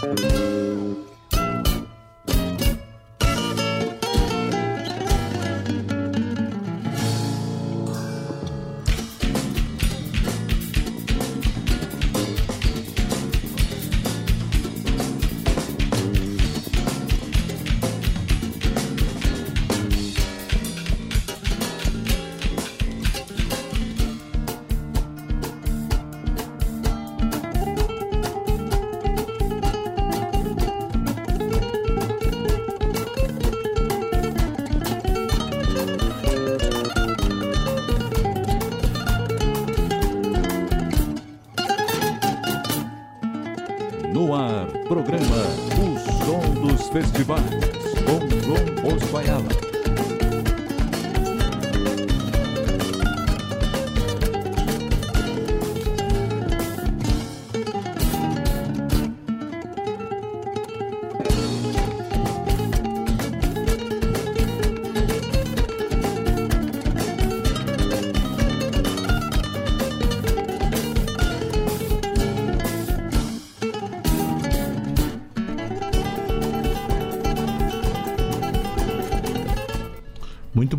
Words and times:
Música 0.00 1.07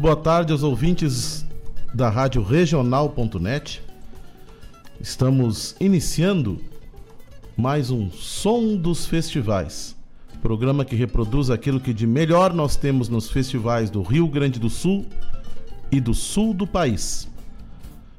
boa 0.10 0.18
tarde 0.18 0.52
aos 0.52 0.64
ouvintes 0.64 1.46
da 1.94 2.10
Rádio 2.10 2.42
Regional.net. 2.42 3.80
Estamos 5.00 5.76
iniciando 5.80 6.60
mais 7.56 7.92
um 7.92 8.10
Som 8.10 8.76
dos 8.76 9.06
Festivais, 9.06 9.96
programa 10.42 10.84
que 10.84 10.96
reproduz 10.96 11.52
aquilo 11.52 11.80
que 11.80 11.94
de 11.94 12.08
melhor 12.08 12.56
nós 12.56 12.76
temos 12.76 13.08
nos 13.08 13.30
festivais 13.30 13.92
do 13.92 14.02
Rio 14.02 14.28
Grande 14.28 14.60
do 14.60 14.68
Sul 14.68 15.06
e 15.92 16.02
do 16.02 16.16
sul 16.16 16.56
do 16.56 16.66
país. 16.66 17.28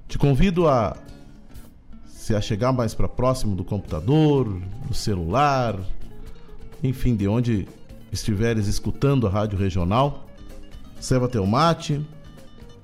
Te 0.07 0.17
convido 0.17 0.69
a 0.69 0.97
se 2.07 2.37
a 2.37 2.41
chegar 2.41 2.71
mais 2.73 2.95
para 2.95 3.09
próximo 3.09 3.57
do 3.57 3.65
computador, 3.65 4.63
do 4.87 4.95
celular, 4.95 5.77
enfim, 6.85 7.17
de 7.17 7.27
onde 7.27 7.67
estiveres 8.13 8.69
escutando 8.69 9.27
a 9.27 9.31
Rádio 9.31 9.59
Regional 9.59 10.30
Serva 11.01 11.27
teu 11.27 11.47
mate. 11.47 12.07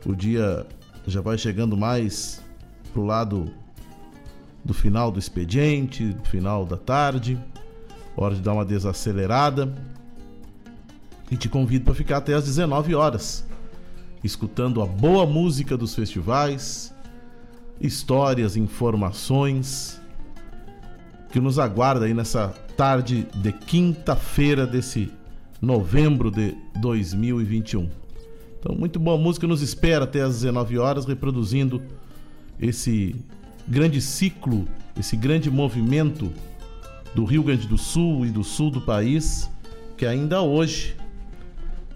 O 0.07 0.15
dia 0.15 0.67
já 1.07 1.21
vai 1.21 1.37
chegando 1.37 1.77
mais 1.77 2.43
pro 2.93 3.05
lado 3.05 3.53
do 4.65 4.73
final 4.73 5.13
do 5.13 5.19
expediente, 5.19 6.15
do 6.15 6.25
final 6.25 6.65
da 6.65 6.79
tarde. 6.79 7.39
Hora 8.17 8.35
de 8.35 8.41
dar 8.41 8.55
uma 8.55 8.65
desacelerada. 8.65 9.71
E 11.31 11.37
te 11.37 11.47
convido 11.47 11.85
para 11.85 11.95
ficar 11.95 12.17
até 12.17 12.33
às 12.33 12.45
19 12.45 12.95
horas, 12.95 13.45
escutando 14.25 14.81
a 14.81 14.87
boa 14.87 15.27
música 15.27 15.77
dos 15.77 15.95
festivais, 15.95 16.95
histórias, 17.81 18.57
informações 18.57 20.01
que 21.31 21.41
nos 21.41 21.59
aguarda 21.59 22.07
aí 22.07 22.15
nessa 22.15 22.49
tarde 22.77 23.27
de 23.35 23.53
quinta-feira 23.53 24.67
desse 24.67 25.13
novembro 25.61 26.31
de 26.31 26.57
2021. 26.81 28.06
Então, 28.67 28.77
muito 28.77 28.99
boa 28.99 29.17
música 29.17 29.47
nos 29.47 29.63
espera 29.63 30.03
até 30.03 30.23
às 30.23 30.41
19 30.41 30.77
horas, 30.77 31.07
reproduzindo 31.07 31.81
esse 32.61 33.15
grande 33.69 34.01
ciclo, 34.01 34.67
esse 34.99 35.17
grande 35.17 35.49
movimento 35.49 36.33
do 37.15 37.25
Rio 37.25 37.45
Grande 37.45 37.69
do 37.69 37.79
Sul 37.79 38.27
e 38.27 38.31
do 38.31 38.43
sul 38.43 38.73
do 38.73 38.81
país, 38.81 39.49
que 39.97 40.05
ainda 40.05 40.43
hoje, 40.43 40.97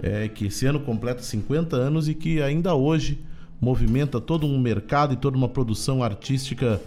é, 0.00 0.28
que 0.28 0.46
esse 0.46 0.64
ano 0.64 0.78
completa 0.78 1.24
50 1.24 1.74
anos 1.74 2.08
e 2.08 2.14
que 2.14 2.40
ainda 2.40 2.72
hoje 2.72 3.18
movimenta 3.60 4.20
todo 4.20 4.46
um 4.46 4.56
mercado 4.56 5.12
e 5.12 5.16
toda 5.16 5.36
uma 5.36 5.48
produção 5.48 6.04
artística 6.04 6.80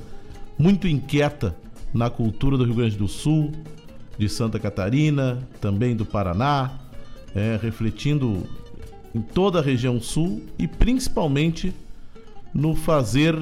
muito 0.57 0.87
inquieta 0.87 1.57
na 1.93 2.09
cultura 2.09 2.57
do 2.57 2.63
Rio 2.63 2.75
Grande 2.75 2.95
do 2.95 3.09
Sul, 3.09 3.51
de 4.17 4.29
Santa 4.29 4.57
Catarina, 4.59 5.45
também 5.59 5.93
do 5.93 6.05
Paraná, 6.05 6.71
é, 7.35 7.59
refletindo 7.61 8.47
em 9.13 9.21
toda 9.21 9.59
a 9.59 9.61
região 9.61 9.99
sul 10.01 10.41
e 10.57 10.67
principalmente 10.67 11.73
no 12.53 12.75
fazer 12.75 13.39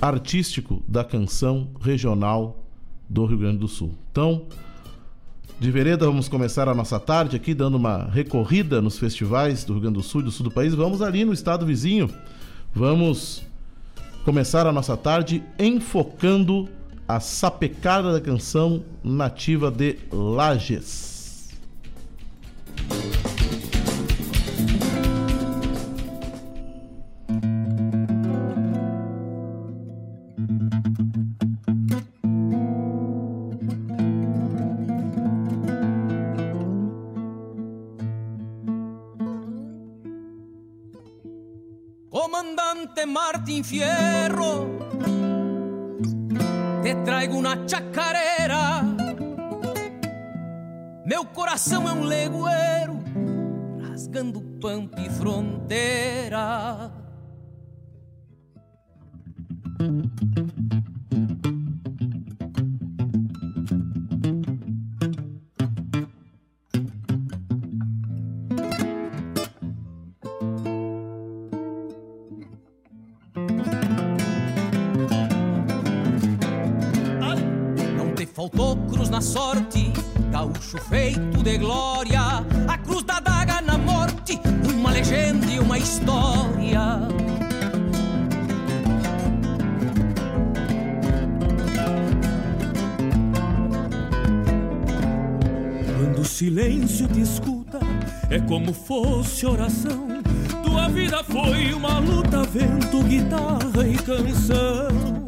artístico 0.00 0.82
da 0.88 1.04
canção 1.04 1.68
regional 1.80 2.64
do 3.08 3.26
Rio 3.26 3.38
Grande 3.38 3.58
do 3.58 3.68
Sul. 3.68 3.92
Então, 4.10 4.46
de 5.58 5.70
vereda, 5.70 6.06
vamos 6.06 6.28
começar 6.28 6.68
a 6.68 6.74
nossa 6.74 6.98
tarde 6.98 7.36
aqui 7.36 7.52
dando 7.52 7.76
uma 7.76 8.04
recorrida 8.04 8.80
nos 8.80 8.98
festivais 8.98 9.64
do 9.64 9.74
Rio 9.74 9.82
Grande 9.82 9.98
do 9.98 10.02
Sul 10.02 10.22
e 10.22 10.24
do 10.24 10.30
sul 10.30 10.44
do 10.44 10.50
país. 10.50 10.74
Vamos 10.74 11.02
ali 11.02 11.24
no 11.24 11.34
estado 11.34 11.66
vizinho. 11.66 12.08
Vamos 12.74 13.42
começar 14.24 14.66
a 14.66 14.72
nossa 14.72 14.96
tarde 14.96 15.42
enfocando 15.58 16.68
a 17.06 17.20
sapecada 17.20 18.12
da 18.12 18.20
canção 18.20 18.82
nativa 19.02 19.70
de 19.70 19.98
Lages. 20.10 21.50
Martín 43.32 43.62
Fierro, 43.62 44.76
te 46.82 46.96
traigo 47.04 47.36
uma 47.38 47.56
chacarera. 47.64 48.82
Meu 51.06 51.24
coração 51.26 51.88
é 51.88 51.92
um 51.92 52.02
legueiro, 52.02 52.98
rasgando 53.88 54.40
pampa 54.60 55.00
e 55.00 55.08
fronteira. 55.10 56.90
Feito 80.78 81.42
de 81.42 81.58
glória, 81.58 82.20
a 82.68 82.78
cruz 82.78 83.02
da 83.02 83.18
daga 83.18 83.60
na 83.60 83.76
morte, 83.76 84.38
uma 84.72 84.92
legenda 84.92 85.46
e 85.46 85.58
uma 85.58 85.78
história. 85.78 87.00
Quando 95.98 96.20
o 96.20 96.24
silêncio 96.24 97.08
te 97.08 97.20
escuta, 97.20 97.80
é 98.28 98.38
como 98.38 98.72
fosse 98.72 99.46
oração. 99.46 100.08
Tua 100.62 100.88
vida 100.88 101.24
foi 101.24 101.72
uma 101.72 101.98
luta, 101.98 102.44
vento, 102.44 103.02
guitarra 103.02 103.88
e 103.88 103.96
canção. 103.96 105.19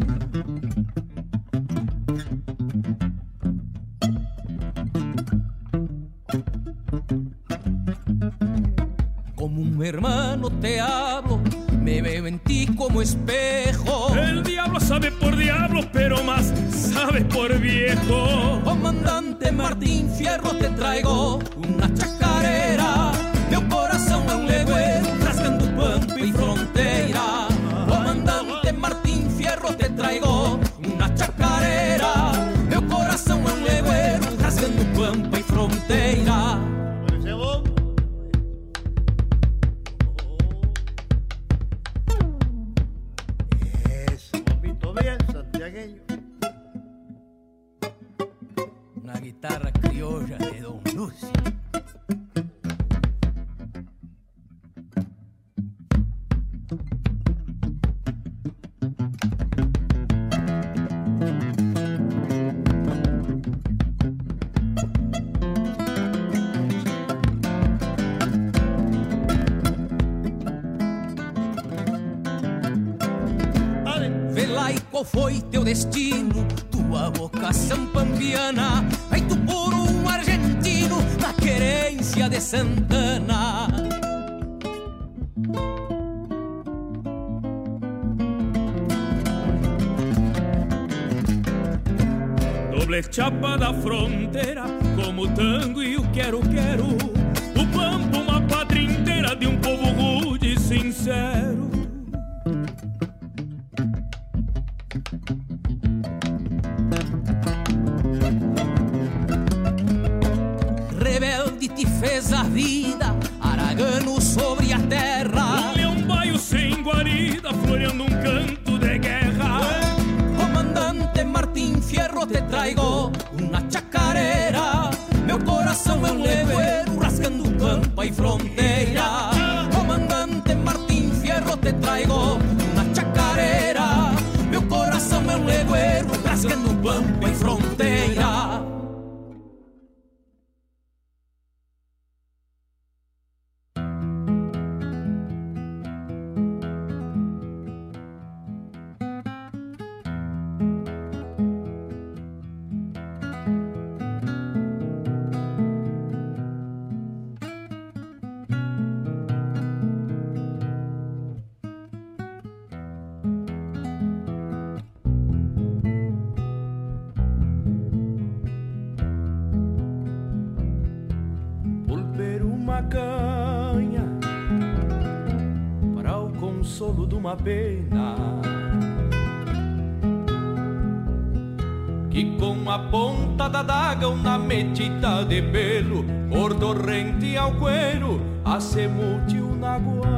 Que 182.12 182.36
com 182.36 182.70
a 182.70 182.78
ponta 182.78 183.48
da 183.48 183.62
daga 183.62 184.06
uma 184.06 184.36
metita 184.36 185.24
de 185.24 185.40
pelo 185.40 186.04
por 186.28 186.54
torrente 186.54 187.38
ao 187.38 187.52
cuero 187.52 188.20
acemutiu 188.44 189.56
na 189.56 189.78
guaina. 189.78 190.12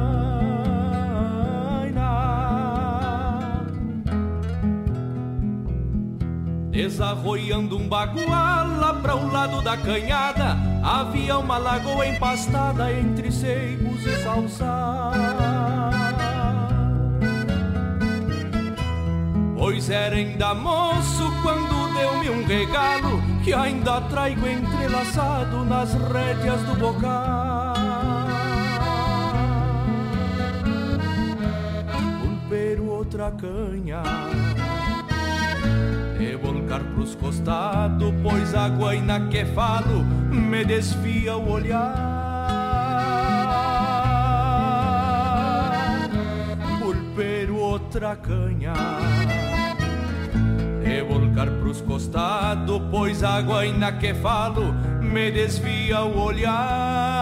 Desarroiando 6.69 7.77
um 7.77 7.87
bagual 7.87 8.67
lá 8.77 8.99
para 9.01 9.15
o 9.15 9.31
lado 9.31 9.61
da 9.61 9.77
canhada 9.77 10.57
havia 10.83 11.37
uma 11.37 11.57
lagoa 11.57 12.05
empastada 12.05 12.91
entre 12.91 13.31
seibos 13.31 14.05
e 14.05 14.21
salsas. 14.21 14.67
Pois 19.57 19.89
era 19.89 20.15
ainda 20.15 20.53
moço 20.53 21.31
quando 21.41 21.64
deu-me 22.05 22.29
um 22.29 22.45
regalo 22.45 23.21
Que 23.43 23.53
ainda 23.53 24.01
traigo 24.01 24.47
entrelaçado 24.47 25.65
nas 25.65 25.93
rédeas 25.93 26.61
do 26.61 26.75
bocal. 26.75 27.75
Pulpeiro 32.21 32.85
outra 32.85 33.31
canha. 33.31 34.03
E 36.19 36.35
volcar 36.35 36.81
pros 36.93 37.15
costados 37.15 38.13
Pois 38.23 38.53
a 38.53 38.67
guaina 38.69 39.27
que 39.27 39.45
falo 39.45 40.03
me 40.31 40.63
desvia 40.65 41.35
o 41.35 41.51
olhar. 41.51 42.15
Pulpeiro 46.79 47.57
outra 47.57 48.15
canha. 48.15 48.73
E 50.83 51.01
pros 51.75 51.81
costados, 51.81 52.81
pois 52.91 53.23
a 53.23 53.41
guaina 53.41 53.93
que 53.93 54.13
falo 54.13 54.73
me 55.01 55.31
desvia 55.31 56.01
o 56.01 56.19
olhar. 56.19 57.14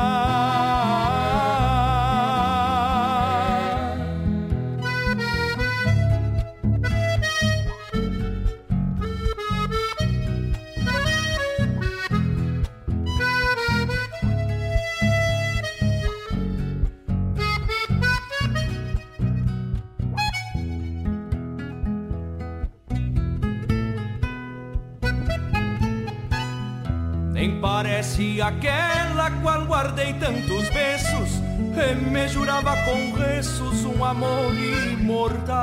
Jurava 32.64 32.78
com 32.84 33.12
ressos 33.12 33.84
um 33.84 34.04
amor 34.04 34.56
imortal. 34.56 35.54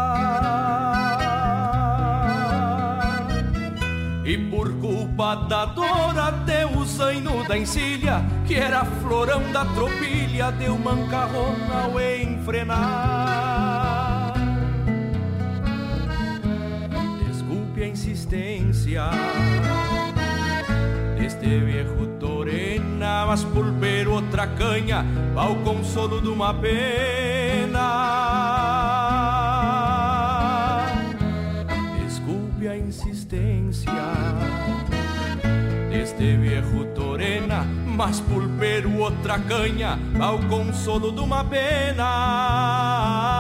E 4.25 4.37
por 4.51 4.73
culpa 4.75 5.35
da 5.49 5.65
dor 5.65 6.19
até 6.19 6.67
o 6.67 6.85
zaino 6.85 7.43
da 7.49 7.59
encilha 7.59 8.23
Que 8.47 8.55
era 8.55 8.85
florão 8.85 9.51
da 9.51 9.65
tropilha 9.65 10.53
Deu 10.53 10.79
mancarrona 10.79 11.85
ao 11.85 12.01
enfrenar. 12.01 12.75
Desculpe 17.27 17.83
a 17.83 17.89
insistência 17.89 19.11
este 21.19 21.61
viejo 21.61 22.10
mas 23.31 23.47
ver 23.79 24.09
outra 24.09 24.45
canha, 24.45 25.07
ao 25.37 25.55
consolo 25.55 26.21
de 26.21 26.27
uma 26.27 26.53
pena. 26.53 27.79
Desculpe 32.05 32.67
a 32.67 32.77
insistência 32.77 33.93
Este 35.93 36.37
viejo 36.39 36.87
torena, 36.87 37.65
mas 37.87 38.19
pulpero 38.19 38.99
outra 38.99 39.39
canha, 39.39 39.97
ao 40.21 40.41
consolo 40.49 41.13
de 41.13 41.21
uma 41.21 41.45
pena. 41.45 43.40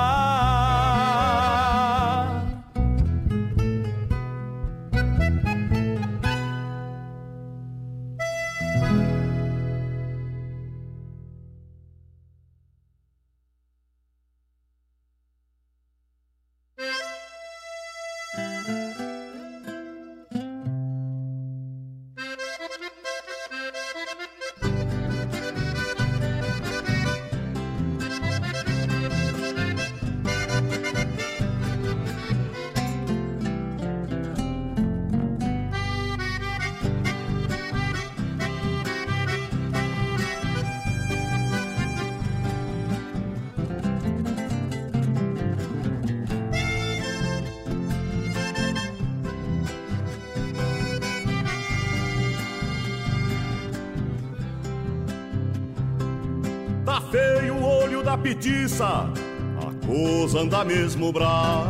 Mesmo 60.70 61.12
brava. 61.12 61.66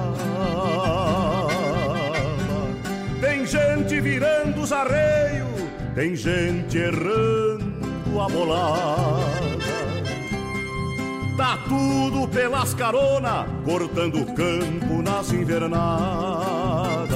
Tem 3.19 3.47
gente 3.47 3.99
virando 3.99 4.61
os 4.61 4.73
arreios, 4.73 5.49
tem 5.95 6.15
gente 6.15 6.77
errando 6.77 8.21
a 8.21 8.29
bolada. 8.29 9.41
Tá 11.39 11.59
tudo 11.67 12.29
pelas 12.29 12.75
carona, 12.75 13.47
cortando 13.65 14.21
o 14.21 14.27
campo 14.35 15.01
nas 15.03 15.33
invernadas. 15.33 17.09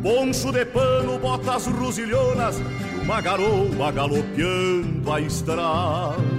Poncho 0.00 0.52
de 0.52 0.64
pano, 0.64 1.18
botas 1.18 1.66
rosilhonas 1.66 2.60
e 2.60 3.00
uma 3.02 3.20
garoa 3.20 3.90
galopeando 3.90 5.12
a 5.12 5.20
estrada. 5.20 6.37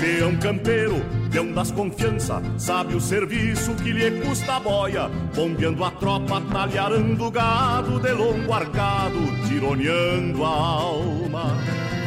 Peão 0.00 0.36
campeiro, 0.36 1.04
peão 1.28 1.52
das 1.52 1.72
confiança, 1.72 2.40
sabe 2.56 2.94
o 2.94 3.00
serviço 3.00 3.74
que 3.74 3.92
lhe 3.92 4.20
custa 4.20 4.54
a 4.54 4.60
boia, 4.60 5.08
bombeando 5.34 5.82
a 5.82 5.90
tropa, 5.90 6.40
talharando 6.52 7.30
gado. 7.30 7.98
De 7.98 8.12
longo 8.12 8.52
arcado, 8.52 9.18
tironeando 9.48 10.44
a 10.44 10.48
alma. 10.48 11.56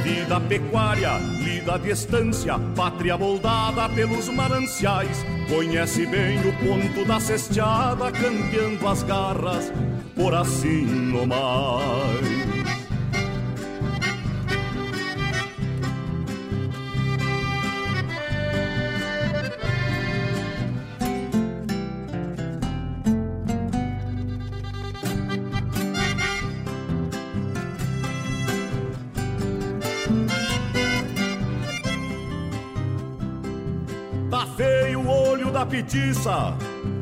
Vida 0.04 0.40
pecuária, 0.40 1.18
lida 1.44 1.76
à 1.76 1.78
distância, 1.78 2.58
pátria 2.76 3.18
moldada 3.18 3.90
pelos 3.90 4.30
mananciais, 4.30 5.26
conhece 5.50 6.06
bem 6.06 6.40
o 6.40 6.54
ponto 6.54 7.06
da 7.06 7.20
cesteada, 7.20 8.10
campeando 8.12 8.88
as 8.88 9.04
garras, 9.04 9.72
por 10.16 10.34
assim 10.34 10.86
no 10.86 11.28
mais. 11.28 12.41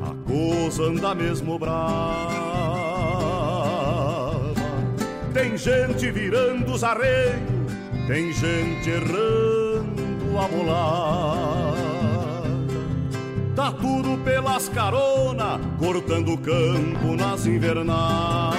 A 0.02 0.16
coisa 0.26 0.84
anda 0.84 1.14
mesmo 1.14 1.60
brava. 1.60 2.40
Tem 5.34 5.58
gente 5.58 6.10
virando 6.12 6.72
os 6.72 6.84
arreios, 6.84 7.42
tem 8.08 8.32
gente 8.32 8.90
errando 8.90 10.40
a 10.40 10.48
bolada. 10.48 11.80
Tá 13.56 13.72
tudo 13.74 14.18
pelas 14.24 14.70
carona, 14.70 15.60
cortando 15.78 16.34
o 16.34 16.38
campo 16.38 17.16
nas 17.18 17.46
invernadas. 17.46 18.58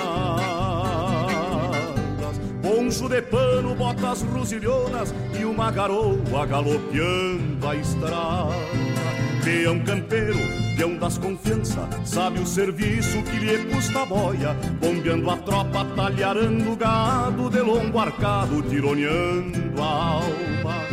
Poncho 2.63 3.09
de 3.09 3.23
pano, 3.23 3.75
botas 3.75 4.23
rosilhonas 4.23 5.15
e 5.39 5.45
uma 5.45 5.71
garoa 5.71 6.47
galopeando 6.47 7.67
a 7.67 7.75
estrada. 7.75 8.80
Peão 9.45 9.81
campeiro, 9.81 10.39
peão 10.77 10.97
das 10.99 11.17
confiança, 11.17 11.89
sabe 12.05 12.41
o 12.41 12.47
serviço 12.47 13.23
que 13.23 13.39
lhe 13.39 13.59
custa 13.71 14.03
a 14.03 14.07
boia, 14.07 14.55
bombeando 14.79 15.31
a 15.31 15.37
tropa, 15.39 15.85
talharando 15.97 16.73
o 16.73 16.77
gado, 16.77 17.49
de 17.49 17.61
longo 17.61 17.99
arcado, 17.99 18.63
tironeando 18.63 19.81
a 19.81 19.87
alma. 19.87 20.85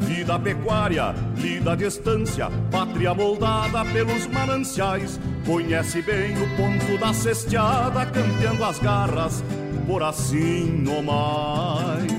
Vida 0.00 0.38
pecuária, 0.38 1.14
lida 1.36 1.72
à 1.72 1.76
distância, 1.76 2.50
pátria 2.70 3.12
moldada 3.12 3.84
pelos 3.92 4.26
mananciais, 4.28 5.20
conhece 5.44 6.00
bem 6.00 6.34
o 6.38 6.56
ponto 6.56 6.98
da 6.98 7.12
cesteada, 7.12 8.06
campeando 8.06 8.64
as 8.64 8.78
garras, 8.78 9.44
por 9.86 10.02
assim 10.02 10.64
no 10.82 11.02
mais. 11.02 12.10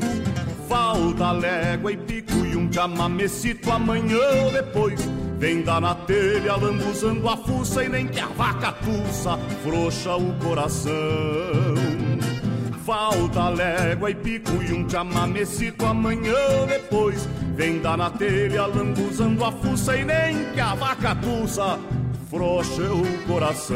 Falta 0.69 1.31
légua 1.31 1.91
e 1.91 1.97
pico 1.97 2.45
e 2.45 2.55
um 2.55 2.71
chamamecito 2.71 3.71
amanhã 3.71 4.43
ou 4.43 4.51
depois 4.51 5.14
Vem 5.45 5.61
dar 5.61 5.79
na 5.79 5.93
telha, 5.93 6.55
lambuzando 6.55 7.29
a 7.29 7.37
fuça 7.37 7.83
e 7.83 7.87
nem 7.87 8.07
que 8.07 8.19
a 8.19 8.25
vaca 8.25 8.71
tussa 8.71 9.37
frouxa 9.63 10.15
o 10.15 10.33
coração. 10.39 10.91
Falta 12.83 13.49
légua 13.49 14.09
e 14.09 14.15
pico 14.15 14.49
e 14.63 14.73
um 14.73 14.89
chamamecito 14.89 15.85
amanhã 15.85 16.65
depois. 16.67 17.29
Vem 17.55 17.77
dar 17.77 17.95
na 17.95 18.09
telha, 18.09 18.65
lambuzando 18.65 19.45
a 19.45 19.51
fuça 19.51 19.95
e 19.95 20.03
nem 20.03 20.45
que 20.51 20.59
a 20.59 20.73
vaca 20.73 21.15
tussa 21.15 21.77
frouxa 22.27 22.81
o 22.81 23.27
coração. 23.27 23.75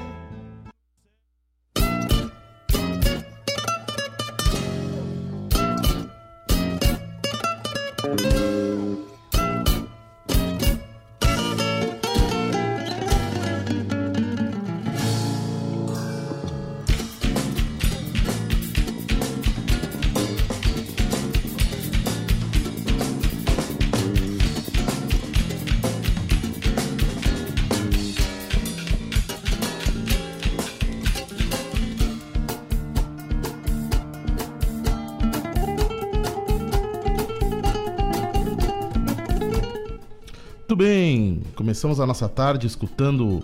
Começamos 41.81 41.99
a 41.99 42.05
nossa 42.05 42.29
tarde 42.29 42.67
escutando. 42.67 43.43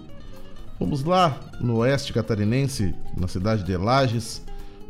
Vamos 0.80 1.04
lá, 1.04 1.40
no 1.60 1.78
oeste 1.78 2.14
catarinense, 2.14 2.94
na 3.20 3.28
cidade 3.28 3.64
de 3.64 3.76
Lages, 3.76 4.44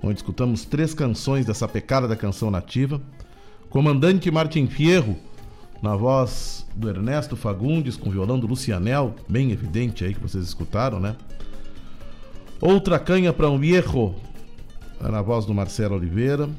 onde 0.04 0.18
escutamos 0.18 0.66
três 0.66 0.94
canções 0.94 1.46
dessa 1.46 1.66
pecada 1.66 2.10
da 2.10 2.16
canção 2.18 2.52
nativa. 2.52 3.02
Comandante 3.70 4.30
Martin 4.30 4.68
Fierro, 4.68 5.16
na 5.82 5.96
voz 5.96 6.68
do 6.76 6.90
Ernesto 6.90 7.38
Fagundes, 7.38 7.96
com 7.96 8.12
violão 8.12 8.38
do 8.38 8.48
Lucianel, 8.48 9.16
bem 9.30 9.54
evidente 9.54 10.04
aí 10.04 10.14
que 10.14 10.20
vocês 10.20 10.44
escutaram, 10.44 11.00
né? 11.00 11.16
Outra 12.60 13.00
canha 13.00 13.32
para 13.32 13.50
um 13.50 13.58
viejo, 13.58 14.14
na 15.00 15.22
voz 15.22 15.46
do 15.46 15.54
Marcelo 15.54 15.96
Oliveira. 15.96 16.50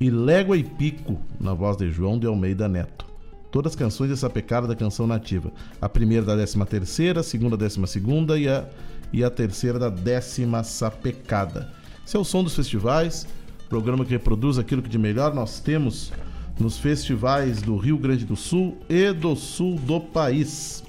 E 0.00 0.08
Légua 0.08 0.56
e 0.56 0.64
Pico, 0.64 1.20
na 1.38 1.52
voz 1.52 1.76
de 1.76 1.90
João 1.90 2.18
de 2.18 2.26
Almeida 2.26 2.66
Neto. 2.70 3.11
Todas 3.52 3.72
as 3.72 3.76
canções 3.76 4.08
dessa 4.08 4.30
pecada 4.30 4.66
da 4.66 4.74
canção 4.74 5.06
nativa. 5.06 5.52
A 5.78 5.86
primeira 5.86 6.24
da 6.24 6.34
décima 6.34 6.64
terceira, 6.64 7.20
a 7.20 7.22
segunda 7.22 7.54
da 7.54 7.66
décima 7.66 7.86
segunda 7.86 8.38
e 8.38 8.48
a, 8.48 8.66
e 9.12 9.22
a 9.22 9.30
terceira 9.30 9.78
da 9.78 9.90
décima 9.90 10.64
sapecada. 10.64 11.70
Esse 12.04 12.16
é 12.16 12.18
o 12.18 12.24
som 12.24 12.42
dos 12.42 12.56
festivais, 12.56 13.26
programa 13.68 14.06
que 14.06 14.10
reproduz 14.10 14.58
aquilo 14.58 14.80
que 14.80 14.88
de 14.88 14.98
melhor 14.98 15.34
nós 15.34 15.60
temos 15.60 16.10
nos 16.58 16.78
festivais 16.78 17.60
do 17.60 17.76
Rio 17.76 17.98
Grande 17.98 18.24
do 18.24 18.36
Sul 18.36 18.78
e 18.88 19.12
do 19.12 19.36
sul 19.36 19.76
do 19.76 20.00
país. 20.00 20.82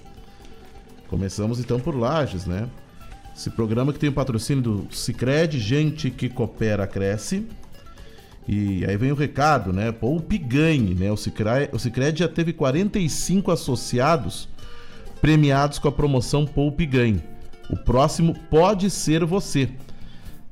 Começamos 1.10 1.60
então 1.60 1.82
por 1.82 1.94
Lages, 1.94 2.46
né? 2.46 2.70
Esse 3.36 3.50
programa 3.50 3.92
que 3.92 4.00
tem 4.00 4.10
o 4.10 4.14
patrocínio 4.14 4.64
do 4.64 4.88
Cicred, 4.90 5.60
gente 5.60 6.10
que 6.10 6.30
coopera 6.30 6.88
cresce. 6.88 7.46
E 8.48 8.86
aí 8.86 8.98
vem 8.98 9.12
o 9.12 9.16
recado, 9.16 9.72
né? 9.72 9.92
Poupe 9.92 10.38
ganhe, 10.38 10.94
né? 10.94 11.12
O 11.12 11.18
Cicred, 11.18 11.70
o 11.72 11.80
Cicred 11.80 12.20
já 12.20 12.28
teve 12.28 12.52
45 12.52 13.52
associados 13.52 14.50
premiados 15.22 15.80
com 15.80 15.88
a 15.88 15.92
promoção 15.92 16.46
Poupe 16.46 16.86
Ganhe. 16.86 17.24
O 17.70 17.78
próximo 17.78 18.36
pode 18.50 18.90
ser 18.90 19.24
você. 19.24 19.70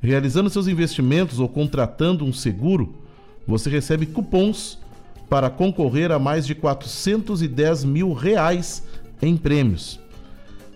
Realizando 0.00 0.48
seus 0.48 0.66
investimentos 0.66 1.38
ou 1.38 1.46
contratando 1.46 2.24
um 2.24 2.32
seguro, 2.32 2.94
você 3.46 3.68
recebe 3.68 4.06
cupons 4.06 4.78
para 5.28 5.50
concorrer 5.50 6.10
a 6.10 6.18
mais 6.18 6.46
de 6.46 6.54
410 6.54 7.84
mil 7.84 8.14
reais 8.14 8.82
em 9.20 9.36
prêmios. 9.36 10.00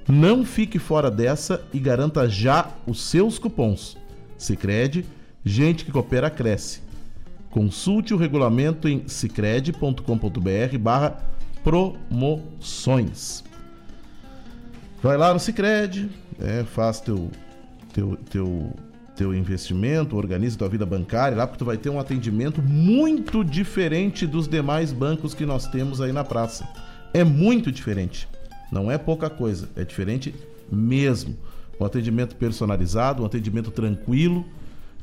Não 0.06 0.44
fique 0.44 0.78
fora 0.78 1.10
dessa 1.10 1.64
e 1.72 1.78
garanta 1.78 2.28
já 2.28 2.70
os 2.86 3.00
seus 3.00 3.38
cupons. 3.38 3.96
Sicredi, 4.36 5.06
gente 5.42 5.86
que 5.86 5.90
coopera 5.90 6.28
cresce. 6.28 6.85
Consulte 7.56 8.12
o 8.12 8.18
regulamento 8.18 8.86
em 8.86 9.08
cicred.com.br 9.08 10.78
barra 10.78 11.24
promoções. 11.64 13.42
Vai 15.02 15.16
lá 15.16 15.32
no 15.32 15.40
Cicred, 15.40 16.10
é, 16.38 16.64
faz 16.64 17.00
teu, 17.00 17.30
teu, 17.94 18.18
teu 18.28 18.74
teu 19.16 19.34
investimento, 19.34 20.18
organiza 20.18 20.58
tua 20.58 20.68
vida 20.68 20.84
bancária 20.84 21.34
lá, 21.34 21.46
porque 21.46 21.58
tu 21.58 21.64
vai 21.64 21.78
ter 21.78 21.88
um 21.88 21.98
atendimento 21.98 22.60
muito 22.60 23.42
diferente 23.42 24.26
dos 24.26 24.46
demais 24.46 24.92
bancos 24.92 25.32
que 25.32 25.46
nós 25.46 25.66
temos 25.66 26.02
aí 26.02 26.12
na 26.12 26.24
praça. 26.24 26.68
É 27.14 27.24
muito 27.24 27.72
diferente. 27.72 28.28
Não 28.70 28.90
é 28.90 28.98
pouca 28.98 29.30
coisa, 29.30 29.66
é 29.74 29.82
diferente 29.82 30.34
mesmo. 30.70 31.34
Um 31.80 31.86
atendimento 31.86 32.36
personalizado, 32.36 33.22
um 33.22 33.26
atendimento 33.26 33.70
tranquilo, 33.70 34.44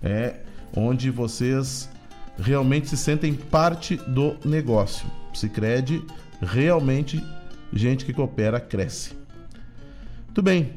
é 0.04 0.36
onde 0.76 1.10
vocês 1.10 1.90
realmente 2.38 2.90
se 2.90 2.98
sentem 2.98 3.34
parte 3.34 3.96
do 3.96 4.36
negócio. 4.46 5.06
Sicredi 5.34 6.04
realmente 6.42 7.24
gente 7.72 8.06
que 8.06 8.14
coopera 8.14 8.60
cresce. 8.60 9.14
Muito 10.28 10.42
bem, 10.42 10.74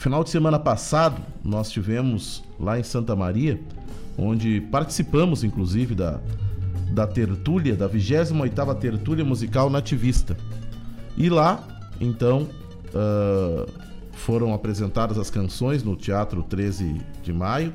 Final 0.00 0.24
de 0.24 0.30
semana 0.30 0.58
passado, 0.58 1.20
nós 1.44 1.70
tivemos 1.70 2.42
lá 2.58 2.80
em 2.80 2.82
Santa 2.82 3.14
Maria, 3.14 3.60
onde 4.16 4.62
participamos 4.72 5.44
inclusive 5.44 5.94
da, 5.94 6.18
da 6.90 7.06
tertúlia, 7.06 7.76
da 7.76 7.86
28ª 7.86 8.74
tertúlia 8.76 9.26
musical 9.26 9.68
nativista. 9.68 10.34
E 11.18 11.28
lá, 11.28 11.62
então, 12.00 12.48
uh, 12.94 13.70
foram 14.12 14.54
apresentadas 14.54 15.18
as 15.18 15.28
canções 15.28 15.82
no 15.82 15.94
Teatro 15.94 16.42
13 16.44 16.98
de 17.22 17.30
Maio, 17.30 17.74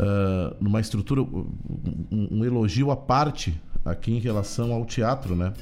uh, 0.00 0.56
numa 0.60 0.80
estrutura, 0.80 1.20
um, 1.20 1.46
um 2.10 2.44
elogio 2.44 2.90
à 2.90 2.96
parte 2.96 3.60
aqui 3.84 4.12
em 4.12 4.18
relação 4.18 4.72
ao 4.72 4.84
teatro, 4.84 5.36
né? 5.36 5.52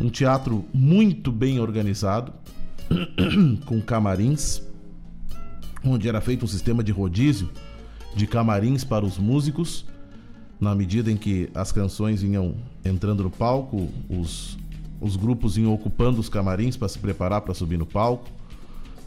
Um 0.00 0.08
teatro 0.08 0.64
muito 0.72 1.30
bem 1.30 1.60
organizado, 1.60 2.32
com 3.66 3.80
camarins, 3.80 4.62
onde 5.84 6.08
era 6.08 6.20
feito 6.20 6.44
um 6.44 6.48
sistema 6.48 6.82
de 6.82 6.90
rodízio 6.90 7.48
de 8.16 8.26
camarins 8.26 8.82
para 8.82 9.04
os 9.04 9.18
músicos. 9.18 9.84
Na 10.60 10.74
medida 10.74 11.10
em 11.10 11.16
que 11.16 11.50
as 11.54 11.72
canções 11.72 12.22
vinham 12.22 12.54
entrando 12.84 13.24
no 13.24 13.30
palco, 13.30 13.88
os, 14.08 14.56
os 15.00 15.16
grupos 15.16 15.58
iam 15.58 15.72
ocupando 15.74 16.20
os 16.20 16.28
camarins 16.28 16.76
para 16.76 16.88
se 16.88 16.98
preparar 16.98 17.42
para 17.42 17.52
subir 17.52 17.76
no 17.76 17.84
palco. 17.84 18.26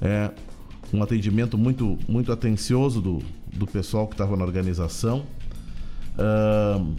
É 0.01 0.29
um 0.93 1.01
atendimento 1.01 1.57
muito, 1.57 1.97
muito 2.07 2.31
atencioso 2.31 3.01
do, 3.01 3.21
do 3.53 3.65
pessoal 3.65 4.07
que 4.07 4.13
estava 4.13 4.35
na 4.35 4.43
organização. 4.43 5.23
Uh, 6.17 6.95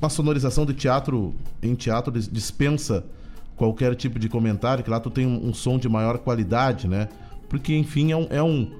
uma 0.00 0.08
sonorização 0.10 0.66
de 0.66 0.74
teatro 0.74 1.34
em 1.62 1.74
teatro 1.74 2.12
dispensa 2.12 3.04
qualquer 3.56 3.94
tipo 3.94 4.18
de 4.18 4.28
comentário, 4.28 4.82
que 4.82 4.90
lá 4.90 5.00
tu 5.00 5.10
tem 5.10 5.26
um, 5.26 5.48
um 5.48 5.54
som 5.54 5.78
de 5.78 5.88
maior 5.88 6.18
qualidade, 6.18 6.88
né? 6.88 7.08
Porque, 7.48 7.74
enfim, 7.74 8.12
é 8.12 8.16
um, 8.16 8.26
é, 8.30 8.42
um, 8.42 8.70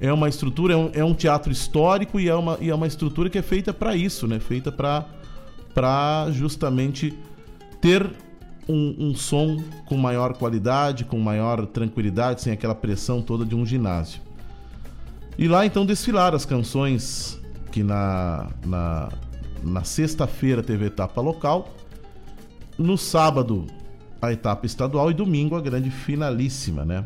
é 0.00 0.12
uma 0.12 0.28
estrutura, 0.28 0.74
é 0.74 0.76
um, 0.76 0.90
é 0.92 1.04
um 1.04 1.14
teatro 1.14 1.52
histórico 1.52 2.18
e 2.18 2.28
é 2.28 2.34
uma, 2.34 2.58
e 2.60 2.70
é 2.70 2.74
uma 2.74 2.86
estrutura 2.86 3.30
que 3.30 3.38
é 3.38 3.42
feita 3.42 3.72
para 3.72 3.94
isso, 3.94 4.26
né? 4.26 4.40
Feita 4.40 4.72
para 4.72 6.30
justamente 6.32 7.14
ter 7.80 8.10
um, 8.68 9.10
um, 9.10 9.14
som 9.14 9.62
com 9.86 9.96
maior 9.96 10.34
qualidade, 10.34 11.04
com 11.04 11.18
maior 11.18 11.66
tranquilidade, 11.66 12.42
sem 12.42 12.52
aquela 12.52 12.74
pressão 12.74 13.22
toda 13.22 13.44
de 13.44 13.54
um 13.54 13.64
ginásio. 13.64 14.25
E 15.38 15.48
lá 15.48 15.66
então 15.66 15.84
desfilaram 15.84 16.36
as 16.36 16.44
canções 16.44 17.40
que 17.70 17.82
na, 17.82 18.48
na, 18.64 19.08
na 19.62 19.84
sexta-feira 19.84 20.62
teve 20.62 20.86
etapa 20.86 21.20
local. 21.20 21.74
No 22.78 22.96
sábado 22.96 23.66
a 24.20 24.32
etapa 24.32 24.64
estadual 24.66 25.10
e 25.10 25.14
domingo 25.14 25.56
a 25.56 25.60
grande 25.60 25.90
finalíssima, 25.90 26.84
né? 26.84 27.04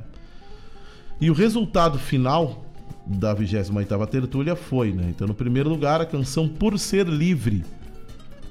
E 1.20 1.30
o 1.30 1.34
resultado 1.34 1.98
final 1.98 2.64
da 3.04 3.34
28ª 3.34 4.06
tertúlia 4.06 4.54
foi, 4.54 4.92
né? 4.92 5.06
Então, 5.08 5.26
no 5.26 5.34
primeiro 5.34 5.68
lugar, 5.68 6.00
a 6.00 6.06
canção 6.06 6.48
Por 6.48 6.78
Ser 6.78 7.06
Livre, 7.06 7.64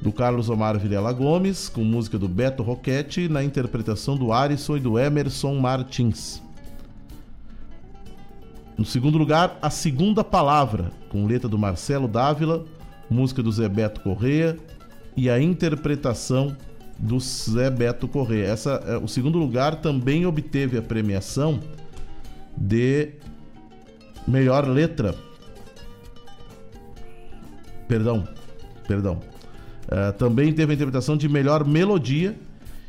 do 0.02 0.12
Carlos 0.12 0.50
Omar 0.50 0.78
Vilela 0.78 1.12
Gomes, 1.12 1.68
com 1.70 1.84
música 1.84 2.18
do 2.18 2.28
Beto 2.28 2.64
Roquete, 2.64 3.28
na 3.28 3.44
interpretação 3.44 4.16
do 4.16 4.32
Arisson 4.32 4.78
e 4.78 4.80
do 4.80 5.00
Emerson 5.00 5.56
Martins. 5.56 6.42
No 8.80 8.86
segundo 8.86 9.18
lugar, 9.18 9.60
A 9.62 9.70
Segunda 9.70 10.24
Palavra, 10.24 10.90
com 11.10 11.26
letra 11.26 11.50
do 11.50 11.60
Marcelo 11.60 12.08
Dávila, 12.08 12.64
música 13.10 13.44
do 13.44 13.52
Zé 13.52 13.68
Beto 13.68 14.00
Correia 14.00 14.58
e 15.18 15.30
a 15.30 15.38
interpretação 15.38 16.56
do 16.98 17.20
Zé 17.20 17.70
Beto 17.70 18.08
Corrêa. 18.08 18.48
Essa, 18.48 18.82
é, 18.88 18.96
o 18.96 19.06
segundo 19.06 19.38
lugar 19.38 19.82
também 19.82 20.26
obteve 20.26 20.78
a 20.78 20.82
premiação 20.82 21.60
de 22.56 23.10
melhor 24.26 24.66
letra. 24.66 25.14
Perdão, 27.86 28.26
perdão. 28.88 29.20
Uh, 29.90 30.14
também 30.18 30.54
teve 30.54 30.72
a 30.72 30.76
interpretação 30.76 31.18
de 31.18 31.28
melhor 31.28 31.68
melodia. 31.68 32.34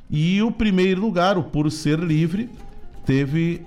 E 0.08 0.40
o 0.40 0.52
primeiro 0.52 1.00
lugar, 1.00 1.36
o 1.36 1.42
Por 1.42 1.68
Ser 1.72 1.98
Livre, 1.98 2.48
teve 3.04 3.66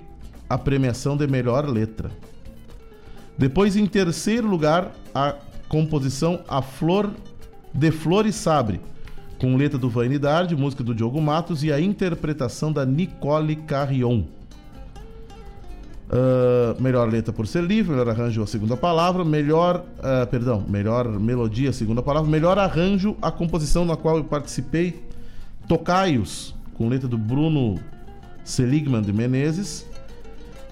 a 0.54 0.58
premiação 0.58 1.16
de 1.16 1.26
melhor 1.26 1.68
letra. 1.68 2.12
Depois, 3.36 3.76
em 3.76 3.86
terceiro 3.86 4.46
lugar, 4.46 4.92
a 5.12 5.34
composição 5.68 6.44
A 6.46 6.62
Flor 6.62 7.10
de 7.72 7.90
Flor 7.90 8.24
e 8.24 8.32
Sabre, 8.32 8.80
com 9.36 9.56
letra 9.56 9.76
do 9.76 9.90
Vanidade, 9.90 10.54
música 10.54 10.84
do 10.84 10.94
Diogo 10.94 11.20
Matos 11.20 11.64
e 11.64 11.72
a 11.72 11.80
interpretação 11.80 12.72
da 12.72 12.86
Nicole 12.86 13.56
Carrion. 13.56 14.22
Uh, 16.06 16.80
melhor 16.80 17.08
letra 17.10 17.32
por 17.32 17.48
ser 17.48 17.64
livre, 17.64 17.90
melhor 17.90 18.08
arranjo 18.08 18.40
a 18.40 18.46
segunda 18.46 18.76
palavra, 18.76 19.24
melhor, 19.24 19.84
uh, 19.98 20.24
perdão, 20.28 20.64
melhor 20.68 21.08
melodia 21.18 21.70
a 21.70 21.72
segunda 21.72 22.00
palavra, 22.00 22.30
melhor 22.30 22.60
arranjo 22.60 23.16
a 23.20 23.32
composição 23.32 23.84
na 23.84 23.96
qual 23.96 24.18
eu 24.18 24.24
participei, 24.24 25.02
Tocaios, 25.66 26.54
com 26.74 26.88
letra 26.88 27.08
do 27.08 27.18
Bruno 27.18 27.80
Seligman 28.44 29.02
de 29.02 29.12
Menezes 29.12 29.92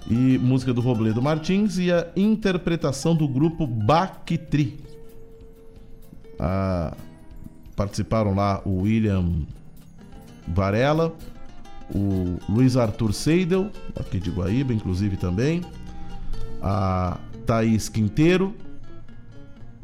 e 0.09 0.37
música 0.37 0.73
do 0.73 0.81
Robledo 0.81 1.21
Martins 1.21 1.77
e 1.77 1.91
a 1.91 2.07
interpretação 2.15 3.15
do 3.15 3.27
grupo 3.27 3.65
Bactri. 3.65 4.79
Uh, 6.33 6.95
participaram 7.75 8.35
lá 8.35 8.61
o 8.65 8.81
William 8.81 9.43
Varela, 10.47 11.15
o 11.93 12.37
Luiz 12.49 12.75
Arthur 12.75 13.13
Seidel, 13.13 13.69
aqui 13.95 14.19
de 14.19 14.29
Guaíba, 14.29 14.73
inclusive 14.73 15.17
também, 15.17 15.61
a 16.61 17.17
Thaís 17.45 17.89
Quinteiro 17.89 18.53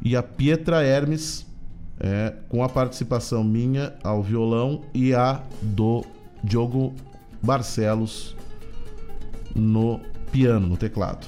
e 0.02 0.16
a 0.16 0.24
Pietra 0.24 0.84
Hermes, 0.84 1.46
é, 2.00 2.34
com 2.48 2.64
a 2.64 2.70
participação 2.70 3.44
minha 3.44 3.94
ao 4.04 4.24
violão 4.24 4.82
e 4.94 5.14
a 5.14 5.44
do 5.62 6.06
Diogo 6.42 6.94
Barcelos 7.42 8.36
no 9.54 10.00
piano, 10.32 10.68
no 10.68 10.78
teclado. 10.78 11.28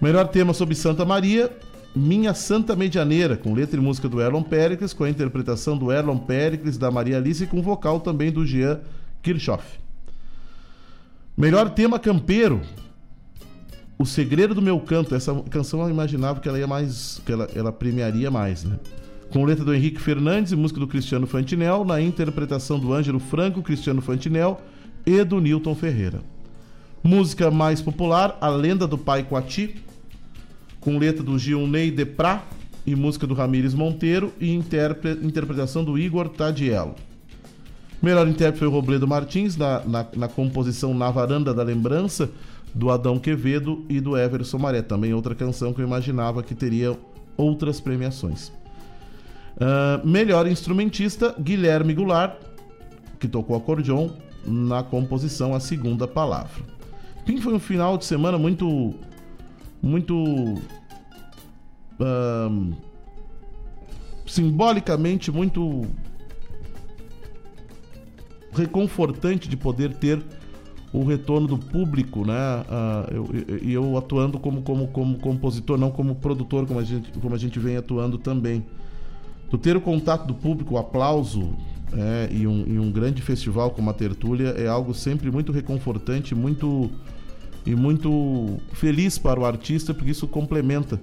Melhor 0.00 0.28
tema 0.28 0.54
sobre 0.54 0.74
Santa 0.74 1.04
Maria, 1.04 1.50
Minha 1.94 2.32
Santa 2.32 2.74
Medianeira, 2.74 3.36
com 3.36 3.52
letra 3.52 3.78
e 3.78 3.82
música 3.82 4.08
do 4.08 4.20
Erlon 4.20 4.42
Pericles, 4.42 4.92
com 4.92 5.04
a 5.04 5.10
interpretação 5.10 5.76
do 5.76 5.92
Erlon 5.92 6.18
Pericles, 6.18 6.78
da 6.78 6.90
Maria 6.90 7.18
Alice 7.18 7.44
e 7.44 7.46
com 7.46 7.60
vocal 7.60 8.00
também 8.00 8.30
do 8.32 8.46
Jean 8.46 8.80
Kirchhoff. 9.22 9.78
Melhor 11.36 11.70
tema 11.70 11.98
campeiro, 11.98 12.60
O 13.98 14.06
Segredo 14.06 14.54
do 14.54 14.62
Meu 14.62 14.80
Canto. 14.80 15.14
Essa 15.14 15.34
canção 15.50 15.82
eu 15.82 15.90
imaginava 15.90 16.40
que 16.40 16.48
ela 16.48 16.58
ia 16.58 16.66
mais, 16.66 17.20
que 17.24 17.32
ela, 17.32 17.48
ela 17.54 17.72
premiaria 17.72 18.30
mais, 18.30 18.64
né? 18.64 18.78
Com 19.30 19.44
letra 19.44 19.64
do 19.64 19.72
Henrique 19.72 20.00
Fernandes 20.00 20.52
e 20.52 20.56
música 20.56 20.80
do 20.80 20.88
Cristiano 20.88 21.26
Fantinel, 21.26 21.84
na 21.84 22.00
interpretação 22.00 22.78
do 22.78 22.92
Ângelo 22.92 23.20
Franco, 23.20 23.62
Cristiano 23.62 24.00
Fantinel 24.02 24.60
e 25.06 25.22
do 25.22 25.40
Newton 25.40 25.74
Ferreira. 25.74 26.20
Música 27.02 27.50
mais 27.50 27.80
popular, 27.80 28.36
A 28.40 28.48
Lenda 28.48 28.86
do 28.86 28.98
Pai 28.98 29.22
Coati, 29.22 29.76
com 30.80 30.98
letra 30.98 31.22
do 31.22 31.38
Gilney 31.38 31.90
Deprá 31.90 32.44
e 32.86 32.94
música 32.94 33.26
do 33.26 33.34
Ramires 33.34 33.72
Monteiro 33.72 34.32
e 34.38 34.52
interpre 34.52 35.12
interpretação 35.22 35.82
do 35.82 35.98
Igor 35.98 36.28
Tadiello. 36.28 36.94
Melhor 38.02 38.26
intérprete 38.28 38.58
foi 38.58 38.68
o 38.68 38.70
Robledo 38.70 39.06
Martins, 39.06 39.56
na, 39.56 39.80
na, 39.80 40.06
na, 40.16 40.28
composição 40.28 40.94
Na 40.94 41.10
Varanda 41.10 41.52
da 41.52 41.62
Lembrança, 41.62 42.30
do 42.74 42.90
Adão 42.90 43.18
Quevedo 43.18 43.84
e 43.88 44.00
do 44.00 44.16
Everson 44.16 44.58
Maré. 44.58 44.80
Também 44.80 45.12
outra 45.12 45.34
canção 45.34 45.72
que 45.72 45.82
eu 45.82 45.86
imaginava 45.86 46.42
que 46.42 46.54
teria 46.54 46.96
outras 47.36 47.80
premiações. 47.80 48.48
Uh, 49.56 50.06
melhor 50.06 50.46
instrumentista, 50.46 51.34
Guilherme 51.38 51.92
Goulart, 51.92 52.36
que 53.18 53.28
tocou 53.28 53.56
acordeon 53.56 54.08
na 54.46 54.82
composição 54.82 55.54
A 55.54 55.60
Segunda 55.60 56.08
Palavra. 56.08 56.79
Foi 57.42 57.54
um 57.54 57.60
final 57.60 57.96
de 57.96 58.04
semana 58.04 58.38
muito. 58.38 58.94
Muito. 59.82 60.14
Uh, 61.98 62.74
simbolicamente 64.26 65.30
muito 65.30 65.82
reconfortante 68.52 69.48
de 69.48 69.56
poder 69.56 69.94
ter 69.94 70.22
o 70.92 71.04
retorno 71.04 71.46
do 71.46 71.58
público, 71.58 72.26
né? 72.26 72.64
E 73.12 73.76
uh, 73.76 73.82
eu, 73.82 73.92
eu, 73.92 73.96
atuando 73.96 74.38
como, 74.38 74.62
como, 74.62 74.88
como 74.88 75.18
compositor, 75.18 75.78
não 75.78 75.90
como 75.90 76.16
produtor, 76.16 76.66
como 76.66 76.80
a 76.80 76.84
gente, 76.84 77.12
como 77.18 77.34
a 77.34 77.38
gente 77.38 77.58
vem 77.58 77.76
atuando 77.76 78.18
também. 78.18 78.64
Tu 79.48 79.58
ter 79.58 79.76
o 79.76 79.80
contato 79.80 80.26
do 80.26 80.34
público, 80.34 80.74
o 80.74 80.78
aplauso 80.78 81.56
é, 81.96 82.28
e, 82.30 82.46
um, 82.46 82.64
e 82.66 82.78
um 82.78 82.90
grande 82.90 83.20
festival 83.20 83.70
como 83.70 83.90
a 83.90 83.92
Tertúlia 83.92 84.48
é 84.50 84.66
algo 84.66 84.94
sempre 84.94 85.30
muito 85.30 85.52
reconfortante, 85.52 86.34
muito 86.34 86.90
e 87.66 87.74
muito 87.74 88.58
feliz 88.72 89.18
para 89.18 89.38
o 89.38 89.44
artista, 89.44 89.92
porque 89.92 90.10
isso 90.10 90.26
complementa 90.26 91.00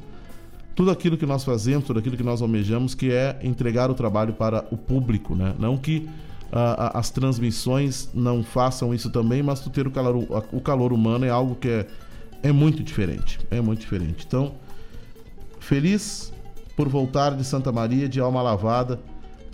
tudo 0.76 0.92
aquilo 0.92 1.18
que 1.18 1.26
nós 1.26 1.44
fazemos, 1.44 1.86
tudo 1.86 2.00
aquilo 2.00 2.18
que 2.18 2.24
nós 2.24 2.42
almejamos, 2.42 2.94
que 2.94 3.12
é 3.12 3.40
entregar 3.44 3.90
o 3.90 3.94
trabalho 3.94 4.34
para 4.34 4.66
o 4.72 4.78
público, 4.78 5.36
né? 5.36 5.54
Não 5.60 5.78
que 5.78 6.08
as 6.52 7.10
transmissões 7.10 8.10
não 8.14 8.42
façam 8.44 8.94
isso 8.94 9.10
também, 9.10 9.44
mas 9.44 9.60
tu 9.60 9.70
ter 9.70 9.86
o 9.86 9.92
calor, 9.92 10.16
o 10.52 10.62
calor 10.62 10.94
humano 10.94 11.26
é 11.26 11.30
algo 11.30 11.56
que 11.56 11.68
é, 11.68 11.88
é 12.42 12.52
muito 12.52 12.84
diferente. 12.84 13.40
É 13.52 13.60
muito 13.60 13.82
diferente. 13.82 14.26
Então, 14.26 14.54
feliz 15.60 16.32
por 16.76 16.88
voltar 16.88 17.36
de 17.36 17.44
Santa 17.44 17.72
Maria 17.72 18.08
de 18.08 18.20
alma 18.20 18.42
lavada, 18.42 19.00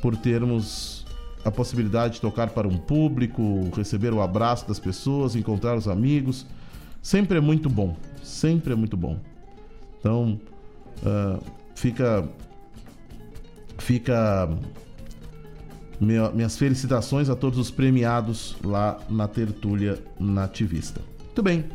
por 0.02 0.15
termos 0.15 1.03
a 1.44 1.52
possibilidade 1.52 2.16
de 2.16 2.22
tocar 2.22 2.50
para 2.50 2.68
um 2.68 2.78
público, 2.78 3.70
receber 3.76 4.14
o 4.14 4.22
abraço 4.22 4.68
das 4.68 4.80
pessoas, 4.80 5.36
encontrar 5.36 5.76
os 5.76 5.88
amigos. 5.88 6.46
Sempre 7.02 7.38
é 7.38 7.42
muito 7.42 7.70
bom. 7.70 7.96
Sempre 8.22 8.74
é 8.74 8.76
muito 8.76 8.96
bom. 8.96 9.20
Então, 10.00 10.40
uh, 11.00 11.44
fica. 11.76 12.28
Fica 13.80 14.50
minhas 16.00 16.58
felicitações 16.58 17.30
a 17.30 17.36
todos 17.36 17.58
os 17.58 17.72
premiados 17.72 18.56
lá 18.64 19.00
na 19.10 19.28
Tertúlia 19.28 20.00
Nativista. 20.20 21.02
Muito 21.26 21.42
bem. 21.42 21.66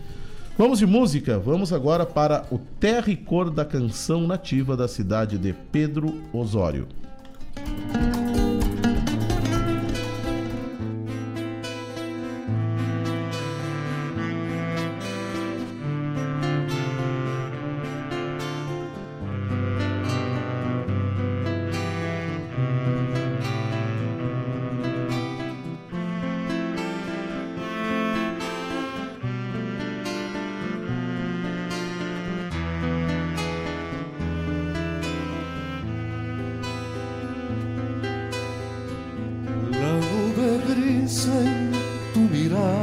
Vamos 0.57 0.79
de 0.79 0.87
música. 0.87 1.39
Vamos 1.39 1.73
agora 1.73 2.07
para 2.07 2.47
o 2.51 2.59
terra 2.59 3.11
e 3.11 3.17
cor 3.17 3.51
da 3.51 3.65
canção 3.65 4.27
nativa 4.27 4.77
da 4.77 4.89
cidade 4.89 5.39
de 5.39 5.53
Pedro 5.53 6.23
Osório. 6.33 6.87
fuego 7.59 8.28
tu 42.12 42.21
mirada 42.21 42.79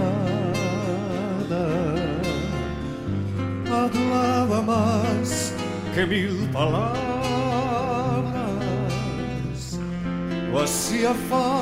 hablaba 3.69 4.62
mais 4.62 5.53
que 5.93 6.05
mil 6.05 6.49
palavras. 6.51 6.93
No 10.51 10.60
hacía 10.62 11.13
falta 11.29 11.54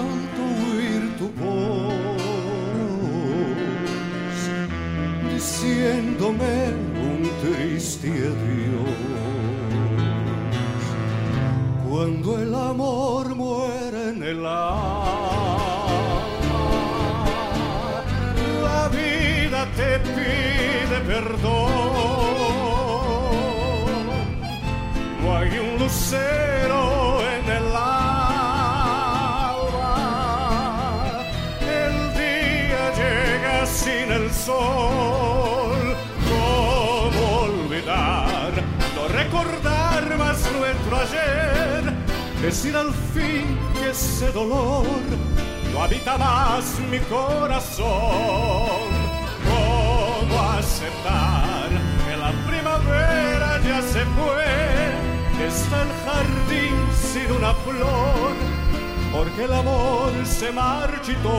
porque 59.14 59.44
el 59.44 59.54
amor 59.54 60.12
se 60.26 60.52
marchitó. 60.52 61.30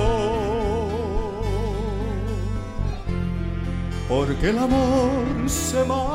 Porque 4.09 4.51
el 4.51 4.59
amor 4.59 5.49
se 5.49 5.85
marchitó. 5.85 6.14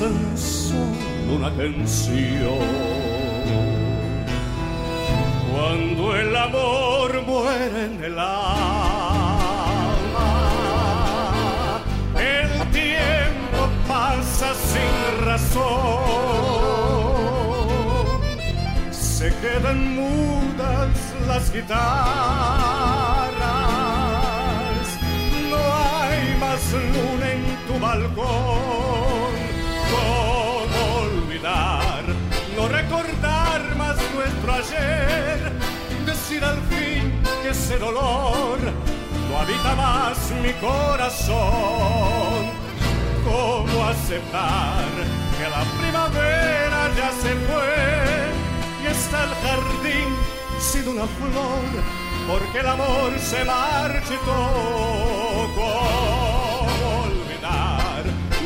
Solo 0.00 1.34
una 1.36 1.50
canción. 1.54 2.58
Cuando 5.52 6.16
el 6.16 6.34
amor 6.34 7.22
muere 7.26 7.84
en 7.84 8.04
el 8.04 8.18
alma, 8.18 8.30
el 12.18 12.70
tiempo 12.70 13.68
pasa 13.86 14.54
sin 14.54 15.24
razón, 15.26 15.60
se 18.90 19.28
quedan 19.42 19.96
mudas 19.96 20.88
las 21.26 21.52
guitarras, 21.52 21.80
no 25.50 25.58
hay 25.58 26.36
más 26.40 26.72
luna 26.72 27.26
en 27.32 27.42
tu 27.66 27.74
balcón, 27.78 28.39
decir 36.30 36.44
al 36.44 36.58
fin 36.70 37.12
que 37.42 37.48
ese 37.50 37.76
dolor 37.78 38.58
no 39.28 39.38
habita 39.38 39.74
más 39.74 40.30
mi 40.42 40.52
corazón. 40.60 41.40
¿Cómo 43.24 43.84
aceptar 43.86 44.86
que 45.36 45.48
la 45.48 45.64
primavera 45.80 46.90
ya 46.96 47.10
se 47.22 47.34
fue 47.46 47.74
y 48.82 48.86
está 48.86 49.24
el 49.24 49.34
jardín 49.44 50.08
sin 50.60 50.88
una 50.88 51.06
flor? 51.18 51.68
Porque 52.28 52.60
el 52.60 52.66
amor 52.66 53.18
se 53.18 53.44
marchitó. 53.44 54.40
¿Cómo 55.56 57.02
olvidar? 57.06 58.04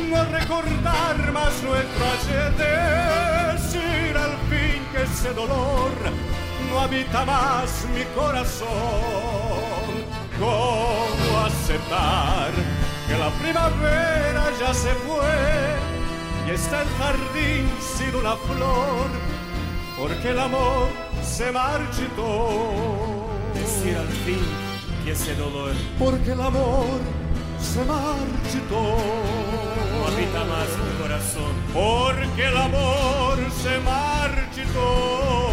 No 0.09 0.25
recordar 0.39 1.31
más 1.31 1.53
nuestro 1.61 2.03
ayer, 2.15 2.51
decir 2.57 4.17
al 4.17 4.35
fin 4.49 4.81
que 4.91 5.03
ese 5.03 5.33
dolor 5.33 6.34
no 6.69 6.79
habita 6.79 7.25
más 7.25 7.85
mi 7.93 8.03
corazón. 8.19 8.67
¿Cómo 10.39 11.45
aceptar 11.45 12.51
que 13.07 13.17
la 13.17 13.29
primavera 13.41 14.51
ya 14.59 14.73
se 14.73 14.93
fue 15.05 15.75
y 16.47 16.51
está 16.51 16.81
el 16.81 16.89
jardín 16.99 17.69
sin 17.79 18.15
una 18.15 18.35
flor? 18.35 19.07
Porque 19.97 20.29
el 20.31 20.39
amor 20.39 20.89
se 21.23 21.51
marchitó. 21.51 22.49
Decir 23.53 23.95
al 23.95 24.07
fin 24.07 24.43
que 25.03 25.11
ese 25.11 25.35
dolor, 25.35 25.71
porque 25.97 26.31
el 26.31 26.41
amor 26.41 26.99
se 27.61 27.79
marchitó. 27.85 28.81
No 29.91 30.07
habita 30.07 30.43
más 30.43 30.67
mi 30.83 31.01
corazón, 31.01 31.53
porque 31.73 32.45
el 32.45 32.57
amor 32.57 33.37
se 33.63 33.79
marchitó. 33.79 35.44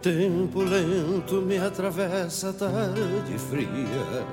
Tempo 0.00 0.62
lento 0.62 1.42
me 1.42 1.58
atravessa 1.58 2.50
a 2.50 2.52
tarde 2.52 3.38
fria 3.38 4.26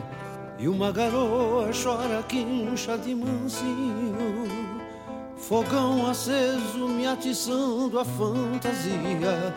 E 0.57 0.67
uma 0.67 0.91
garoa 0.91 1.69
chora 1.71 2.23
quincha 2.23 2.97
de 2.97 3.13
mansinho. 3.13 4.47
Fogão 5.37 6.07
aceso 6.07 6.87
me 6.87 7.05
atiçando 7.05 7.99
a 7.99 8.05
fantasia 8.05 9.53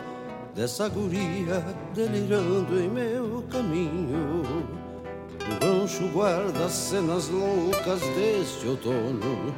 Dessa 0.53 0.89
guria 0.89 1.65
delirando 1.93 2.79
em 2.79 2.89
meu 2.89 3.43
caminho. 3.49 4.43
O 5.39 5.65
rancho 5.65 6.07
guarda 6.09 6.69
cenas 6.69 7.29
loucas 7.29 8.01
deste 8.15 8.67
outono 8.67 9.55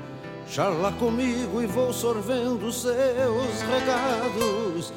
Charla 0.47 0.91
comigo 0.93 1.61
e 1.61 1.65
vou 1.65 1.91
sorvendo 1.91 2.71
seus 2.71 3.61
regados 3.61 4.93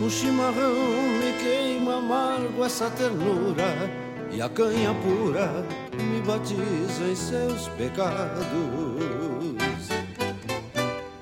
o 0.00 0.10
chimarrão 0.10 0.74
me 1.18 1.32
queima 1.42 1.98
amargo 1.98 2.64
essa 2.64 2.88
ternura 2.90 3.90
E 4.30 4.40
a 4.40 4.48
canha 4.48 4.94
pura 4.94 5.66
me 5.92 6.22
batiza 6.22 7.04
em 7.10 7.14
seus 7.14 7.68
pecados. 7.76 8.42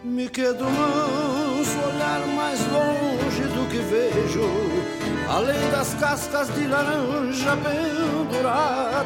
Me 0.05 0.29
quedo 0.29 0.65
manso, 0.65 1.79
olhar 1.95 2.27
mais 2.37 2.61
longe 2.71 3.43
do 3.55 3.67
que 3.71 3.79
vejo 3.79 4.45
Além 5.29 5.71
das 5.71 5.95
cascas 5.95 6.55
de 6.55 6.67
laranja 6.67 7.57
penduradas 7.57 9.03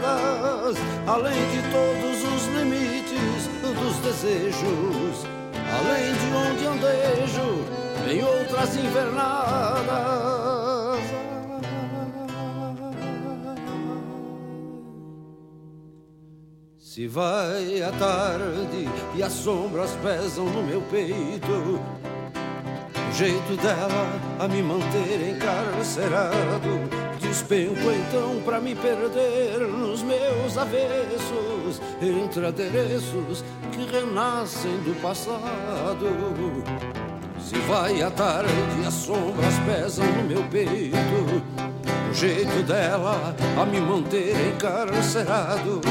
Além 1.06 1.48
de 1.50 1.62
todos 1.70 2.24
os 2.34 2.46
limites 2.56 3.48
dos 3.62 3.96
desejos 3.98 5.26
Além 5.54 6.12
de 6.14 6.26
onde 6.34 6.66
andejo 6.66 7.83
em 8.10 8.22
outras 8.22 8.76
invernadas. 8.76 10.34
Se 16.78 17.08
vai 17.08 17.82
a 17.82 17.90
tarde 17.90 18.88
e 19.16 19.22
as 19.22 19.32
sombras 19.32 19.90
pesam 20.02 20.44
no 20.44 20.62
meu 20.62 20.80
peito, 20.82 21.80
o 23.08 23.12
jeito 23.12 23.56
dela 23.60 24.06
a 24.38 24.46
me 24.46 24.62
manter 24.62 25.30
encarcerado. 25.30 27.04
Despenco 27.20 27.90
então 27.90 28.40
pra 28.44 28.60
me 28.60 28.76
perder 28.76 29.66
nos 29.66 30.02
meus 30.02 30.56
avessos, 30.56 31.82
entre 32.00 32.46
adereços 32.46 33.44
que 33.72 33.84
renascem 33.90 34.76
do 34.82 34.94
passado. 35.02 36.06
Se 37.44 37.58
vai 37.68 38.00
a 38.02 38.10
tarde, 38.10 38.50
as 38.86 38.94
sombras 38.94 39.54
pesam 39.66 40.06
no 40.06 40.24
meu 40.24 40.42
peito. 40.44 40.96
O 42.10 42.14
jeito 42.14 42.62
dela 42.62 43.36
a 43.60 43.66
me 43.66 43.80
manter 43.80 44.34
encarcerado. 44.48 45.82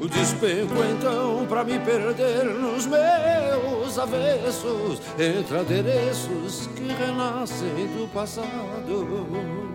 O 0.00 0.08
despenco 0.08 0.74
então 0.90 1.46
pra 1.46 1.62
me 1.62 1.78
perder 1.78 2.46
nos 2.46 2.86
meus 2.86 3.96
avessos, 3.96 5.00
entre 5.16 5.58
adereços 5.58 6.68
que 6.74 6.88
renascem 6.88 7.86
do 7.96 8.12
passado. 8.12 9.71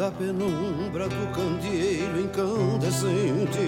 Da 0.00 0.10
penumbra 0.10 1.06
do 1.10 1.26
candeeiro 1.34 2.22
incandescente, 2.22 3.58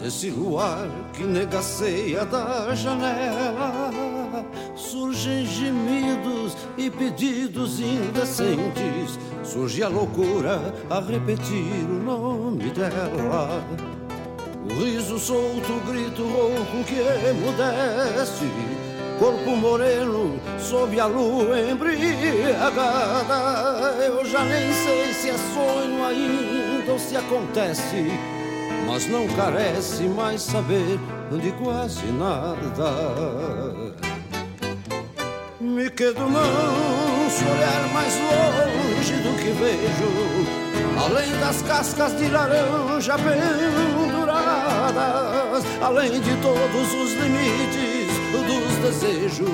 desse 0.00 0.30
luar 0.30 0.88
que 1.12 1.24
negaceia 1.24 2.24
da 2.24 2.72
janela, 2.76 4.44
surgem 4.76 5.44
gemidos 5.44 6.56
e 6.78 6.88
pedidos 6.88 7.80
indecentes. 7.80 9.18
Surge 9.42 9.82
a 9.82 9.88
loucura 9.88 10.72
a 10.88 11.00
repetir 11.00 11.84
o 11.90 12.04
nome 12.04 12.70
dela. 12.70 13.64
O 14.64 14.74
riso 14.80 15.18
solto, 15.18 15.72
o 15.72 15.80
grito 15.90 16.22
rouco 16.22 16.84
que 16.86 17.00
emudece 17.00 18.44
corpo 19.18 19.56
moreno 19.56 20.38
sob 20.58 20.98
a 21.00 21.06
lua 21.06 21.58
embriagada. 21.60 22.84
Eu 24.04 24.24
já 24.24 24.44
nem 24.44 24.72
sei 24.72 25.12
se 25.12 25.30
é 25.30 25.36
sonho 25.54 26.04
ainda 26.04 26.92
ou 26.92 26.98
se 26.98 27.16
acontece, 27.16 28.10
mas 28.86 29.06
não 29.08 29.26
carece 29.28 30.04
mais 30.04 30.42
saber 30.42 30.98
de 31.30 31.52
quase 31.52 32.06
nada. 32.12 32.92
Me 35.60 35.90
quedo 35.90 36.20
manso, 36.20 37.44
olhar 37.44 37.88
mais 37.92 38.14
longe 38.20 39.14
do 39.22 39.36
que 39.36 39.50
vejo, 39.50 40.10
além 41.04 41.32
das 41.40 41.62
cascas 41.62 42.16
de 42.16 42.28
laranja 42.28 43.16
penduradas, 43.18 44.44
além 45.82 46.20
de 46.20 46.36
todos 46.36 46.94
os 46.94 47.12
limites 47.14 47.85
dos 48.44 48.76
desejos, 48.82 49.48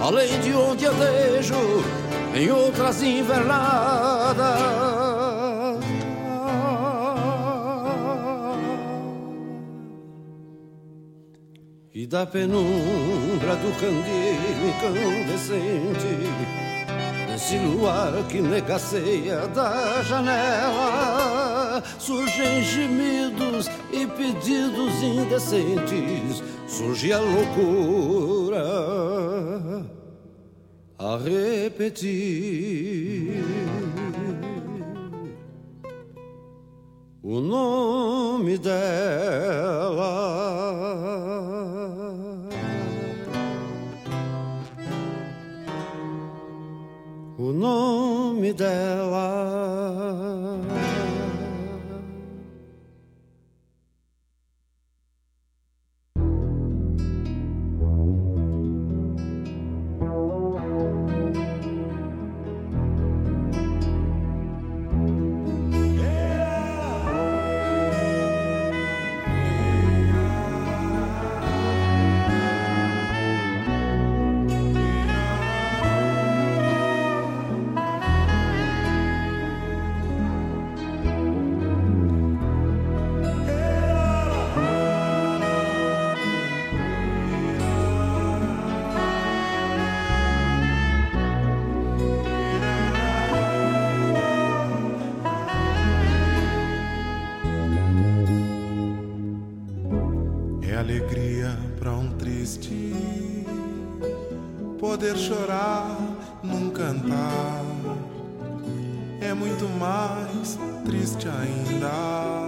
além 0.00 0.40
de 0.40 0.52
onde 0.54 0.86
andejo 0.86 1.84
em 2.34 2.50
outras 2.50 3.02
invernadas. 3.02 4.36
E 11.94 12.06
da 12.06 12.26
penumbra 12.26 13.56
do 13.56 13.72
candeeiro 13.80 14.68
incandescente, 14.68 16.06
desse 17.26 17.56
luar 17.56 18.12
que 18.28 18.42
negaceia 18.42 19.46
da 19.48 20.02
janela, 20.02 21.55
surgem 21.98 22.62
gemidos 22.62 23.68
e 23.92 24.06
pedidos 24.06 25.02
indecentes 25.02 26.42
surge 26.66 27.12
a 27.12 27.20
loucura 27.20 28.64
a 30.98 31.16
repetir 31.18 32.16
o 37.22 37.40
nome 37.40 38.56
dela. 38.56 38.76
O 47.36 47.52
nome 47.52 48.52
dela. 48.52 49.85
Poder 104.86 105.16
chorar 105.16 105.98
num 106.44 106.70
cantar 106.70 107.64
é 109.20 109.34
muito 109.34 109.68
mais 109.80 110.56
triste 110.84 111.26
ainda 111.28 112.46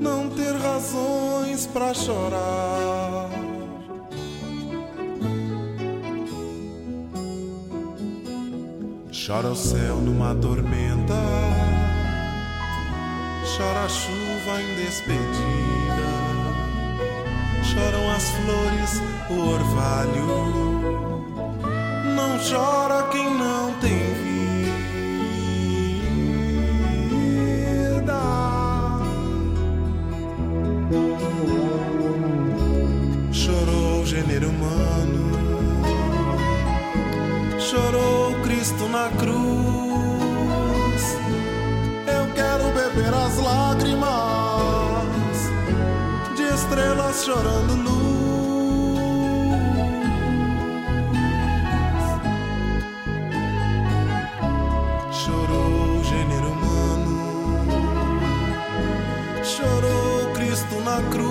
não 0.00 0.30
ter 0.30 0.54
razões 0.56 1.66
para 1.66 1.92
chorar. 1.92 3.28
Chora 9.12 9.48
o 9.48 9.54
céu 9.54 9.96
numa 9.96 10.34
tormenta, 10.36 11.20
chora 13.54 13.84
a 13.84 13.88
chuva 13.88 14.62
em 14.62 14.74
despedida, 14.76 16.08
choram 17.62 18.10
as 18.12 18.30
flores, 18.30 19.02
o 19.28 19.52
orvalho 19.52 20.79
não 22.20 22.38
chora 22.38 23.02
quem 23.10 23.34
não 23.34 23.72
tem 23.80 23.98
vida. 24.22 24.60
Chorou 33.32 34.02
o 34.02 34.06
gênero 34.06 34.50
humano, 34.50 35.30
chorou 37.58 38.34
Cristo 38.42 38.88
na 38.88 39.08
cruz. 39.20 41.02
Eu 42.06 42.26
quero 42.34 42.64
beber 42.74 43.14
as 43.14 43.38
lágrimas 43.38 44.10
de 46.36 46.42
estrelas 46.42 47.24
chorando 47.24 47.74
luz. 47.76 47.99
Cristo 60.50 60.80
na 60.80 61.00
cruz. 61.10 61.30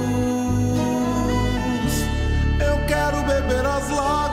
Eu 2.58 2.86
quero 2.88 3.22
beber 3.24 3.66
as 3.66 3.90
lágrimas 3.90 4.29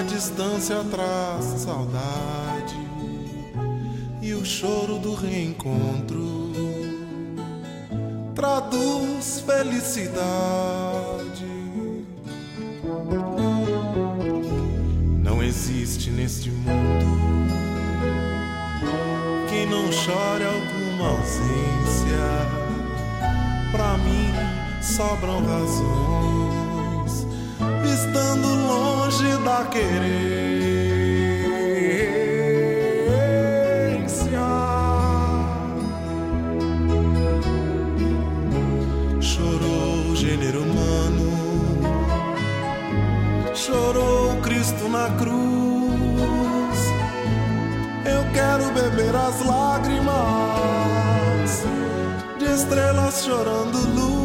A 0.00 0.02
distância 0.02 0.82
traz 0.90 1.44
saudade 1.60 2.74
e 4.22 4.32
o 4.32 4.42
choro 4.46 4.98
do 4.98 5.14
reencontro 5.14 6.50
traduz 8.34 9.44
felicidade. 9.46 11.44
Não 15.22 15.42
triste 15.90 16.10
neste 16.10 16.50
mundo. 16.50 17.06
Quem 19.48 19.66
não 19.66 19.90
chore 19.90 20.44
alguma 20.44 21.10
ausência, 21.10 22.46
pra 23.72 23.98
mim 23.98 24.32
sobram 24.82 25.44
razões, 25.44 26.49
estando 28.10 28.48
longe 28.48 29.36
da 29.44 29.64
querer. 29.66 30.50
na 44.90 45.08
cruz. 45.16 46.78
Eu 48.04 48.22
quero 48.34 48.64
beber 48.72 49.14
as 49.14 49.44
lágrimas 49.46 50.12
de 52.38 52.44
estrelas 52.44 53.24
chorando 53.24 53.78
luz. 53.94 54.19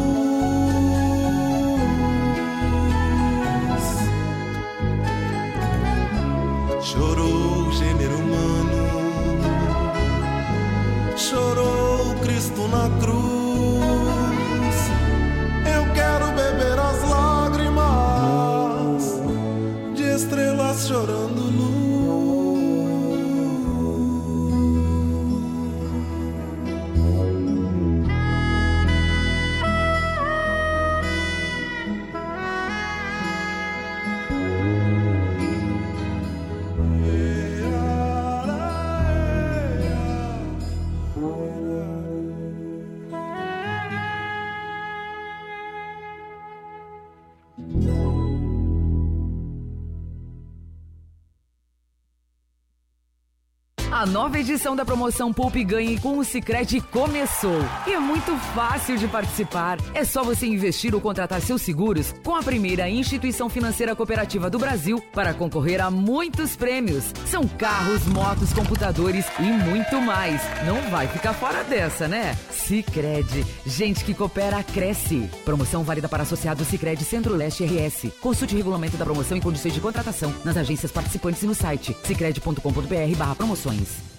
Nova 54.36 54.40
edição 54.40 54.76
da 54.76 54.84
promoção 54.84 55.32
Poupe 55.32 55.64
Ganhe 55.64 55.98
com 55.98 56.18
o 56.18 56.24
Sicredi 56.24 56.80
começou. 56.80 57.58
E 57.86 57.92
é 57.92 57.98
muito 57.98 58.36
fácil 58.54 58.98
de 58.98 59.08
participar. 59.08 59.78
É 59.94 60.04
só 60.04 60.22
você 60.22 60.46
investir 60.46 60.94
ou 60.94 61.00
contratar 61.00 61.40
seus 61.40 61.62
seguros 61.62 62.14
com 62.22 62.34
a 62.34 62.42
primeira 62.42 62.86
instituição 62.88 63.48
financeira 63.48 63.96
cooperativa 63.96 64.50
do 64.50 64.58
Brasil 64.58 65.02
para 65.14 65.32
concorrer 65.32 65.80
a 65.80 65.90
muitos 65.90 66.54
prêmios. 66.54 67.12
São 67.26 67.48
carros, 67.48 68.06
motos, 68.06 68.52
computadores 68.52 69.24
e 69.38 69.42
muito 69.42 70.00
mais. 70.02 70.42
Não 70.66 70.82
vai 70.90 71.08
ficar 71.08 71.32
fora 71.32 71.64
dessa, 71.64 72.06
né? 72.06 72.36
Sicredi, 72.50 73.42
gente 73.64 74.04
que 74.04 74.12
coopera 74.12 74.62
cresce. 74.62 75.30
Promoção 75.46 75.82
válida 75.82 76.10
para 76.10 76.24
associados 76.24 76.68
Sicredi 76.68 77.04
Centro-Leste 77.04 77.64
RS. 77.64 78.12
Consulte 78.20 78.52
o 78.52 78.56
regulamento 78.58 78.98
da 78.98 79.04
promoção 79.04 79.38
e 79.38 79.40
condições 79.40 79.72
de 79.72 79.80
contratação 79.80 80.34
nas 80.44 80.58
agências 80.58 80.92
participantes 80.92 81.42
e 81.42 81.46
no 81.46 81.54
site 81.54 81.96
sicredi.com.br/promoções. 82.04 84.15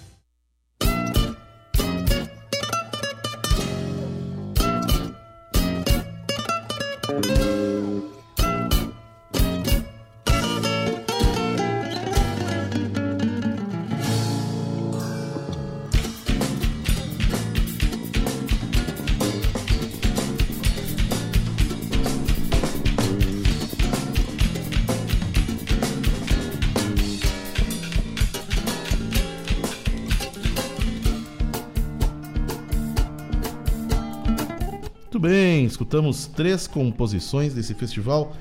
escutamos 35.64 36.26
três 36.26 36.66
composições 36.66 37.54
desse 37.54 37.74
festival 37.74 38.36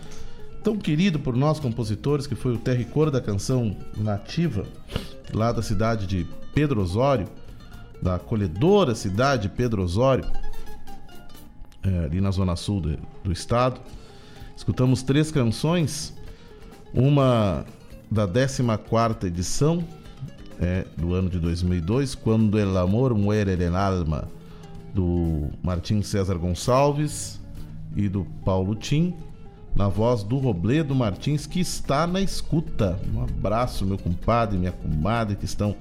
tão 0.63 0.77
querido 0.77 1.17
por 1.17 1.35
nós 1.35 1.61
compositores, 1.61 2.27
que 2.27 2.35
foi 2.35 2.53
o 2.53 2.57
terricor 2.57 3.09
da 3.09 3.21
canção 3.21 3.75
nativa, 3.95 4.65
lá 5.33 5.51
da 5.53 5.61
cidade 5.61 6.05
de 6.05 6.27
Pedro 6.53 6.81
Osório, 6.81 7.27
da 8.01 8.15
acolhedora 8.15 8.93
cidade 8.93 9.43
de 9.43 9.49
Pedro 9.49 9.81
Osório, 9.81 10.25
é, 11.83 12.05
ali 12.05 12.19
na 12.19 12.31
zona 12.31 12.55
sul 12.57 12.81
do, 12.81 12.97
do 13.23 13.31
estado. 13.31 13.79
Escutamos 14.57 15.03
três 15.03 15.31
canções, 15.31 16.13
uma 16.93 17.65
da 18.11 18.27
14 18.27 19.25
edição 19.25 19.83
é, 20.59 20.85
do 20.97 21.13
ano 21.13 21.29
de 21.29 21.39
2002, 21.39 22.15
Quando 22.15 22.59
el 22.59 22.75
amor 22.77 23.13
muere 23.13 23.53
en 23.53 23.75
alma, 23.75 24.27
do 24.93 25.49
Martim 25.63 26.01
César 26.01 26.35
Gonçalves 26.35 27.39
e 27.95 28.07
do 28.07 28.25
Paulo 28.43 28.75
Tim, 28.75 29.13
na 29.75 29.87
voz 29.87 30.23
do 30.23 30.37
Robledo 30.37 30.95
Martins, 30.95 31.45
que 31.45 31.59
está 31.59 32.07
na 32.07 32.19
escuta. 32.19 32.99
Um 33.13 33.23
abraço, 33.23 33.85
meu 33.85 33.97
compadre, 33.97 34.57
minha 34.57 34.71
comadre, 34.71 35.35
que 35.35 35.45
estão 35.45 35.75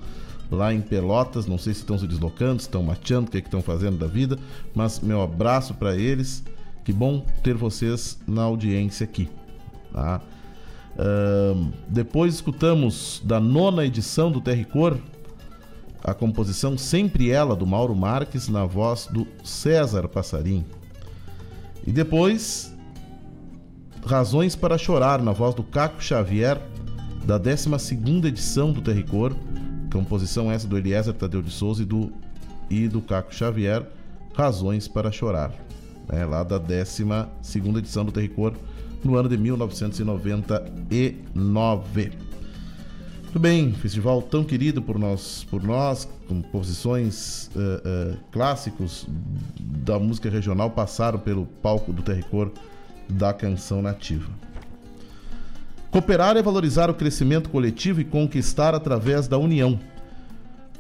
lá 0.51 0.73
em 0.73 0.81
Pelotas. 0.81 1.47
Não 1.47 1.59
sei 1.59 1.73
se 1.75 1.81
estão 1.81 1.99
se 1.99 2.07
deslocando, 2.07 2.61
se 2.61 2.69
estão 2.69 2.83
mateando, 2.83 3.29
o 3.29 3.31
que, 3.31 3.39
é 3.39 3.41
que 3.41 3.49
estão 3.49 3.63
fazendo 3.63 3.99
da 3.99 4.07
vida, 4.07 4.39
mas 4.75 5.01
meu 5.01 5.23
abraço 5.23 5.75
para 5.75 5.97
eles. 5.97 6.45
Que 6.85 6.93
bom 6.93 7.25
ter 7.43 7.55
vocês 7.55 8.19
na 8.29 8.43
audiência 8.43 9.05
aqui. 9.05 9.29
Tá? 9.93 10.21
Uh, 10.97 11.73
depois 11.89 12.35
escutamos 12.35 13.21
da 13.25 13.41
nona 13.41 13.85
edição 13.85 14.31
do 14.31 14.41
Terricor, 14.41 14.97
a 16.07 16.15
composição 16.15 16.79
Sempre 16.79 17.31
Ela, 17.33 17.57
do 17.57 17.67
Mauro 17.67 17.97
Marques, 17.97 18.49
na 18.49 18.65
voz 18.65 19.09
do 19.11 19.27
César 19.43 20.07
Passarim. 20.07 20.65
E 21.85 21.91
depois, 21.91 22.73
Razões 24.07 24.55
para 24.55 24.79
Chorar, 24.79 25.21
na 25.21 25.33
voz 25.33 25.53
do 25.53 25.65
Caco 25.65 26.01
Xavier, 26.01 26.63
da 27.25 27.39
12 27.39 27.69
edição 28.25 28.71
do 28.71 28.81
Terricor, 28.81 29.35
composição 29.93 30.49
essa 30.49 30.69
do 30.69 30.79
Eliezer 30.79 31.13
Tadeu 31.13 31.43
de 31.43 31.51
Souza 31.51 31.83
e 31.83 31.85
do, 31.85 32.13
e 32.71 32.87
do 32.87 33.03
Caco 33.03 33.35
Xavier, 33.35 33.85
Razões 34.33 34.87
para 34.87 35.11
Chorar, 35.11 35.53
né, 36.09 36.25
lá 36.25 36.45
da 36.45 36.57
12 36.57 37.05
edição 37.79 38.05
do 38.05 38.13
Terricor, 38.13 38.53
no 39.03 39.17
ano 39.17 39.29
de 39.29 39.37
1999. 39.37 42.26
Muito 43.27 43.41
bem, 43.41 43.73
festival 43.75 44.23
tão 44.23 44.43
querido 44.43 44.81
por 44.81 44.99
nós, 44.99 45.45
por 45.51 45.63
nós, 45.63 46.09
composições 46.27 47.49
uh, 47.49 48.15
uh, 48.15 48.17
clássicos 48.33 49.07
da 49.61 49.99
música 49.99 50.31
regional 50.31 50.71
passaram 50.71 51.19
pelo 51.19 51.45
palco 51.45 51.93
do 51.93 52.03
terricor 52.03 52.51
da 53.07 53.35
canção 53.35 53.83
nativa. 53.83 54.31
Cooperar 55.91 56.37
é 56.39 56.43
valorizar 56.43 56.89
o 56.89 56.95
crescimento 56.95 57.51
coletivo 57.51 58.01
e 58.01 58.05
conquistar 58.05 58.75
através 58.75 59.29
da 59.29 59.37
união. 59.37 59.79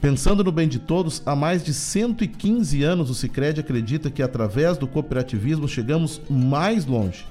Pensando 0.00 0.44
no 0.44 0.52
bem 0.52 0.68
de 0.68 0.78
todos, 0.78 1.20
há 1.26 1.34
mais 1.34 1.64
de 1.64 1.74
115 1.74 2.82
anos 2.82 3.10
o 3.10 3.14
Sicredi 3.14 3.60
acredita 3.60 4.10
que 4.10 4.22
através 4.22 4.78
do 4.78 4.86
cooperativismo 4.86 5.68
chegamos 5.68 6.22
mais 6.30 6.86
longe. 6.86 7.26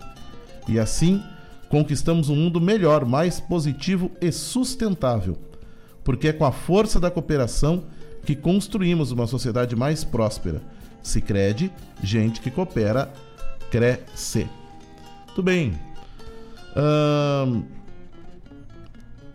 E 0.68 0.78
assim, 0.78 1.24
conquistamos 1.70 2.30
um 2.30 2.36
mundo 2.36 2.62
melhor, 2.62 3.06
mais 3.06 3.40
positivo 3.40 4.12
e 4.22 4.32
sustentável. 4.32 5.38
Porque 6.04 6.28
é 6.28 6.34
com 6.34 6.46
a 6.46 6.52
força 6.52 7.00
da 7.00 7.10
cooperação 7.10 7.84
que 8.26 8.36
construímos 8.36 9.12
uma 9.12 9.28
sociedade 9.28 9.76
mais 9.76 10.04
próspera. 10.04 10.62
Se 11.02 11.22
crede, 11.22 11.72
gente 12.02 12.42
que 12.42 12.50
coopera, 12.50 13.12
cresce. 13.70 14.48
Tudo 15.28 15.44
bem. 15.44 15.74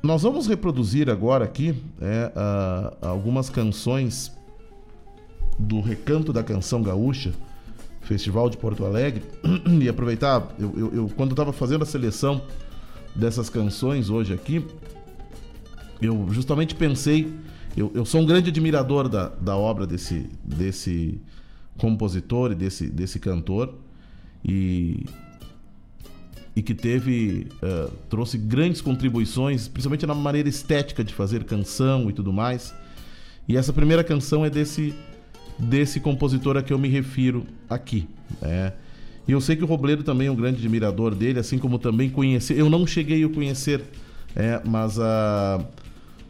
nós 0.03 0.22
vamos 0.22 0.47
reproduzir 0.47 1.09
agora 1.11 1.45
aqui 1.45 1.74
é, 2.01 2.33
uh, 2.35 3.07
algumas 3.07 3.51
canções 3.51 4.33
do 5.59 5.81
Recanto 5.81 6.33
da 6.33 6.43
Canção 6.43 6.83
Gaúcha 6.83 7.33
Festival 8.11 8.50
de 8.50 8.56
Porto 8.56 8.84
Alegre 8.84 9.22
e 9.80 9.88
aproveitar, 9.88 10.52
eu, 10.58 10.74
eu, 10.76 10.94
eu 10.94 11.12
quando 11.16 11.30
estava 11.30 11.52
fazendo 11.52 11.82
a 11.82 11.86
seleção 11.86 12.42
dessas 13.14 13.48
canções 13.48 14.11
hoje 14.11 14.32
aqui, 14.32 14.66
eu 16.02 16.26
justamente 16.32 16.74
pensei, 16.74 17.32
eu, 17.76 17.92
eu 17.94 18.04
sou 18.04 18.20
um 18.20 18.26
grande 18.26 18.50
admirador 18.50 19.08
da, 19.08 19.28
da 19.28 19.56
obra 19.56 19.86
desse, 19.86 20.28
desse 20.42 21.20
compositor 21.78 22.50
e 22.50 22.56
desse, 22.56 22.88
desse 22.88 23.20
cantor 23.20 23.74
e, 24.44 25.06
e 26.56 26.62
que 26.62 26.74
teve, 26.74 27.46
uh, 27.62 27.92
trouxe 28.08 28.36
grandes 28.36 28.80
contribuições, 28.80 29.68
principalmente 29.68 30.04
na 30.04 30.16
maneira 30.16 30.48
estética 30.48 31.04
de 31.04 31.14
fazer 31.14 31.44
canção 31.44 32.11
e 32.11 32.12
tudo 32.12 32.32
mais. 32.32 32.74
E 33.46 33.56
essa 33.56 33.72
primeira 33.72 34.02
canção 34.02 34.44
é 34.44 34.50
desse, 34.50 34.92
desse 35.61 36.00
compositor 36.00 36.56
a 36.56 36.62
que 36.62 36.72
eu 36.72 36.78
me 36.78 36.88
refiro 36.88 37.46
aqui. 37.68 38.08
Né? 38.40 38.72
E 39.28 39.32
eu 39.32 39.40
sei 39.40 39.54
que 39.54 39.62
o 39.62 39.66
Robledo 39.66 40.02
também 40.02 40.28
é 40.28 40.30
um 40.30 40.34
grande 40.34 40.58
admirador 40.58 41.14
dele, 41.14 41.38
assim 41.38 41.58
como 41.58 41.78
também 41.78 42.11
conheci. 42.11 42.54
Eu 42.54 42.68
não 42.68 42.86
cheguei 42.86 43.22
a 43.24 43.28
conhecer, 43.28 43.82
é, 44.34 44.61
mas 44.64 44.98
a. 44.98 45.64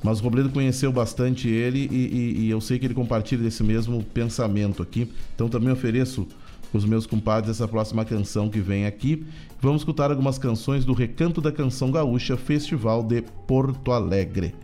Mas 0.03 0.18
o 0.18 0.22
Robledo 0.22 0.49
conheceu 0.49 0.91
bastante 0.91 1.47
ele 1.47 1.87
e, 1.91 1.95
e, 1.95 2.45
e, 2.47 2.51
eu 2.51 2.59
sei 2.59 2.78
que 2.78 2.87
ele 2.87 2.95
compartilha 2.95 3.43
desse 3.43 3.62
mesmo 3.62 4.03
pensamento 4.03 4.83
aqui. 4.83 5.11
Então 5.35 5.47
também 5.47 5.70
ofereço 5.70 6.26
os 6.72 6.87
meus 6.87 7.07
compadres 7.07 7.51
essa 7.51 7.68
próxima 7.68 8.03
canção 8.03 8.49
que 8.49 8.61
vem 8.61 8.87
aqui. 8.87 9.26
Vamos 9.61 9.83
escutar 9.83 10.11
algumas 10.11 10.39
canções 10.39 10.87
do 10.87 10.95
Recanto 10.95 11.43
da 11.43 11.53
Canção 11.53 11.91
Gaúcha 11.91 12.35
Festival 12.37 13.03
de 13.03 13.22
Porto 13.47 13.93
Alegre. 13.93 14.55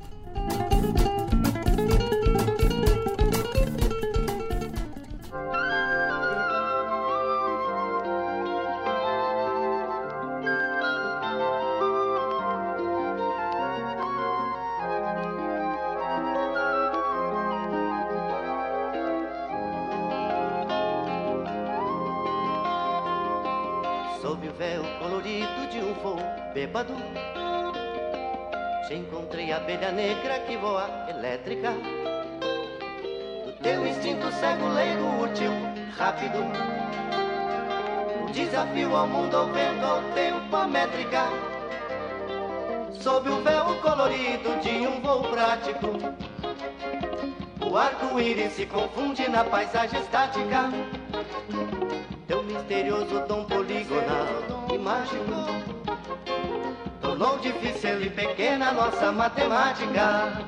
Desafio 38.32 38.94
ao 38.94 39.08
mundo, 39.08 39.36
ao 39.36 39.46
vento, 39.46 39.84
ao 39.84 40.02
tempo, 40.14 40.54
a 40.54 40.68
métrica. 40.68 41.24
Sob 42.92 43.28
o 43.28 43.42
véu 43.42 43.74
colorido 43.82 44.60
de 44.60 44.86
um 44.86 45.00
voo 45.00 45.24
prático, 45.30 45.88
o 47.68 47.76
arco-íris 47.76 48.52
se 48.52 48.66
confunde 48.66 49.28
na 49.28 49.42
paisagem 49.42 50.00
estática. 50.00 50.70
Teu 52.28 52.42
misterioso 52.44 53.26
dom 53.26 53.44
poligonal 53.44 54.26
e 54.72 54.78
mágico 54.78 55.65
tornou 57.16 57.38
difícil 57.38 58.02
e 58.02 58.10
pequena 58.10 58.72
nossa 58.72 59.10
matemática. 59.10 60.44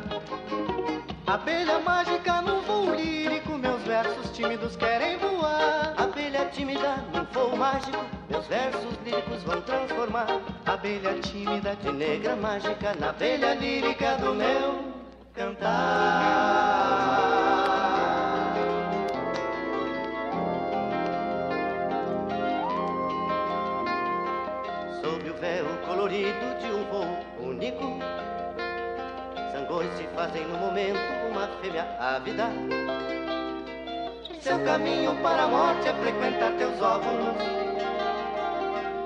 Abelha 1.26 1.78
mágica 1.78 2.42
no 2.42 2.60
voo 2.62 2.94
lírico, 2.94 3.56
meus 3.56 3.82
versos 3.82 4.30
tímidos 4.32 4.76
querem 4.76 5.16
voar. 5.16 5.94
Abelha 5.96 6.44
tímida 6.46 6.96
num 7.12 7.24
voo 7.32 7.56
mágico, 7.56 8.04
meus 8.28 8.46
versos 8.46 8.98
líricos 9.04 9.42
vão 9.44 9.62
transformar. 9.62 10.26
Abelha 10.66 11.14
tímida 11.20 11.74
de 11.76 11.90
negra 11.90 12.36
mágica 12.36 12.94
na 13.00 13.10
abelha 13.10 13.54
lírica 13.54 14.16
do 14.16 14.34
meu 14.34 14.92
cantar. 15.34 16.67
Véu 25.40 25.66
colorido 25.86 26.58
de 26.60 26.66
um 26.66 26.84
voo 26.90 27.48
único 27.48 27.98
Zangões 29.52 29.92
se 29.96 30.04
fazem 30.14 30.44
no 30.46 30.58
momento 30.58 30.98
uma 31.30 31.46
fêmea 31.60 31.86
ávida. 31.98 32.48
Seu 34.40 34.58
caminho 34.64 35.14
para 35.22 35.44
a 35.44 35.48
morte 35.48 35.88
é 35.88 35.94
frequentar 35.94 36.52
teus 36.52 36.80
óvulos, 36.80 37.36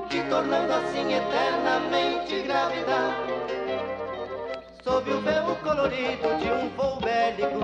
te 0.09 0.22
tornando 0.28 0.72
assim 0.72 1.14
eternamente 1.14 2.43
grávida. 2.43 3.14
Sob 4.83 5.11
o 5.11 5.20
véu 5.20 5.57
colorido 5.62 6.28
de 6.39 6.51
um 6.51 6.68
voo 6.76 6.99
bélico, 7.01 7.61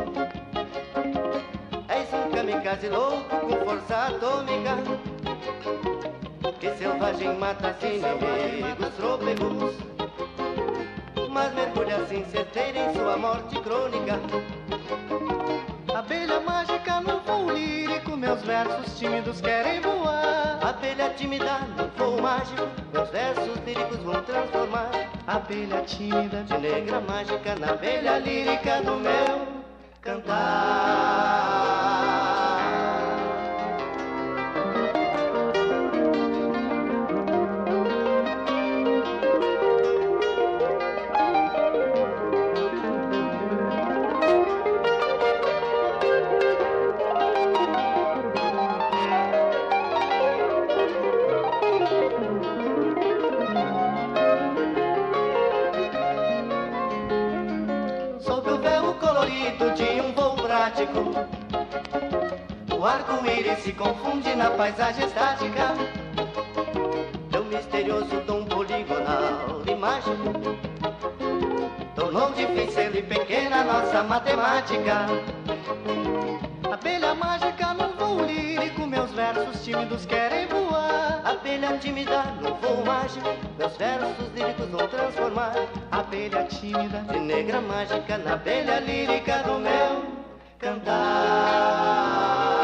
és 1.89 2.09
um 2.13 2.31
kamikaze 2.31 2.89
louco 2.89 3.37
com 3.41 3.65
força 3.65 4.07
atômica. 4.07 5.18
Que 6.61 6.75
selvagem 6.77 7.39
mata 7.39 7.77
inimigos 7.83 8.95
trôpegos 8.97 9.89
mas 11.39 11.55
mergulha 11.55 12.05
sem 12.07 12.25
certeira 12.25 12.79
em 12.81 12.95
sua 12.95 13.17
morte 13.17 13.61
crônica. 13.61 14.19
Abelha 15.95 16.41
mágica 16.41 17.01
no 17.01 17.21
voo 17.21 17.53
lírico, 17.53 18.17
meus 18.17 18.43
versos 18.43 18.99
tímidos 18.99 19.41
querem 19.41 19.81
voar. 19.81 20.59
Abelha 20.61 21.11
tímida 21.11 21.61
no 21.77 21.87
voo 21.97 22.21
mágico, 22.21 22.67
meus 22.93 23.09
versos 23.11 23.57
líricos 23.65 23.99
vão 23.99 24.21
transformar. 24.25 24.91
Abelha 25.29 25.83
tímida 25.83 26.43
de 26.43 26.59
negra 26.59 27.01
mágica 27.01 27.55
na 27.55 27.71
abelha 27.71 28.19
lírica 28.19 28.83
do 28.83 28.97
meu 28.97 29.47
cantar. 30.01 31.78
O 62.79 62.85
arco-íris 62.85 63.61
se 63.61 63.73
confunde 63.73 64.35
na 64.35 64.51
paisagem 64.51 65.07
estática. 65.07 65.75
Teu 67.31 67.43
misterioso 67.45 68.21
dom 68.27 68.45
poligonal 68.45 69.63
e 69.67 69.75
mágico 69.75 70.31
tornou 71.95 72.33
difícil 72.33 72.95
e 72.95 73.03
pequena 73.03 73.65
nossa 73.65 74.03
matemática. 74.03 75.07
Abelha 76.71 77.15
mágica 77.15 77.73
no 77.73 77.89
voo 77.95 78.27
lírico, 78.27 78.87
meus 78.87 79.11
versos 79.13 79.65
tímidos 79.65 80.05
querem 80.05 80.49
voar. 80.49 81.23
Abelha 81.25 81.79
tímida 81.79 82.25
no 82.43 82.55
voo 82.57 82.85
mágico, 82.85 83.31
meus 83.57 83.75
versos 83.79 84.35
líricos 84.35 84.69
vão 84.69 84.87
transformar. 84.87 85.55
Abelha 85.91 86.45
tímida 86.45 87.01
de 87.11 87.19
negra 87.21 87.59
mágica 87.63 88.19
na 88.19 88.35
abelha 88.35 88.81
lírica 88.81 89.39
do 89.45 89.59
meu 89.59 90.18
cantar. 90.59 92.58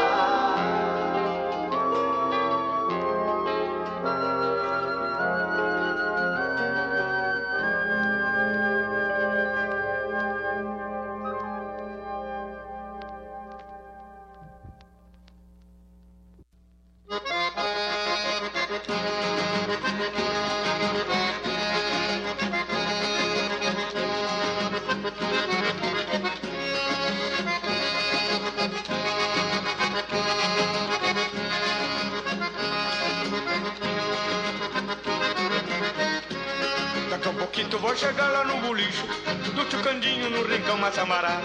Vou 37.79 37.95
chegar 37.95 38.27
lá 38.29 38.43
no 38.43 38.57
bolicho 38.57 39.05
do 39.53 39.69
Chucandinho 39.69 40.29
no 40.29 40.43
Rincão 40.43 40.77
Massambará. 40.77 41.41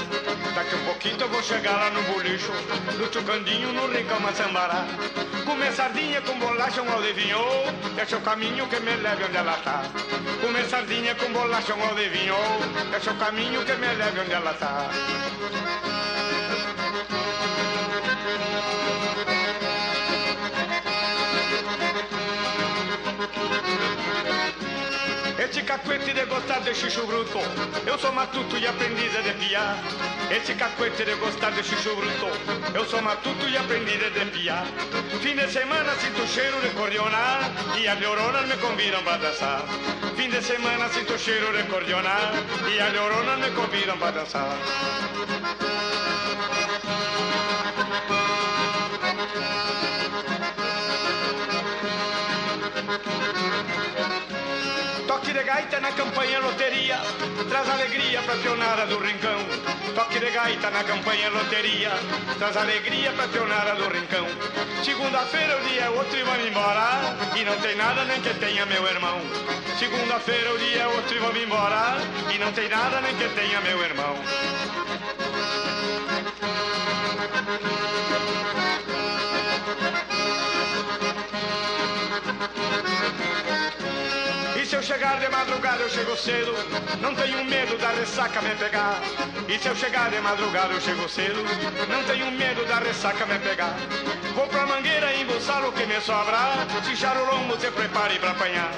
Daqui 0.55 0.75
um 0.75 0.85
pouquinho 0.85 1.29
vou 1.29 1.43
chegar 1.43 1.73
lá 1.73 1.91
no 1.91 2.03
bolicho 2.13 2.53
do 2.99 3.13
Chucandinho 3.13 3.73
no 3.73 3.87
Rincão 3.89 4.21
Massambará. 4.21 4.85
Comer 5.45 5.73
sardinha 5.73 6.21
com 6.23 6.39
bolacha, 6.39 6.83
um 6.83 6.93
aldevinho, 6.93 7.39
é 7.97 8.17
o 8.17 8.21
caminho 8.21 8.67
que 8.69 8.81
me 8.81 8.97
leve 8.97 9.25
onde 9.25 9.37
ela 9.37 9.57
tá. 9.59 9.83
Comer 10.41 10.65
sardinha 10.67 11.15
com 11.15 11.33
bolacha, 11.33 11.75
um 11.75 11.85
aldevinho, 11.85 12.35
é 12.93 13.11
o 13.11 13.15
caminho 13.17 13.65
que 13.65 13.73
me 13.75 13.95
leve 13.95 14.21
onde 14.21 14.33
ela 14.33 14.55
tá. 14.55 14.91
Cacuete 25.51 26.13
de 26.13 26.25
gostar 26.27 26.61
de 26.61 26.73
chuchu 26.75 27.07
bruto 27.07 27.39
Eu 27.85 27.99
sou 27.99 28.13
matuto 28.13 28.57
e 28.57 28.67
aprendiz 28.67 29.13
a 29.17 29.35
piar 29.35 29.77
Esse 30.31 30.55
cacuete 30.55 31.05
de 31.05 31.15
gostar 31.17 31.51
de 31.51 31.63
chuchu 31.65 31.95
bruto 31.97 32.27
Eu 32.73 32.85
sou 32.85 33.03
matuto 33.03 33.49
e 33.49 33.57
aprendiz 33.57 34.01
a 34.01 34.27
piar 34.27 34.65
Fim 35.21 35.35
de 35.35 35.49
semana 35.49 35.95
sinto 35.97 36.27
cheiro 36.27 36.61
de 36.61 36.71
cordiona. 36.71 37.51
E 37.79 37.89
as 37.89 37.99
neuronas 37.99 38.47
me 38.47 38.57
convidam 38.59 39.03
para 39.03 39.19
dançar 39.19 39.63
Fim 40.17 40.31
de 40.31 40.41
semana 40.41 40.89
sinto 40.89 41.19
cheiro 41.19 41.53
de 41.57 41.65
cordiona. 41.65 42.33
E 42.73 42.81
as 42.81 42.93
neuronas 42.93 43.39
me 43.39 43.51
convidam 43.51 43.99
para 43.99 44.11
dançar 44.13 44.57
gaita 55.61 55.81
na 55.81 55.93
campanha 55.93 56.41
loteria 56.41 56.99
Traz 57.49 57.69
alegria 57.69 58.23
pra 58.23 58.35
pionada 58.37 58.87
do 58.87 58.99
rincão. 58.99 59.39
Toque 59.95 60.19
de 60.19 60.31
gaita 60.31 60.71
na 60.71 60.83
campanha 60.85 61.29
loteria 61.29 61.91
Traz 62.39 62.57
alegria 62.57 63.13
pra 63.13 63.29
pionada 63.29 63.75
do 63.75 63.89
rincão. 63.89 64.27
Segunda-feira 64.83 65.59
o 65.59 65.69
dia 65.69 65.83
é 65.83 65.91
outro 65.91 66.19
e 66.19 66.23
vamos 66.23 66.47
embora 66.47 67.17
E 67.37 67.45
não 67.45 67.59
tem 67.61 67.77
nada 67.77 68.05
nem 68.05 68.21
que 68.23 68.33
tenha 68.35 68.65
meu 68.67 68.87
irmão. 68.87 69.21
Segunda-feira 69.79 70.55
o 70.55 70.59
dia 70.59 70.83
é 70.83 70.87
outro 70.87 71.15
e 71.15 71.19
vamos 71.19 71.43
embora 71.43 71.99
E 72.35 72.39
não 72.39 72.53
tem 72.53 72.69
nada 72.69 73.01
nem 73.03 73.15
que 73.17 73.29
tenha 73.29 73.61
meu 73.61 73.83
irmão 73.83 74.17
chegar 84.91 85.21
de 85.21 85.29
madrugada, 85.29 85.83
eu 85.85 85.89
chego 85.89 86.17
cedo. 86.17 86.53
Não 87.01 87.15
tenho 87.15 87.45
medo 87.45 87.79
da 87.79 87.91
ressaca 87.91 88.43
me 88.43 88.51
pegar. 88.57 89.01
E 89.49 89.57
se 89.57 89.69
eu 89.69 89.77
chegar 89.77 90.11
de 90.11 90.21
madrugada, 90.21 90.75
eu 90.75 90.81
chego 90.81 91.09
cedo. 91.09 91.41
Não 91.89 92.03
tenho 92.03 92.29
medo 92.33 92.65
da 92.67 92.81
ressaca 92.81 93.25
me 93.25 93.39
pegar. 93.39 93.77
Vou 94.35 94.49
pra 94.49 94.67
mangueira 94.67 95.15
embolsar 95.15 95.65
o 95.65 95.71
que 95.71 95.87
me 95.87 96.01
sobra. 96.01 96.39
Cinchar 96.85 97.17
o 97.23 97.25
lombo, 97.25 97.57
se 97.61 97.71
prepare 97.71 98.19
pra 98.19 98.33
apanhar. 98.33 98.73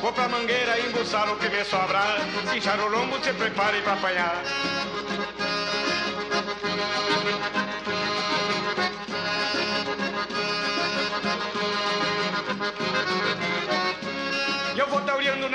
Vou 0.00 0.12
pra 0.12 0.28
mangueira 0.28 0.80
embolsar 0.80 1.30
o 1.30 1.36
que 1.36 1.48
me 1.48 1.64
sobra. 1.64 2.00
Cinchar 2.50 2.80
o 2.80 2.88
lombo, 2.88 3.22
se 3.22 3.32
prepare 3.32 3.80
pra 3.82 3.92
apanhar. 3.92 4.42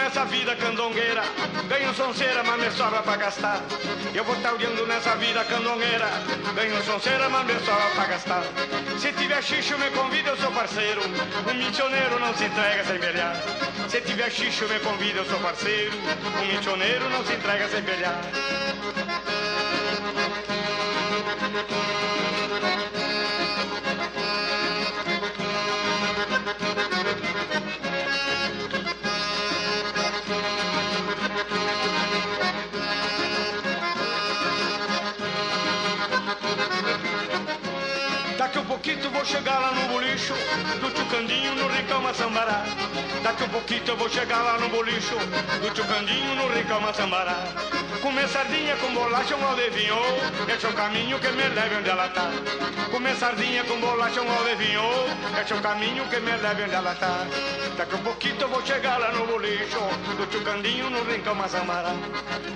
Nessa 0.07 0.23
vida 0.25 0.55
candongueira. 0.55 1.21
Ganho 1.67 1.93
sonceira, 1.93 2.41
mas 2.41 2.61
me 2.61 2.71
sobra 2.71 3.03
pra 3.03 3.17
gastar. 3.17 3.61
Eu 4.13 4.23
vou 4.23 4.35
tauriando 4.37 4.87
nessa 4.87 5.15
vida 5.17 5.43
candongueira. 5.43 6.07
Ganho 6.55 6.81
sonceira, 6.83 7.27
mas 7.29 7.45
me 7.45 7.53
sobra 7.65 7.89
pra 7.93 8.05
gastar. 8.05 8.43
Se 8.97 9.11
tiver 9.11 9.43
xixo, 9.43 9.77
me 9.77 9.91
convida, 9.91 10.29
eu 10.29 10.37
sou 10.37 10.51
parceiro. 10.51 11.01
Um 11.49 11.53
missioneiro 11.55 12.19
não 12.19 12.33
se 12.33 12.45
entrega 12.45 12.85
sem 12.85 12.97
velhar 12.97 13.35
Se 13.89 14.01
tiver 14.01 14.31
xixo, 14.31 14.65
me 14.69 14.79
convida, 14.79 15.19
eu 15.19 15.25
sou 15.25 15.39
parceiro. 15.39 15.91
Um 16.41 16.55
missioneiro 16.55 17.09
não 17.09 17.25
se 17.25 17.33
entrega 17.33 17.67
sem 17.67 17.81
velhar 17.81 18.21
chegar 39.27 39.59
lá 39.59 39.73
no 39.73 39.87
bolicho 39.89 40.33
Do 40.79 40.89
Chucandinho 40.97 41.53
no 41.55 41.67
Ricão 41.67 42.01
Massambará 42.01 42.63
Daqui 43.21 43.43
um 43.43 43.49
pouquinho 43.49 43.83
eu 43.87 43.97
vou 43.97 44.09
chegar 44.09 44.41
lá 44.41 44.57
no 44.57 44.69
bolicho 44.69 45.15
Do 45.61 45.75
Chucandinho 45.75 46.35
no 46.35 46.47
Ricão 46.47 46.79
Massambará 46.79 47.76
Comer 48.01 48.27
sardinha 48.27 48.75
com 48.77 48.93
bolacha 48.93 49.35
um 49.35 49.47
aldevinho 49.47 49.95
Esse 50.53 50.65
é 50.65 50.69
o 50.69 50.73
caminho 50.73 51.19
que 51.19 51.27
me 51.29 51.47
leve 51.49 51.75
onde 51.75 51.89
ela 51.89 52.07
tá. 52.09 52.29
Comer 52.91 53.15
sardinha 53.15 53.63
com 53.63 53.79
bolacha 53.79 54.21
um 54.21 54.31
aldevinho 54.31 54.81
Esse 55.41 55.53
é 55.53 55.55
o 55.55 55.61
caminho 55.61 56.07
que 56.07 56.19
me 56.19 56.31
leve 56.31 56.63
onde 56.63 56.75
ela 56.75 56.93
tá. 56.95 57.25
Daqui 57.77 57.95
um 57.95 58.03
pouquinho 58.03 58.37
eu 58.39 58.49
vou 58.49 58.65
chegar 58.65 58.97
lá 58.97 59.11
no 59.11 59.25
bolicho 59.25 59.79
Do 60.17 60.31
Chucandinho 60.31 60.89
no 60.89 61.03
Rincão 61.03 61.35
Massambará 61.35 61.93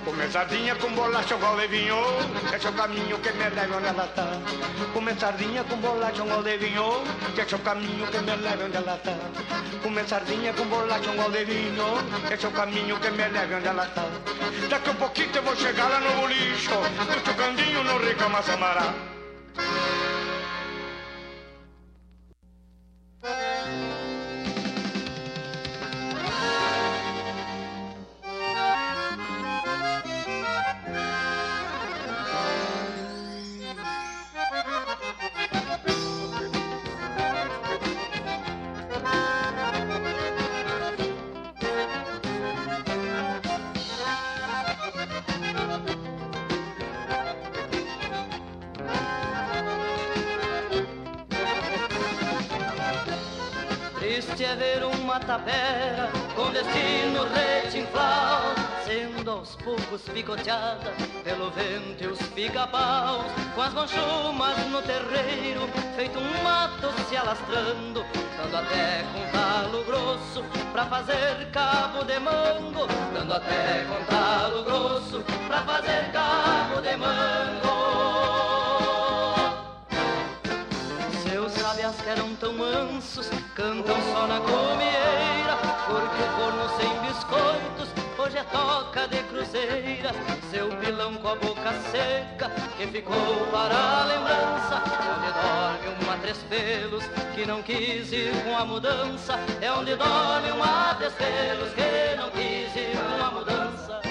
Comer 0.04 0.30
sardinha 0.30 0.74
com 0.76 0.90
bolacha 0.90 1.36
um 1.36 1.46
aldevinho 1.46 1.96
Esse 2.54 2.66
é 2.66 2.70
o 2.70 2.72
caminho 2.72 3.18
que 3.18 3.32
me 3.32 3.48
leve 3.50 3.72
onde 3.74 3.86
ela 3.86 4.06
tá. 4.14 4.26
Comer 4.92 5.16
sardinha 5.18 5.64
com 5.64 5.76
bolacha 5.76 6.22
um 6.22 6.32
aldevinho 6.32 7.02
Esse 7.38 7.54
é 7.54 7.56
o 7.56 7.60
caminho 7.60 8.06
que 8.06 8.18
me 8.18 8.36
leve 8.36 8.64
onde 8.64 8.76
ela 8.76 8.98
tá. 9.04 9.16
Comer 9.82 10.08
sardinha 10.08 10.52
com 10.52 10.64
bolacha 10.64 11.10
um 11.10 11.22
aldevinho 11.22 11.86
Esse 12.32 12.44
é 12.44 12.48
o 12.48 12.52
caminho 12.52 12.98
que 12.98 13.10
me 13.10 13.28
leve 13.28 13.54
onde 13.54 13.66
ela 13.68 13.86
tá. 13.86 14.04
Daqui 14.68 14.90
um 14.90 14.94
pouquinho 14.94 15.31
eu 15.34 15.42
vou 15.42 15.56
chegar 15.56 15.88
lá 15.88 16.00
no 16.00 16.20
bolicho 16.20 16.70
Do 16.70 17.30
Chucandinho 17.30 17.82
no 17.84 17.98
Rincão 17.98 18.28
Massambará 18.28 18.94
Triste 54.32 54.44
é 54.44 54.56
ver 54.56 54.82
uma 54.84 55.20
tapera 55.20 56.10
com 56.34 56.50
destino 56.52 57.24
retinflau 57.34 58.54
Sendo 58.82 59.30
aos 59.30 59.56
poucos 59.56 60.00
picoteada 60.02 60.90
pelo 61.22 61.50
vento 61.50 62.02
e 62.02 62.06
os 62.06 62.18
pica-paus 62.28 63.26
Com 63.54 63.60
as 63.60 63.74
manchumas 63.74 64.56
no 64.70 64.80
terreiro, 64.80 65.68
feito 65.94 66.18
um 66.18 66.42
mato 66.42 66.88
se 67.08 67.16
alastrando 67.16 68.04
Dando 68.38 68.56
até 68.56 69.04
com 69.12 69.36
talo 69.36 69.84
grosso 69.84 70.42
pra 70.72 70.86
fazer 70.86 71.50
cabo 71.52 72.02
de 72.04 72.18
mango 72.18 72.86
Dando 73.12 73.34
até 73.34 73.84
com 73.84 74.02
talo 74.06 74.62
grosso 74.62 75.22
pra 75.46 75.62
fazer 75.62 76.10
cabo 76.10 76.80
de 76.80 76.96
mango 76.96 77.91
que 82.02 82.08
eram 82.08 82.34
tão 82.36 82.52
mansos 82.52 83.28
Cantam 83.54 83.96
só 84.12 84.26
na 84.26 84.40
comieira 84.40 85.56
Porque 85.86 86.22
o 86.22 86.36
corno 86.36 86.68
sem 86.76 87.08
biscoitos 87.08 87.88
Hoje 88.18 88.38
é 88.38 88.44
toca 88.44 89.08
de 89.08 89.20
cruzeira. 89.24 90.12
Seu 90.50 90.68
pilão 90.76 91.14
com 91.14 91.28
a 91.28 91.34
boca 91.34 91.72
seca 91.90 92.50
Que 92.76 92.86
ficou 92.86 93.46
para 93.50 93.74
a 93.74 94.04
lembrança 94.04 94.82
Onde 95.16 95.32
dorme 95.32 96.04
uma 96.04 96.16
três 96.18 96.38
pelos 96.48 97.04
Que 97.34 97.46
não 97.46 97.62
quis 97.62 98.12
ir 98.12 98.32
com 98.44 98.56
a 98.56 98.64
mudança. 98.64 99.38
É 99.60 99.72
onde 99.72 99.94
dorme 99.96 100.50
uma 100.52 100.94
três 100.94 101.12
pelos 101.14 101.72
Que 101.74 102.16
não 102.16 102.30
quis 102.30 102.76
ir 102.76 102.96
com 102.96 103.24
a 103.24 103.30
mudança 103.30 104.01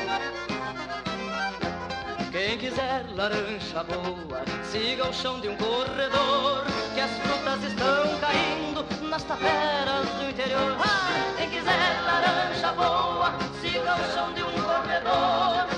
quiser 2.61 3.03
laranja 3.15 3.83
boa, 3.83 4.43
siga 4.63 5.09
o 5.09 5.13
chão 5.13 5.39
de 5.39 5.49
um 5.49 5.57
corredor, 5.57 6.63
que 6.93 7.01
as 7.01 7.09
frutas 7.17 7.63
estão 7.63 8.19
caindo 8.19 8.85
nas 9.09 9.23
taperas 9.23 10.07
do 10.19 10.29
interior. 10.29 10.77
Ah, 10.79 11.33
quem 11.37 11.49
quiser 11.49 12.01
laranja 12.05 12.71
boa, 12.73 13.33
siga 13.59 13.95
o 13.95 14.13
chão 14.13 14.31
de 14.33 14.43
um 14.43 14.51
corredor, 14.61 15.70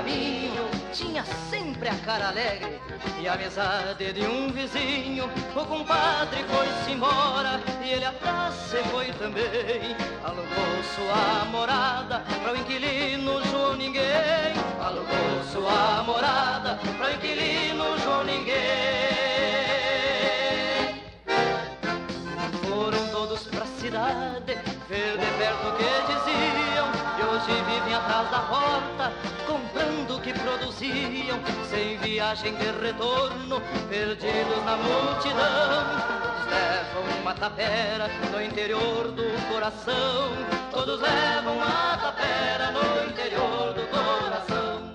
caminho 0.00 0.66
tinha 0.92 1.22
sempre 1.50 1.88
a 1.90 1.94
cara 1.94 2.28
alegre 2.28 2.80
e 3.20 3.28
a 3.28 3.34
amizade 3.34 4.12
de 4.12 4.22
um 4.22 4.48
vizinho. 4.48 5.30
O 5.54 5.64
compadre 5.66 6.42
foi-se 6.44 6.92
embora 6.92 7.60
e 7.84 7.90
ele 7.90 8.04
atrás 8.06 8.54
se 8.54 8.78
foi 8.90 9.12
também. 9.12 9.94
Alugou 10.24 10.82
sua 10.94 11.44
morada 11.50 12.22
para 12.42 12.52
o 12.52 12.56
inquilino 12.56 13.44
João 13.44 13.76
Ninguém. 13.76 14.54
Alugou 14.82 15.44
sua 15.52 16.02
morada 16.02 16.78
para 16.96 17.08
o 17.08 17.14
inquilino 17.14 17.98
João 17.98 18.24
Ninguém. 18.24 18.56
Foram 22.68 23.06
todos 23.08 23.42
pra 23.44 23.66
cidade 23.66 24.54
ver 24.88 25.18
de 25.18 25.26
perto 25.38 25.68
o 25.68 25.72
que 25.76 26.12
diziam 26.12 26.29
e 27.50 27.52
hoje 27.52 27.62
vivem 27.64 27.94
atrás 27.94 28.30
da 28.30 28.40
porta 28.40 29.12
comprando 29.46 30.16
o 30.16 30.20
que 30.20 30.32
produziam 30.32 31.38
sem 31.68 31.98
viagem 31.98 32.54
de 32.56 32.70
retorno 32.80 33.60
perdidos 33.88 34.64
na 34.64 34.76
multidão. 34.76 35.84
Todos 36.22 36.46
levam 36.46 37.20
uma 37.20 37.34
tapera 37.34 38.08
no 38.32 38.42
interior 38.42 39.10
do 39.12 39.52
coração 39.52 40.60
todos 40.70 41.00
levam 41.00 41.56
uma 41.56 41.98
tapera 41.98 42.70
no 42.70 43.10
interior 43.10 43.74
do 43.74 43.86
coração. 43.88 44.94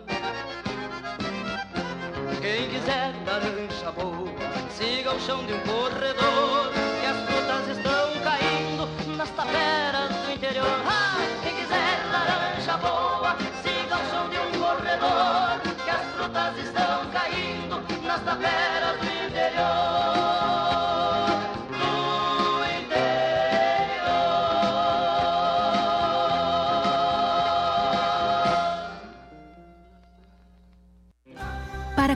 Quem 2.42 2.70
quiser 2.70 3.14
laranja 3.26 3.92
boa 3.92 4.30
siga 4.70 5.14
o 5.14 5.20
chão 5.20 5.46
de 5.46 5.54
um 5.54 5.60
corredor 5.60 6.75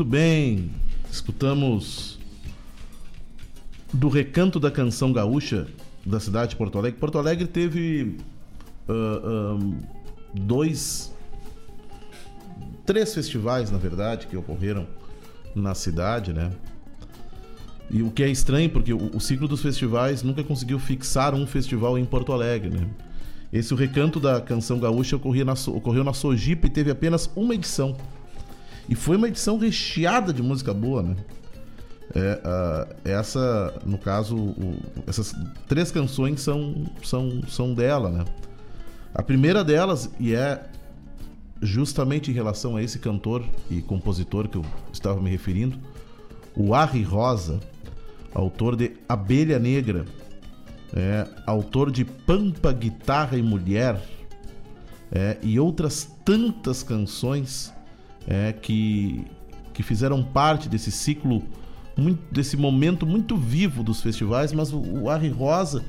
Muito 0.00 0.10
bem, 0.12 0.70
escutamos 1.10 2.18
do 3.92 4.08
Recanto 4.08 4.58
da 4.58 4.70
Canção 4.70 5.12
Gaúcha 5.12 5.66
da 6.06 6.18
cidade 6.18 6.52
de 6.52 6.56
Porto 6.56 6.78
Alegre. 6.78 6.98
Porto 6.98 7.18
Alegre 7.18 7.46
teve 7.46 8.16
ah, 8.88 9.20
ah, 9.22 9.58
dois, 10.32 11.14
três 12.86 13.12
festivais, 13.12 13.70
na 13.70 13.76
verdade, 13.76 14.26
que 14.26 14.34
ocorreram 14.38 14.86
na 15.54 15.74
cidade, 15.74 16.32
né? 16.32 16.50
E 17.90 18.02
o 18.02 18.10
que 18.10 18.22
é 18.22 18.30
estranho, 18.30 18.70
porque 18.70 18.94
o, 18.94 19.14
o 19.14 19.20
ciclo 19.20 19.46
dos 19.46 19.60
festivais 19.60 20.22
nunca 20.22 20.42
conseguiu 20.42 20.78
fixar 20.78 21.34
um 21.34 21.46
festival 21.46 21.98
em 21.98 22.06
Porto 22.06 22.32
Alegre, 22.32 22.70
né? 22.70 22.88
Esse 23.52 23.74
o 23.74 23.76
Recanto 23.76 24.18
da 24.18 24.40
Canção 24.40 24.78
Gaúcha 24.78 25.16
ocorria 25.16 25.44
na, 25.44 25.52
ocorreu 25.52 26.02
na 26.02 26.14
Sojipa 26.14 26.68
e 26.68 26.70
teve 26.70 26.90
apenas 26.90 27.30
uma 27.36 27.54
edição. 27.54 27.94
E 28.88 28.94
foi 28.94 29.16
uma 29.16 29.28
edição 29.28 29.58
recheada 29.58 30.32
de 30.32 30.42
música 30.42 30.74
boa, 30.74 31.02
né? 31.02 31.16
É, 32.14 32.40
ah, 32.44 32.88
essa, 33.04 33.72
no 33.86 33.96
caso, 33.96 34.36
o- 34.36 34.76
essas 35.06 35.32
três 35.68 35.92
canções 35.92 36.40
são, 36.40 36.86
são, 37.04 37.40
são 37.48 37.72
dela, 37.72 38.10
né? 38.10 38.24
A 39.14 39.22
primeira 39.22 39.62
delas, 39.62 40.10
e 40.18 40.34
é 40.34 40.64
justamente 41.62 42.30
em 42.30 42.34
relação 42.34 42.76
a 42.76 42.82
esse 42.82 42.98
cantor 42.98 43.44
e 43.70 43.80
compositor 43.82 44.48
que 44.48 44.56
eu 44.56 44.64
estava 44.92 45.20
me 45.20 45.30
referindo, 45.30 45.78
o 46.56 46.74
Arri 46.74 47.02
Rosa, 47.02 47.60
autor 48.34 48.74
de 48.76 48.92
Abelha 49.08 49.58
Negra, 49.58 50.04
é, 50.94 51.26
autor 51.46 51.90
de 51.92 52.04
Pampa, 52.04 52.72
Guitarra 52.72 53.36
e 53.36 53.42
Mulher, 53.42 54.00
é, 55.12 55.36
e 55.42 55.60
outras 55.60 56.08
tantas 56.24 56.82
canções 56.82 57.72
é, 58.30 58.52
que, 58.52 59.24
que 59.74 59.82
fizeram 59.82 60.22
parte 60.22 60.68
desse 60.68 60.92
ciclo, 60.92 61.42
muito, 61.96 62.22
desse 62.32 62.56
momento 62.56 63.04
muito 63.04 63.36
vivo 63.36 63.82
dos 63.82 64.00
festivais, 64.00 64.52
mas 64.52 64.72
o, 64.72 64.78
o 64.78 65.06
Rosa, 65.36 65.84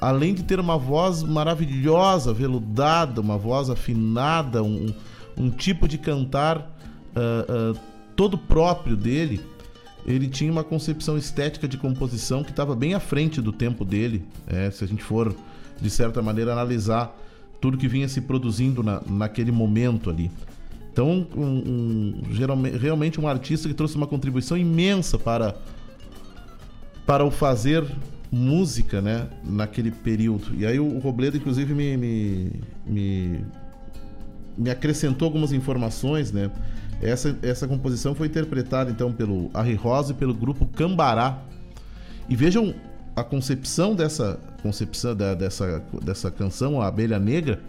além 0.00 0.32
de 0.34 0.44
ter 0.44 0.60
uma 0.60 0.78
voz 0.78 1.24
maravilhosa, 1.24 2.32
veludada, 2.32 3.20
uma 3.20 3.36
voz 3.36 3.68
afinada, 3.68 4.62
um, 4.62 4.94
um 5.36 5.50
tipo 5.50 5.88
de 5.88 5.98
cantar 5.98 6.58
ah, 7.16 7.74
ah, 7.74 7.80
todo 8.14 8.38
próprio 8.38 8.96
dele, 8.96 9.40
ele 10.06 10.28
tinha 10.28 10.52
uma 10.52 10.62
concepção 10.62 11.18
estética 11.18 11.66
de 11.66 11.76
composição 11.76 12.44
que 12.44 12.50
estava 12.50 12.76
bem 12.76 12.94
à 12.94 13.00
frente 13.00 13.40
do 13.42 13.50
tempo 13.50 13.84
dele, 13.84 14.24
é, 14.46 14.70
se 14.70 14.84
a 14.84 14.86
gente 14.86 15.02
for, 15.02 15.34
de 15.80 15.90
certa 15.90 16.22
maneira, 16.22 16.52
analisar 16.52 17.18
tudo 17.60 17.76
que 17.76 17.88
vinha 17.88 18.06
se 18.06 18.20
produzindo 18.20 18.82
na, 18.82 19.00
naquele 19.08 19.50
momento 19.50 20.08
ali. 20.08 20.30
Então, 20.94 21.26
um, 21.36 21.42
um- 21.42 22.22
realmente 22.78 23.20
um 23.20 23.26
artista 23.26 23.66
que 23.66 23.74
trouxe 23.74 23.96
uma 23.96 24.06
contribuição 24.06 24.56
imensa 24.56 25.18
para, 25.18 25.56
para 27.04 27.24
o 27.24 27.32
fazer 27.32 27.84
música, 28.30 29.02
né, 29.02 29.26
naquele 29.42 29.90
período. 29.90 30.54
E 30.56 30.64
aí 30.64 30.78
o, 30.78 30.86
o 30.86 31.00
Robledo, 31.00 31.36
inclusive, 31.36 31.74
me, 31.74 31.96
me, 31.96 32.52
me, 32.86 33.44
me 34.56 34.70
acrescentou 34.70 35.26
algumas 35.26 35.52
informações, 35.52 36.30
né? 36.30 36.48
Essa, 37.02 37.36
essa 37.42 37.66
composição 37.66 38.14
foi 38.14 38.28
interpretada, 38.28 38.88
então, 38.88 39.12
pelo 39.12 39.50
Arri 39.52 39.74
Rosa 39.74 40.12
e 40.12 40.14
pelo 40.14 40.32
grupo 40.32 40.64
Cambará. 40.64 41.42
E 42.28 42.36
vejam 42.36 42.72
a 43.16 43.24
concepção 43.24 43.96
dessa 43.96 44.38
concepção 44.62 45.14
da- 45.14 45.34
dessa, 45.34 45.82
dessa 46.04 46.30
canção, 46.30 46.80
a 46.80 46.86
Abelha 46.86 47.18
Negra, 47.18 47.60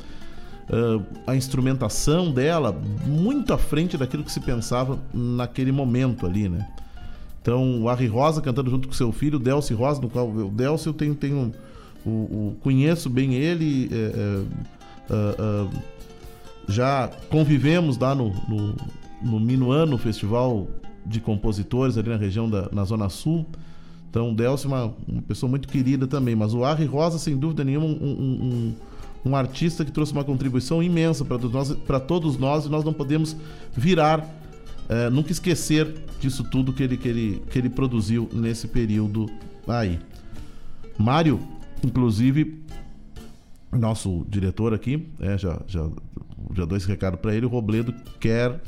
uh, 0.69 1.03
a 1.25 1.35
instrumentação 1.35 2.31
dela 2.31 2.79
muito 3.05 3.53
à 3.53 3.57
frente 3.57 3.97
daquilo 3.97 4.23
que 4.23 4.31
se 4.31 4.39
pensava 4.39 4.99
naquele 5.13 5.71
momento 5.71 6.25
ali, 6.25 6.49
né? 6.49 6.67
Então, 7.41 7.83
o 7.83 7.87
Harry 7.87 8.07
Rosa 8.07 8.41
cantando 8.41 8.71
junto 8.71 8.87
com 8.87 8.93
seu 8.93 9.11
filho, 9.11 9.37
o 9.37 9.39
Delcy 9.39 9.73
Rosa, 9.73 10.01
no 10.01 10.09
qual 10.09 10.27
o 10.27 10.49
Delcy 10.49 10.87
eu 10.87 10.93
tenho, 10.93 11.13
tenho 11.13 11.51
o, 12.03 12.09
o, 12.09 12.57
conheço 12.59 13.07
bem 13.07 13.35
ele, 13.35 13.87
é, 13.91 14.43
é, 15.11 15.13
uh, 15.13 15.69
já 16.67 17.07
convivemos 17.29 17.99
lá 17.99 18.15
no, 18.15 18.29
no, 18.47 18.75
no 19.21 19.39
Minuano, 19.39 19.95
Festival 19.97 20.67
de 21.05 21.19
Compositores 21.19 21.99
ali 21.99 22.09
na 22.09 22.17
região 22.17 22.49
da 22.49 22.67
na 22.71 22.83
Zona 22.83 23.09
Sul. 23.09 23.45
Então, 24.09 24.31
o 24.31 24.33
Delcio 24.33 24.67
é 24.67 24.73
uma, 24.73 24.93
uma 25.07 25.21
pessoa 25.21 25.49
muito 25.49 25.67
querida 25.67 26.07
também. 26.07 26.35
Mas 26.35 26.53
o 26.53 26.63
Harry 26.63 26.85
Rosa, 26.85 27.19
sem 27.19 27.37
dúvida 27.37 27.63
nenhuma, 27.63 27.85
um, 27.85 27.91
um, 27.91 28.45
um, 28.45 28.75
um 29.25 29.35
artista 29.35 29.83
que 29.83 29.91
trouxe 29.91 30.13
uma 30.13 30.23
contribuição 30.23 30.83
imensa 30.83 31.25
para 31.25 31.39
todos 31.39 31.75
todos 32.07 32.37
nós 32.37 32.65
e 32.65 32.69
nós 32.69 32.83
não 32.83 32.93
podemos 32.93 33.35
virar, 33.75 34.23
é, 34.87 35.09
nunca 35.09 35.31
esquecer 35.31 35.95
disso 36.19 36.43
tudo 36.43 36.71
que 36.71 36.83
ele, 36.83 36.95
que, 36.95 37.07
ele, 37.07 37.43
que 37.49 37.57
ele 37.57 37.69
produziu 37.69 38.29
nesse 38.31 38.67
período 38.67 39.27
aí. 39.67 39.99
Mário, 40.97 41.39
inclusive, 41.83 42.63
nosso 43.71 44.23
diretor 44.29 44.73
aqui, 44.75 45.07
é, 45.19 45.37
já, 45.37 45.59
já, 45.67 45.89
já 46.53 46.65
dou 46.65 46.77
esse 46.77 46.87
recado 46.87 47.17
para 47.17 47.33
ele, 47.35 47.47
o 47.47 47.49
Robledo 47.49 47.93
quer, 48.19 48.61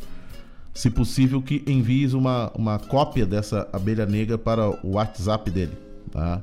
se 0.74 0.90
possível, 0.90 1.40
que 1.40 1.64
envies 1.68 2.14
uma, 2.14 2.52
uma 2.56 2.80
cópia 2.80 3.26
dessa 3.26 3.70
abelha 3.72 4.08
negra 4.08 4.38
para 4.40 4.68
o 4.86 4.94
WhatsApp 4.94 5.52
dele, 5.52 5.74
tá? 6.12 6.42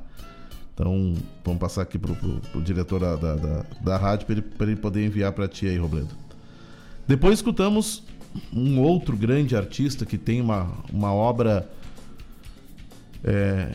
Então, 0.75 1.15
vamos 1.45 1.61
passar 1.61 1.83
aqui 1.83 1.99
pro, 1.99 2.17
pro, 2.17 2.41
pro 2.51 2.61
diretor 2.61 2.99
da, 2.99 3.15
da, 3.15 3.37
da, 3.37 3.65
da 3.81 3.97
rádio 3.97 4.27
para 4.27 4.35
ele, 4.37 4.45
ele 4.61 4.77
poder 4.77 5.07
enviar 5.07 5.33
para 5.33 5.47
ti 5.47 5.67
aí, 5.67 5.79
Robledo. 5.79 6.09
Depois 7.07 7.35
escutamos 7.35 8.03
um 8.53 8.81
outro 8.81 9.17
grande 9.17 9.57
artista 9.57 10.05
que 10.05 10.19
tem 10.19 10.41
uma, 10.41 10.69
uma 10.93 11.13
obra 11.13 11.71
é, 13.23 13.71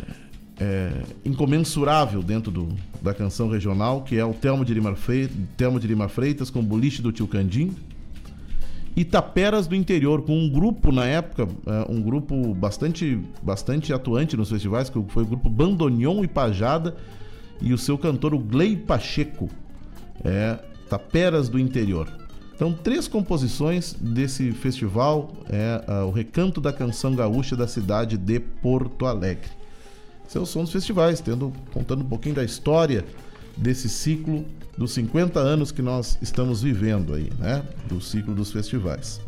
é, 0.60 0.92
incomensurável 1.24 2.22
dentro 2.22 2.52
do, 2.52 2.68
da 3.02 3.14
canção 3.14 3.50
regional, 3.50 4.04
que 4.04 4.18
é 4.18 4.26
o 4.26 4.34
Telmo 4.34 4.66
de, 4.66 4.74
Lima 4.74 4.96
Freitas, 6.10 6.50
com 6.50 6.62
Boliche 6.62 7.02
do 7.02 7.12
Tio 7.12 7.28
Candim. 7.28 7.74
E 8.96 9.06
Taperas 9.06 9.68
do 9.68 9.76
Interior, 9.76 10.22
com 10.24 10.38
um 10.38 10.50
grupo 10.50 10.92
na 10.92 11.06
época, 11.06 11.48
é, 11.66 11.92
um 11.92 12.02
grupo 12.02 12.54
bastante, 12.54 13.20
bastante 13.42 13.94
atuante 13.94 14.36
nos 14.36 14.50
festivais, 14.50 14.90
que 14.90 15.02
foi 15.10 15.24
o 15.24 15.26
grupo 15.26 15.50
Bandonion 15.50 16.24
e 16.24 16.28
Pajada, 16.28 16.96
e 17.62 17.74
o 17.74 17.78
seu 17.78 17.98
cantor, 17.98 18.34
o 18.34 18.40
Glei 18.40 18.76
Pacheco. 18.76 19.50
É 20.24 20.60
Taperas 20.90 21.50
do 21.50 21.60
Interior. 21.60 22.12
Então, 22.56 22.74
três 22.74 23.08
composições 23.08 23.94
desse 23.94 24.52
festival 24.52 25.32
é 25.50 25.82
uh, 25.88 26.08
o 26.08 26.12
Recanto 26.12 26.60
da 26.60 26.74
Canção 26.74 27.16
Gaúcha 27.16 27.56
da 27.56 27.68
cidade 27.68 28.18
de 28.18 28.40
Porto 28.40 29.06
Alegre 29.06 29.60
seu 30.30 30.46
som 30.46 30.62
dos 30.62 30.72
festivais, 30.72 31.20
tendo 31.20 31.52
contando 31.74 32.04
um 32.04 32.08
pouquinho 32.08 32.36
da 32.36 32.44
história 32.44 33.04
desse 33.58 33.90
ciclo 33.90 34.46
dos 34.80 34.94
50 34.94 35.42
anos 35.42 35.74
que 35.74 35.82
nós 35.82 36.18
estamos 36.22 36.62
vivendo 36.62 37.14
aí, 37.14 37.30
né? 37.38 37.62
Do 37.90 38.00
ciclo 38.00 38.34
dos 38.34 38.50
festivais. 38.50 39.20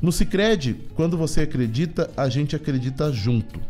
No 0.00 0.10
Sicredi, 0.10 0.74
quando 0.94 1.14
você 1.14 1.42
acredita, 1.42 2.10
a 2.16 2.26
gente 2.30 2.56
acredita 2.56 3.12
junto. 3.12 3.60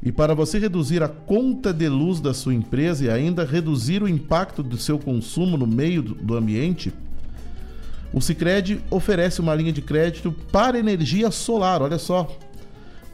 E 0.00 0.12
para 0.12 0.32
você 0.32 0.60
reduzir 0.60 1.02
a 1.02 1.08
conta 1.08 1.72
de 1.72 1.88
luz 1.88 2.20
da 2.20 2.32
sua 2.32 2.54
empresa 2.54 3.04
e 3.04 3.10
ainda 3.10 3.44
reduzir 3.44 4.00
o 4.00 4.08
impacto 4.08 4.62
do 4.62 4.78
seu 4.78 4.96
consumo 4.96 5.56
no 5.56 5.66
meio 5.66 6.02
do 6.02 6.36
ambiente, 6.36 6.94
o 8.12 8.20
Sicredi 8.20 8.80
oferece 8.88 9.40
uma 9.40 9.56
linha 9.56 9.72
de 9.72 9.82
crédito 9.82 10.30
para 10.52 10.78
energia 10.78 11.32
solar. 11.32 11.82
Olha 11.82 11.98
só, 11.98 12.38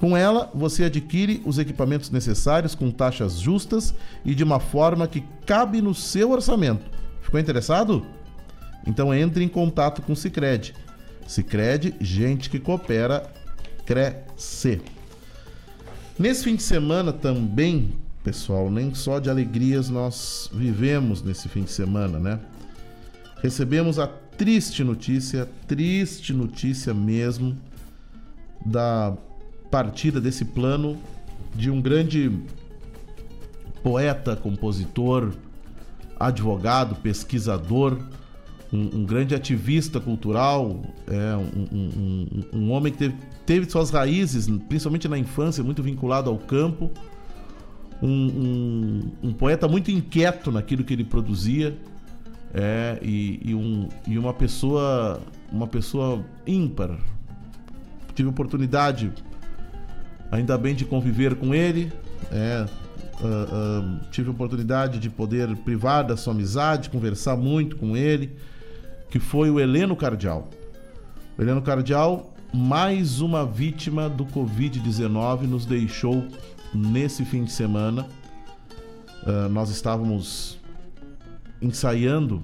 com 0.02 0.16
ela, 0.16 0.50
você 0.52 0.82
adquire 0.82 1.40
os 1.44 1.60
equipamentos 1.60 2.10
necessários 2.10 2.74
com 2.74 2.90
taxas 2.90 3.38
justas 3.38 3.94
e 4.24 4.34
de 4.34 4.42
uma 4.42 4.58
forma 4.58 5.06
que 5.06 5.22
cabe 5.46 5.80
no 5.80 5.94
seu 5.94 6.32
orçamento. 6.32 6.84
Ficou 7.20 7.38
interessado? 7.38 8.04
Então 8.84 9.14
entre 9.14 9.44
em 9.44 9.48
contato 9.48 10.02
com 10.02 10.14
o 10.14 10.16
Sicredi. 10.16 10.74
Sicredi, 11.24 11.94
gente 12.00 12.50
que 12.50 12.58
coopera, 12.58 13.32
cresce. 13.86 14.80
Nesse 16.18 16.42
fim 16.42 16.56
de 16.56 16.64
semana 16.64 17.12
também, 17.12 17.92
pessoal, 18.24 18.72
nem 18.72 18.92
só 18.96 19.20
de 19.20 19.30
alegrias 19.30 19.88
nós 19.88 20.50
vivemos 20.52 21.22
nesse 21.22 21.48
fim 21.48 21.62
de 21.62 21.70
semana, 21.70 22.18
né? 22.18 22.40
Recebemos 23.40 24.00
a 24.00 24.08
triste 24.08 24.82
notícia, 24.82 25.48
triste 25.68 26.32
notícia 26.32 26.92
mesmo, 26.92 27.56
da 28.66 29.16
partida 29.72 30.20
desse 30.20 30.44
plano 30.44 30.98
de 31.54 31.70
um 31.70 31.80
grande 31.80 32.30
poeta, 33.82 34.36
compositor, 34.36 35.32
advogado, 36.20 36.96
pesquisador, 36.96 37.98
um, 38.70 38.98
um 38.98 39.04
grande 39.04 39.34
ativista 39.34 39.98
cultural, 39.98 40.82
é, 41.08 41.36
um, 41.36 41.66
um, 41.72 42.58
um, 42.58 42.70
homem 42.70 42.92
que 42.92 42.98
teve, 42.98 43.14
teve, 43.46 43.70
suas 43.70 43.88
raízes, 43.88 44.46
principalmente 44.68 45.08
na 45.08 45.16
infância, 45.16 45.64
muito 45.64 45.82
vinculado 45.82 46.28
ao 46.28 46.36
campo, 46.36 46.90
um, 48.02 49.32
poeta 49.38 49.66
muito 49.66 49.90
inquieto 49.90 50.52
naquilo 50.52 50.84
que 50.84 50.92
ele 50.92 51.04
produzia, 51.04 51.78
é, 52.52 52.98
e, 53.00 53.40
e, 53.42 54.12
e 54.12 54.18
uma 54.18 54.34
pessoa, 54.34 55.18
uma 55.50 55.66
pessoa 55.66 56.22
ímpar. 56.46 56.98
Tive 58.14 58.28
oportunidade 58.28 59.10
ainda 60.32 60.56
bem 60.56 60.74
de 60.74 60.86
conviver 60.86 61.36
com 61.36 61.54
ele. 61.54 61.92
É, 62.30 62.66
uh, 63.20 63.26
uh, 63.26 64.00
tive 64.10 64.28
a 64.28 64.32
oportunidade 64.32 64.98
de 64.98 65.10
poder 65.10 65.54
privar 65.58 66.04
da 66.04 66.16
sua 66.16 66.32
amizade, 66.32 66.88
conversar 66.88 67.36
muito 67.36 67.76
com 67.76 67.94
ele, 67.94 68.34
que 69.10 69.20
foi 69.20 69.50
o 69.50 69.60
Heleno 69.60 69.94
Cardial. 69.94 70.48
O 71.38 71.42
Heleno 71.42 71.60
Cardial, 71.60 72.34
mais 72.52 73.20
uma 73.20 73.44
vítima 73.44 74.08
do 74.08 74.24
Covid-19, 74.24 75.42
nos 75.42 75.66
deixou 75.66 76.26
nesse 76.74 77.26
fim 77.26 77.44
de 77.44 77.52
semana. 77.52 78.06
Uh, 79.24 79.48
nós 79.50 79.68
estávamos 79.68 80.58
ensaiando 81.60 82.42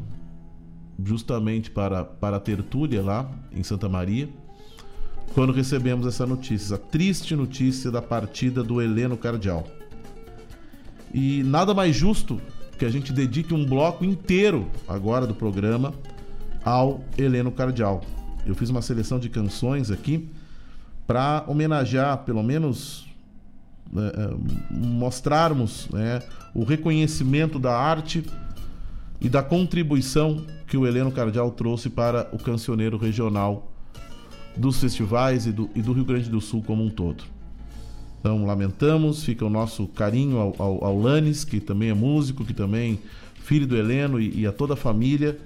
justamente 1.02 1.70
para, 1.70 2.04
para 2.04 2.36
a 2.36 2.40
tertúlia 2.40 3.02
lá 3.02 3.30
em 3.50 3.62
Santa 3.62 3.88
Maria 3.88 4.28
quando 5.34 5.52
recebemos 5.52 6.06
essa 6.06 6.26
notícia, 6.26 6.76
a 6.76 6.78
triste 6.78 7.36
notícia 7.36 7.90
da 7.90 8.02
partida 8.02 8.62
do 8.62 8.80
Heleno 8.80 9.16
Cardial. 9.16 9.66
E 11.12 11.42
nada 11.42 11.72
mais 11.72 11.94
justo 11.94 12.40
que 12.78 12.84
a 12.84 12.90
gente 12.90 13.12
dedique 13.12 13.54
um 13.54 13.64
bloco 13.64 14.04
inteiro 14.04 14.68
agora 14.86 15.26
do 15.26 15.34
programa 15.34 15.94
ao 16.64 17.02
Heleno 17.16 17.50
Cardial. 17.50 18.02
Eu 18.46 18.54
fiz 18.54 18.70
uma 18.70 18.82
seleção 18.82 19.18
de 19.18 19.28
canções 19.28 19.90
aqui 19.90 20.28
para 21.06 21.44
homenagear, 21.46 22.18
pelo 22.18 22.42
menos 22.42 23.06
é, 23.96 24.34
mostrarmos 24.70 25.88
né, 25.90 26.22
o 26.54 26.64
reconhecimento 26.64 27.58
da 27.58 27.76
arte 27.76 28.24
e 29.20 29.28
da 29.28 29.42
contribuição 29.42 30.44
que 30.66 30.76
o 30.76 30.86
Heleno 30.86 31.10
Cardial 31.10 31.50
trouxe 31.50 31.88
para 31.88 32.28
o 32.32 32.38
cancioneiro 32.38 32.96
regional 32.98 33.72
dos 34.58 34.80
festivais 34.80 35.46
e 35.46 35.52
do, 35.52 35.70
e 35.74 35.80
do 35.80 35.92
Rio 35.92 36.04
Grande 36.04 36.28
do 36.28 36.40
Sul 36.40 36.62
como 36.62 36.84
um 36.84 36.90
todo. 36.90 37.24
Então, 38.20 38.44
lamentamos, 38.44 39.24
fica 39.24 39.44
o 39.44 39.50
nosso 39.50 39.86
carinho 39.86 40.38
ao, 40.38 40.54
ao, 40.58 40.84
ao 40.84 40.98
Lanes, 40.98 41.44
que 41.44 41.60
também 41.60 41.90
é 41.90 41.94
músico, 41.94 42.44
que 42.44 42.52
também 42.52 42.98
filho 43.34 43.66
do 43.66 43.76
Heleno 43.76 44.20
e, 44.20 44.40
e 44.40 44.46
a 44.46 44.52
toda 44.52 44.74
a 44.74 44.76
família, 44.76 45.38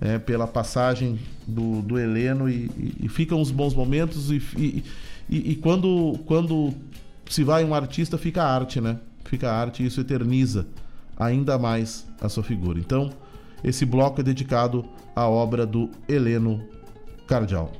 é, 0.00 0.18
pela 0.18 0.46
passagem 0.46 1.18
do, 1.46 1.82
do 1.82 1.98
Heleno 1.98 2.48
e, 2.48 2.70
e, 2.76 2.96
e, 3.02 3.08
ficam 3.08 3.40
os 3.40 3.50
bons 3.50 3.74
momentos 3.74 4.30
e, 4.30 4.82
e, 5.28 5.54
quando, 5.56 6.18
quando 6.24 6.72
se 7.28 7.44
vai 7.44 7.64
um 7.64 7.74
artista, 7.74 8.16
fica 8.16 8.42
a 8.42 8.54
arte, 8.54 8.80
né? 8.80 8.98
Fica 9.26 9.50
a 9.50 9.54
arte 9.54 9.82
e 9.82 9.86
isso 9.86 10.00
eterniza 10.00 10.66
ainda 11.18 11.58
mais 11.58 12.06
a 12.20 12.28
sua 12.28 12.42
figura. 12.42 12.78
Então, 12.78 13.10
esse 13.62 13.84
bloco 13.84 14.20
é 14.20 14.24
dedicado 14.24 14.84
à 15.14 15.28
obra 15.28 15.66
do 15.66 15.90
Heleno 16.08 16.64
Cardial. 17.26 17.70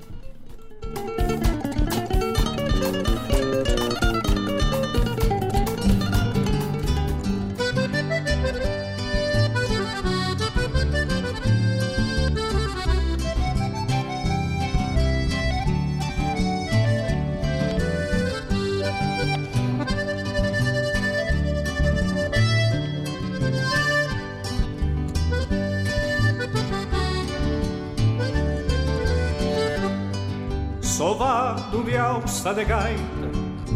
De 32.54 32.64
gaita, 32.64 33.30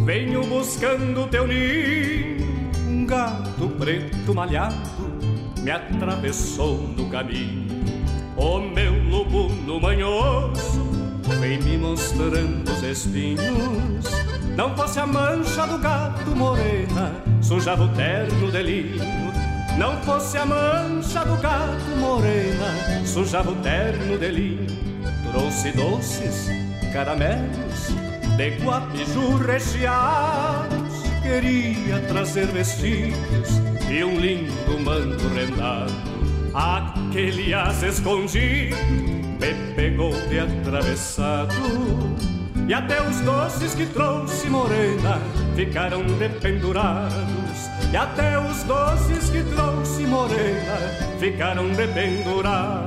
venho 0.04 0.44
buscando 0.44 1.26
teu 1.28 1.46
ninho. 1.46 2.44
Um 2.88 3.06
gato 3.06 3.68
preto 3.78 4.34
malhado 4.34 4.74
me 5.60 5.70
atravessou 5.70 6.78
no 6.96 7.08
caminho. 7.08 7.84
O 8.36 8.58
meu 8.58 8.92
lobo 9.08 9.50
manhoso 9.80 10.82
vem 11.40 11.60
me 11.60 11.78
mostrando 11.78 12.68
os 12.70 12.82
espinhos. 12.82 14.04
Não 14.56 14.74
fosse 14.76 15.00
a 15.00 15.06
mancha 15.06 15.66
do 15.66 15.78
gato 15.78 16.30
morena, 16.36 17.12
sujava 17.40 17.84
o 17.84 17.88
terno 17.88 18.50
de 18.50 18.62
linho. 18.62 19.04
Não 19.78 19.96
fosse 20.02 20.36
a 20.36 20.46
mancha 20.46 21.24
do 21.24 21.36
gato 21.40 21.96
morena, 21.98 23.04
sujava 23.04 23.50
o 23.50 23.56
terno 23.56 24.18
de 24.18 24.28
linho. 24.28 24.66
Trouxe 25.32 25.72
doces, 25.72 26.48
caramelos, 26.92 28.03
de 28.36 28.50
guapiju 28.64 29.36
recheados. 29.36 31.02
Queria 31.22 32.00
trazer 32.08 32.46
vestidos 32.46 33.48
e 33.90 34.04
um 34.04 34.18
lindo 34.18 34.80
manto 34.80 35.26
rendado. 35.28 35.92
Aquele 36.52 37.54
as 37.54 37.82
escondido 37.82 38.76
me 39.40 39.74
pegou 39.74 40.12
de 40.28 40.40
atravessado. 40.40 41.54
E 42.66 42.72
até 42.72 43.02
os 43.06 43.20
doces 43.20 43.74
que 43.74 43.86
trouxe 43.86 44.48
morena 44.48 45.20
ficaram 45.54 46.02
dependurados. 46.18 47.14
E 47.92 47.96
até 47.96 48.38
os 48.38 48.62
doces 48.64 49.30
que 49.30 49.42
trouxe 49.54 50.06
morena 50.06 50.76
ficaram 51.18 51.68
dependurados. 51.70 52.83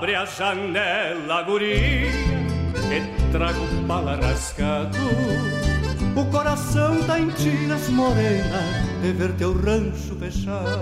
Abre 0.00 0.14
a 0.14 0.24
janela, 0.24 1.42
guria, 1.42 2.10
que 2.72 3.30
trago 3.32 3.66
bala 3.86 4.16
rascado. 4.16 4.96
O 6.16 6.24
coração 6.30 7.02
tá 7.02 7.20
em 7.20 7.28
tiras 7.28 7.86
morena 7.90 8.62
de 9.02 9.12
ver 9.12 9.32
teu 9.34 9.52
rancho 9.52 10.16
fechado. 10.18 10.80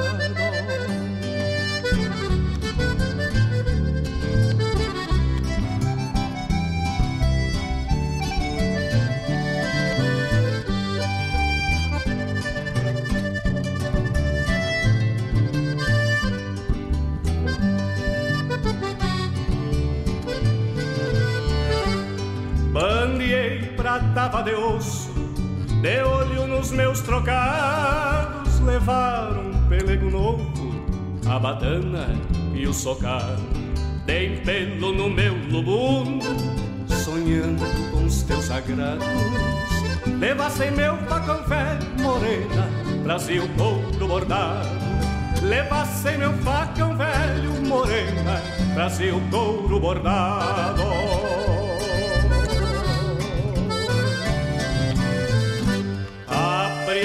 De 24.29 24.55
osso, 24.55 25.11
de 25.81 26.03
olho 26.03 26.47
nos 26.47 26.71
meus 26.71 27.01
trocados, 27.01 28.61
levaram 28.61 29.51
um 29.51 29.69
pelego 29.69 30.11
novo, 30.11 30.53
a 31.27 31.39
badana 31.39 32.09
e 32.55 32.67
o 32.67 32.75
socado. 32.75 33.43
Dei 34.05 34.37
pelo 34.41 34.93
no 34.93 35.09
meu 35.09 35.35
lubundo, 35.51 36.27
sonhando 36.89 37.65
com 37.91 38.05
os 38.05 38.23
teus 38.23 38.45
sagrados. 38.45 39.07
Levassem 40.21 40.73
meu 40.73 40.97
facão 40.99 41.43
velho, 41.45 41.87
morena, 41.99 42.69
trazia 43.05 43.43
o 43.43 43.49
couro 43.57 44.07
bordado. 44.07 44.69
Levassem 45.43 46.19
meu 46.19 46.35
facão 46.35 46.95
velho, 46.97 47.67
morena, 47.67 48.43
trazia 48.75 49.15
couro 49.31 49.81
bordado. 49.81 50.83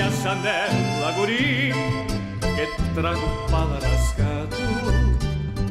A 0.02 0.10
janela, 0.10 1.12
guri, 1.16 1.74
que 2.39 2.94
trago 2.94 3.48
pala 3.50 3.80
rasgado. 3.80 4.58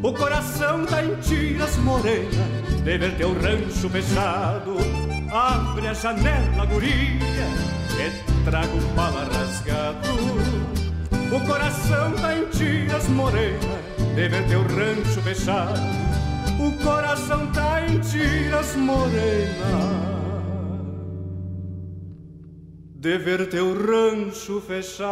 O 0.03 0.13
coração 0.13 0.85
tá 0.87 1.03
em 1.05 1.15
tiras 1.17 1.77
morena, 1.79 2.45
de 2.85 2.99
ver 2.99 3.17
teu 3.17 3.33
rancho 3.33 3.89
fechado. 3.89 4.77
Abre 5.33 5.89
a 5.89 5.95
janela, 5.95 6.67
guria, 6.67 7.49
que 7.89 8.45
trago 8.45 8.79
pala 8.95 9.29
rasgado. 9.33 10.09
O 11.35 11.41
coração 11.47 12.13
tá 12.13 12.37
em 12.37 12.47
tiras 12.47 13.09
morena, 13.09 13.79
de 14.15 14.29
ver 14.29 14.47
teu 14.47 14.63
rancho 14.63 15.23
fechado. 15.23 15.81
O 16.59 16.73
coração 16.85 17.47
tá 17.53 17.87
em 17.87 17.99
tiras 18.01 18.77
morena 18.77 20.22
de 23.03 23.19
ver 23.19 23.49
teu 23.51 23.75
rancho 23.75 24.61
fechado. 24.61 25.03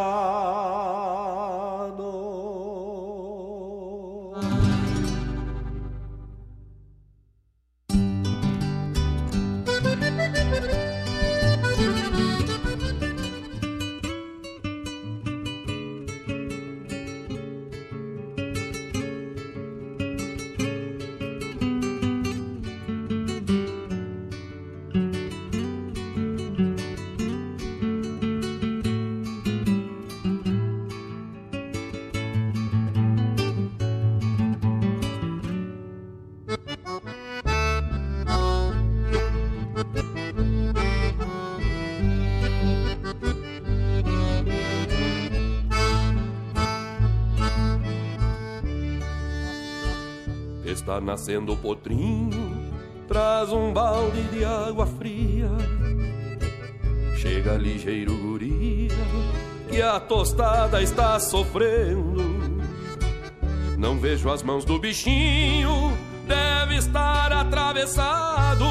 Nascendo 51.01 51.55
o 51.55 51.57
potrinho, 51.57 52.73
traz 53.09 53.51
um 53.51 53.73
balde 53.73 54.23
de 54.25 54.45
água 54.45 54.87
fria. 54.87 55.51
Chega 57.17 57.55
ligeiro 57.55 58.17
guria, 58.17 58.95
que 59.69 59.83
a 59.83 59.99
tostada 59.99 60.81
está 60.83 61.19
sofrendo. 61.19 62.23
Não 63.77 63.99
vejo 63.99 64.31
as 64.31 64.43
mãos 64.43 64.65
do 64.65 64.79
bichinho, 64.79 65.93
deve 66.27 66.77
estar 66.77 67.33
atravessado. 67.33 68.65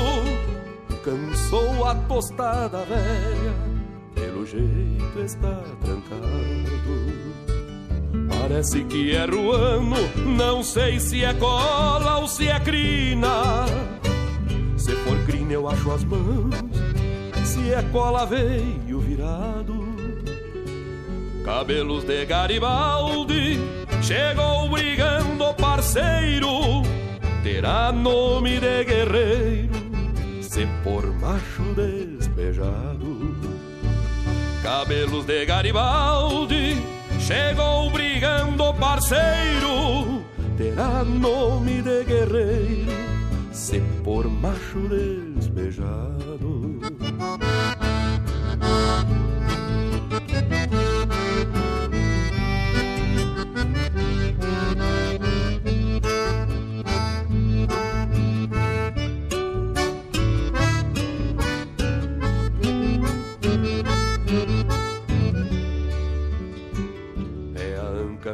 Cansou 1.04 1.86
a 1.86 1.96
tostada 1.96 2.86
velha, 2.86 3.54
pelo 4.14 4.46
jeito 4.46 5.20
está 5.20 5.62
trancado. 5.82 7.29
Parece 8.50 8.84
que 8.86 9.16
é 9.16 9.26
ruano, 9.26 9.96
não 10.26 10.64
sei 10.64 11.00
se 11.00 11.24
é 11.24 11.36
cola 11.36 12.18
ou 12.18 12.28
se 12.28 12.48
é 12.48 12.60
crina. 12.60 13.66
Se 14.76 14.92
for 14.92 15.24
crina 15.28 15.54
eu 15.54 15.70
acho 15.70 15.92
as 15.92 16.04
mãos, 16.04 16.56
se 17.46 17.72
é 17.72 17.84
cola 17.92 18.26
veio 18.26 19.00
virado. 19.02 19.88
Cabelos 21.46 22.04
de 22.06 22.26
Garibaldi, 22.26 23.60
chegou 24.02 24.68
brigando 24.68 25.54
parceiro. 25.54 26.82
Terá 27.44 27.92
nome 27.92 28.60
de 28.60 28.84
guerreiro, 28.84 29.70
se 30.42 30.68
por 30.84 31.06
macho 31.06 31.76
despejado. 31.76 33.36
Cabelos 34.64 35.26
de 35.26 35.46
Garibaldi, 35.46 36.99
chegou 37.30 37.92
brigando 37.92 38.74
parceiro, 38.74 40.24
terá 40.58 41.04
nome 41.04 41.80
de 41.84 42.04
guerreiro, 42.04 42.92
se 43.52 43.80
por 44.04 44.28
macho 44.28 44.80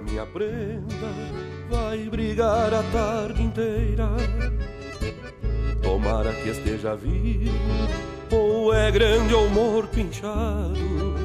minha 0.01 0.25
prenda 0.25 1.13
vai 1.69 1.97
brigar 2.09 2.73
a 2.73 2.83
tarde 2.91 3.41
inteira. 3.41 4.09
Tomara 5.81 6.33
que 6.33 6.49
esteja 6.49 6.95
vivo, 6.95 7.51
ou 8.31 8.73
é 8.73 8.91
grande 8.91 9.33
ou 9.33 9.49
morto 9.49 9.99
inchado. 9.99 11.15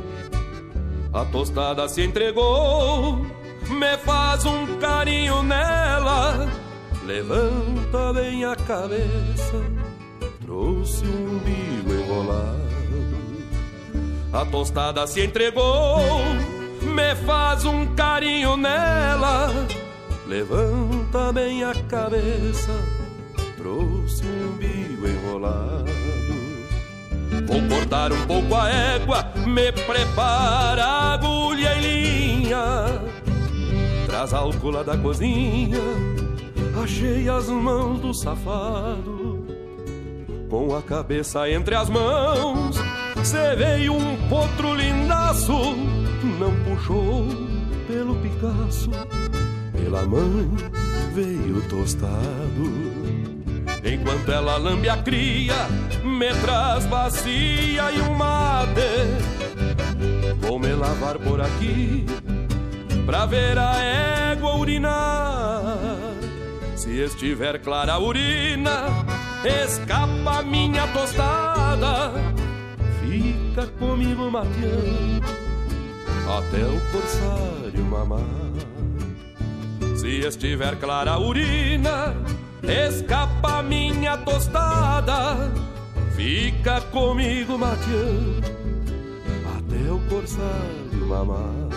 A 1.13 1.25
tostada 1.25 1.89
se 1.89 2.03
entregou, 2.03 3.27
me 3.69 3.97
faz 4.05 4.45
um 4.45 4.79
carinho 4.79 5.43
nela, 5.43 6.49
levanta 7.05 8.13
bem 8.13 8.45
a 8.45 8.55
cabeça, 8.55 9.61
trouxe 10.41 11.05
um 11.05 11.37
umbigo 11.37 11.93
enrolado. 11.93 12.61
A 14.33 14.45
tostada 14.45 15.05
se 15.09 15.21
entregou, 15.21 16.09
me 16.83 17.15
faz 17.27 17.65
um 17.65 17.87
carinho 17.95 18.57
nela, 18.57 19.51
levanta 20.27 21.33
bem 21.33 21.65
a 21.65 21.75
cabeça, 21.89 22.73
trouxe 23.57 24.25
um 24.25 24.55
umbigo 24.55 25.07
enrolado. 25.07 25.91
Vou 27.47 27.69
cortar 27.69 28.13
um 28.13 28.27
pouco 28.27 28.55
a 28.55 28.69
égua, 28.69 29.33
me 29.47 29.73
prepara 29.73 30.85
agulha 31.15 31.75
e 31.77 31.81
linha. 31.81 33.01
Traz 34.07 34.33
álcool 34.33 34.71
lá 34.71 34.83
da 34.83 34.97
cozinha, 34.97 35.81
achei 36.83 37.29
as 37.29 37.49
mãos 37.49 38.01
do 38.01 38.15
safado. 38.15 39.47
Com 40.49 40.77
a 40.77 40.83
cabeça 40.83 41.49
entre 41.49 41.75
as 41.75 41.89
mãos, 41.89 42.77
cê 43.25 43.55
veio 43.57 43.95
um 43.95 44.17
potro 44.29 44.75
lindaço, 44.75 45.77
não 46.39 46.55
puxou 46.65 47.27
pelo 47.87 48.15
Picasso, 48.17 48.91
pela 49.73 50.05
mãe 50.05 50.51
veio 51.15 51.63
tostado. 51.69 52.91
Enquanto 53.85 54.31
ela 54.31 54.57
lambe 54.57 54.89
a 54.89 54.97
cria, 54.99 55.67
me 56.05 56.33
traz 56.43 56.87
bacia 56.87 57.91
e 57.91 58.01
um 58.03 58.15
mate. 58.15 58.81
Vou 60.41 60.59
me 60.59 60.73
lavar 60.75 61.19
por 61.19 61.41
aqui, 61.41 62.05
pra 63.07 63.27
ver 63.27 63.59
a 63.59 63.79
égua 64.33 64.57
urinar. 64.57 65.79
Se 66.77 67.01
estiver 67.01 67.61
clara 67.61 67.95
a 67.95 67.99
urina, 67.99 68.87
escapa 69.45 70.43
minha 70.43 70.87
tostada. 70.89 72.13
Fica 73.11 73.67
comigo 73.81 74.31
mateando, 74.31 75.27
até 76.29 76.65
o 76.65 76.81
corsário 76.93 77.85
mamar. 77.85 78.21
Se 79.97 80.21
estiver 80.21 80.77
clara 80.77 81.15
a 81.15 81.19
urina, 81.19 82.15
escapa 82.63 83.65
minha 83.65 84.17
tostada, 84.19 85.51
fica 86.15 86.81
comigo 86.83 87.59
mateando 87.59 88.47
até 89.59 89.91
o 89.91 89.99
corsário 90.09 91.07
mamar. 91.09 91.69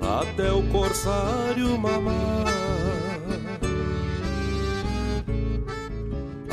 Até 0.00 0.50
o 0.50 0.62
corsário 0.68 1.78
mamar. 1.78 2.87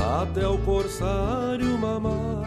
Até 0.06 0.48
o 0.48 0.58
corsário 0.60 1.78
mamar. 1.80 2.45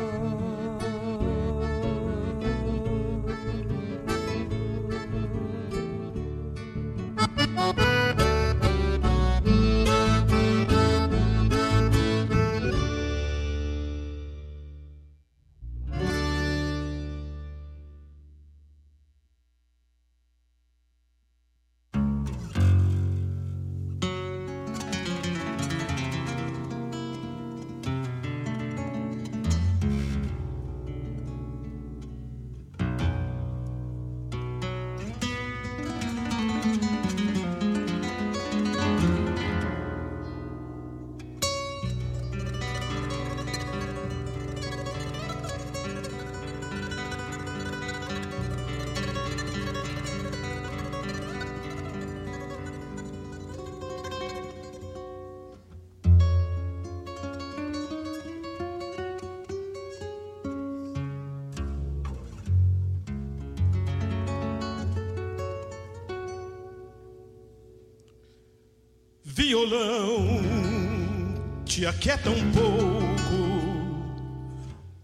Te 71.79 71.87
aquieta 71.87 72.29
um 72.29 72.51
pouco, 72.51 73.39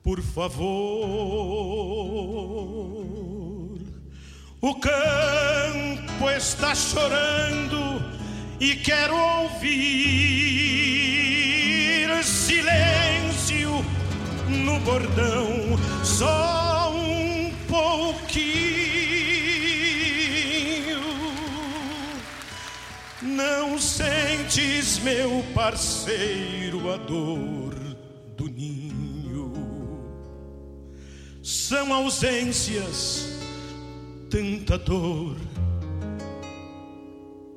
por 0.02 0.20
favor. 0.20 0.58
O 4.60 4.74
campo 4.80 6.28
está 6.36 6.74
chorando 6.74 8.02
e 8.58 8.74
quero 8.74 9.16
ouvir 9.16 9.70
silêncio 12.24 13.84
no 14.48 14.80
bordão, 14.80 15.78
só 16.02 16.92
um 16.92 17.52
pouquinho. 17.68 18.73
Meu 25.04 25.44
parceiro, 25.54 26.90
a 26.90 26.96
dor 26.96 27.74
do 28.36 28.48
ninho. 28.48 29.52
São 31.42 31.92
ausências, 31.92 33.28
tanta 34.30 34.78
dor. 34.78 35.36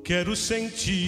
Quero 0.04 0.34
sentir. 0.34 0.98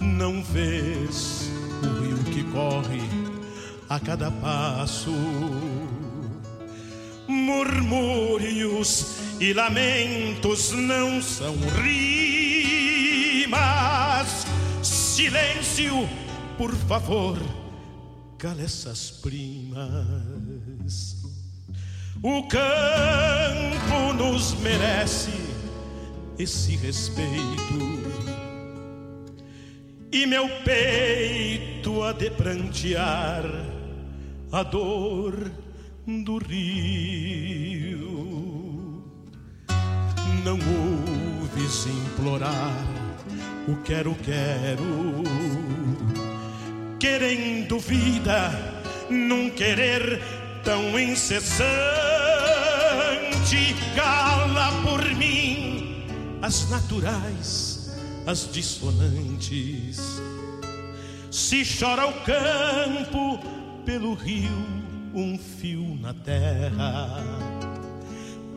Não 0.00 0.42
vês 0.42 1.50
o 1.82 1.86
rio 2.00 2.24
que 2.32 2.42
corre 2.52 3.02
a 3.88 3.98
cada 4.00 4.30
passo. 4.30 5.10
Murmúrios 7.28 9.16
e 9.40 9.52
lamentos 9.52 10.72
não 10.72 11.20
são 11.20 11.54
rimas. 11.82 13.56
Silêncio, 14.82 16.08
por 16.56 16.74
favor, 16.74 17.38
cala 18.38 18.66
primas. 19.22 21.16
O 22.22 22.42
campo 22.44 24.12
nos 24.16 24.54
merece 24.60 25.32
esse 26.38 26.76
respeito. 26.76 28.06
E 30.12 30.26
meu 30.26 30.48
peito 30.64 32.02
a 32.02 32.12
de 32.12 32.30
prantear 32.30 33.44
a 34.50 34.62
dor 34.62 35.52
do 36.06 36.38
rio. 36.38 38.06
Não 40.44 40.54
ouves 40.54 41.86
implorar 41.86 42.72
o 43.66 43.74
quero, 43.82 44.14
quero, 44.14 45.24
querendo 47.00 47.80
vida 47.80 48.52
num 49.10 49.50
querer 49.50 50.22
tão 50.62 50.96
incessante. 50.98 51.56
Cala 53.96 54.70
por 54.82 55.04
mim 55.16 56.06
as 56.40 56.70
naturais, 56.70 57.90
as 58.26 58.52
dissonantes. 58.52 60.22
Se 61.32 61.64
chora 61.64 62.06
o 62.06 62.12
campo 62.22 63.40
pelo 63.84 64.14
rio 64.14 64.75
um 65.16 65.38
fio 65.38 65.96
na 65.98 66.12
terra. 66.12 67.24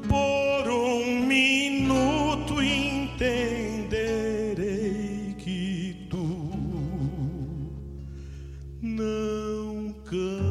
Por 0.07 0.69
um 0.69 1.25
minuto 1.25 2.61
entenderei 2.61 3.85
que 5.37 6.07
tu 6.09 6.51
não 8.81 9.95
cantas. 10.03 10.48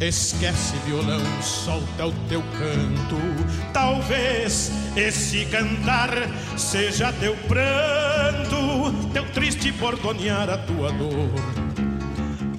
Esquece 0.00 0.76
violão, 0.86 1.20
solta 1.42 2.06
o 2.06 2.12
teu 2.28 2.40
canto. 2.40 3.18
Talvez 3.72 4.70
esse 4.94 5.44
cantar 5.46 6.10
seja 6.56 7.12
teu 7.14 7.36
pranto, 7.48 8.92
teu 9.12 9.24
triste 9.32 9.72
bordonear 9.72 10.48
a 10.50 10.58
tua 10.58 10.92
dor. 10.92 11.32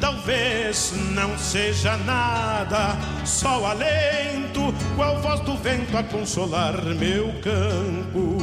Talvez 0.02 0.94
não 1.12 1.38
seja 1.38 1.96
nada, 2.00 2.98
só 3.26 3.62
o 3.62 3.66
alento, 3.66 4.74
qual 4.98 5.22
voz 5.22 5.40
do 5.40 5.56
vento 5.56 5.98
a 5.98 6.04
consolar 6.04 6.84
meu 6.84 7.34
campo. 7.42 8.38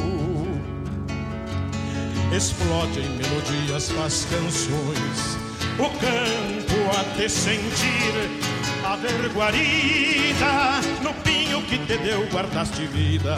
Explode 2.35 2.99
em 2.99 3.09
melodias, 3.09 3.91
faz 3.91 4.25
canções, 4.25 5.37
o 5.77 5.87
campo 5.99 6.99
a 6.99 7.15
te 7.15 7.29
sentir 7.29 8.56
haver 8.85 9.29
guarida 9.33 10.81
no 11.01 11.13
pinho 11.23 11.61
que 11.63 11.77
te 11.79 11.97
deu, 11.97 12.27
guardaste 12.31 12.85
vida. 12.87 13.37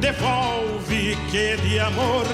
Devolve 0.00 1.16
que 1.30 1.56
de 1.56 1.80
amor 1.80 2.26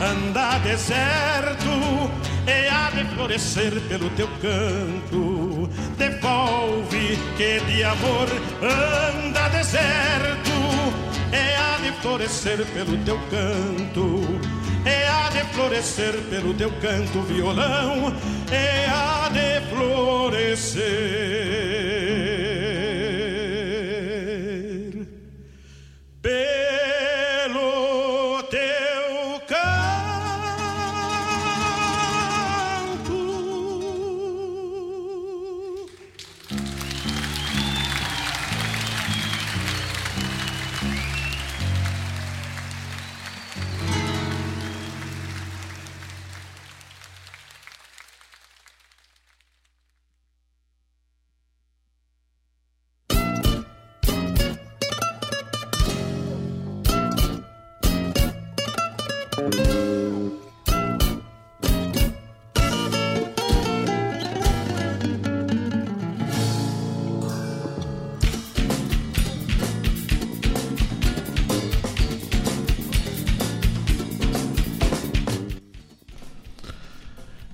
anda 0.00 0.58
deserto 0.58 2.10
e 2.46 2.68
há 2.68 2.90
de 2.90 3.04
florescer 3.14 3.80
pelo 3.88 4.08
teu 4.10 4.28
canto. 4.40 5.68
Devolve 5.96 7.18
que 7.36 7.60
de 7.60 7.84
amor 7.84 8.28
anda 8.62 9.48
deserto 9.48 10.58
e 11.32 11.54
há 11.56 11.78
de 11.82 11.92
florescer 12.00 12.64
pelo 12.66 12.96
teu 13.04 13.18
canto. 13.30 14.67
E 14.84 15.08
há 15.08 15.28
de 15.30 15.44
florescer 15.54 16.14
pelo 16.30 16.54
teu 16.54 16.70
canto, 16.80 17.22
violão, 17.22 18.14
e 18.50 18.86
há 18.88 19.28
de 19.28 19.60
florescer. 19.68 20.78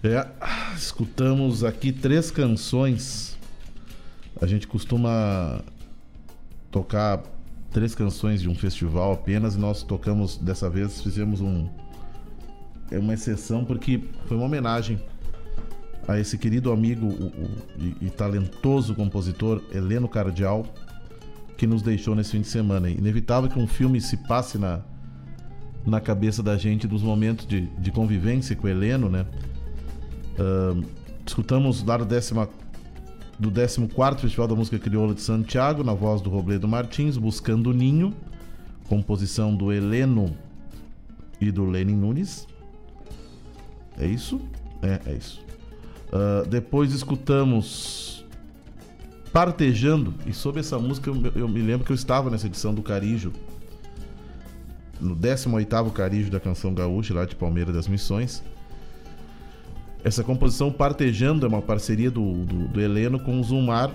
É, 0.06 0.26
escutamos 0.76 1.64
aqui 1.64 1.90
três 1.90 2.30
canções. 2.30 3.38
A 4.38 4.46
gente 4.46 4.68
costuma 4.68 5.62
tocar 6.70 7.22
três 7.72 7.94
canções 7.94 8.42
de 8.42 8.48
um 8.50 8.54
festival 8.54 9.14
apenas 9.14 9.56
nós 9.56 9.82
tocamos 9.82 10.36
dessa 10.36 10.68
vez, 10.68 11.00
fizemos 11.00 11.40
um 11.40 11.66
é 12.90 12.98
uma 12.98 13.14
exceção 13.14 13.64
porque 13.64 14.04
foi 14.26 14.36
uma 14.36 14.44
homenagem 14.44 15.00
a 16.06 16.20
esse 16.20 16.36
querido 16.36 16.70
amigo 16.70 17.06
o, 17.06 17.26
o, 17.26 17.50
e, 17.78 18.06
e, 18.06 18.10
talentoso 18.10 18.94
compositor 18.94 19.62
Heleno 19.72 20.06
Cardial 20.06 20.66
que 21.56 21.66
nos 21.66 21.80
deixou 21.80 22.14
nesse 22.14 22.32
fim 22.32 22.42
de 22.42 22.48
semana. 22.48 22.90
Inevitável 22.90 23.48
que 23.48 23.58
um 23.58 23.66
filme 23.66 24.02
se 24.02 24.18
passe 24.18 24.58
na, 24.58 24.82
na 25.86 25.98
cabeça 25.98 26.42
da 26.42 26.58
gente 26.58 26.86
dos 26.86 27.02
momentos 27.02 27.46
de, 27.46 27.62
de 27.78 27.90
convivência 27.90 28.54
com 28.54 28.66
o 28.66 28.70
Heleno, 28.70 29.08
né? 29.08 29.24
Uh, 30.38 30.84
escutamos 31.26 31.82
do, 31.82 32.04
décima, 32.04 32.48
do 33.38 33.50
14 33.50 34.20
Festival 34.20 34.48
da 34.48 34.54
Música 34.54 34.78
Crioula 34.78 35.14
de 35.14 35.20
Santiago, 35.20 35.82
na 35.84 35.94
voz 35.94 36.20
do 36.20 36.30
Robledo 36.30 36.68
Martins, 36.68 37.16
Buscando 37.16 37.70
o 37.70 37.72
Ninho, 37.72 38.14
composição 38.88 39.54
do 39.54 39.72
Heleno 39.72 40.36
e 41.40 41.50
do 41.50 41.64
Lenin 41.64 41.96
Nunes. 41.96 42.46
É 43.98 44.06
isso? 44.06 44.40
É, 44.82 45.10
é 45.10 45.14
isso. 45.14 45.40
Uh, 46.08 46.46
depois 46.48 46.92
escutamos 46.92 48.14
Partejando, 49.34 50.14
e 50.28 50.32
sobre 50.32 50.60
essa 50.60 50.78
música 50.78 51.10
eu, 51.10 51.32
eu, 51.34 51.48
me 51.48 51.60
lembro 51.60 51.84
que 51.84 51.90
eu 51.90 51.96
estava 51.96 52.30
nessa 52.30 52.46
edição 52.46 52.72
do 52.72 52.84
Carijo, 52.84 53.32
no 55.00 55.12
18 55.16 55.90
Carijo 55.90 56.30
da 56.30 56.38
Canção 56.38 56.72
Gaúcha, 56.72 57.12
lá 57.12 57.24
de 57.24 57.34
Palmeira 57.34 57.72
das 57.72 57.88
Missões. 57.88 58.44
Essa 60.04 60.22
composição 60.22 60.70
Partejando 60.70 61.46
é 61.46 61.48
uma 61.48 61.62
parceria 61.62 62.10
do, 62.10 62.44
do, 62.44 62.68
do 62.68 62.80
Heleno 62.80 63.18
com 63.18 63.40
o 63.40 63.42
Zumar, 63.42 63.90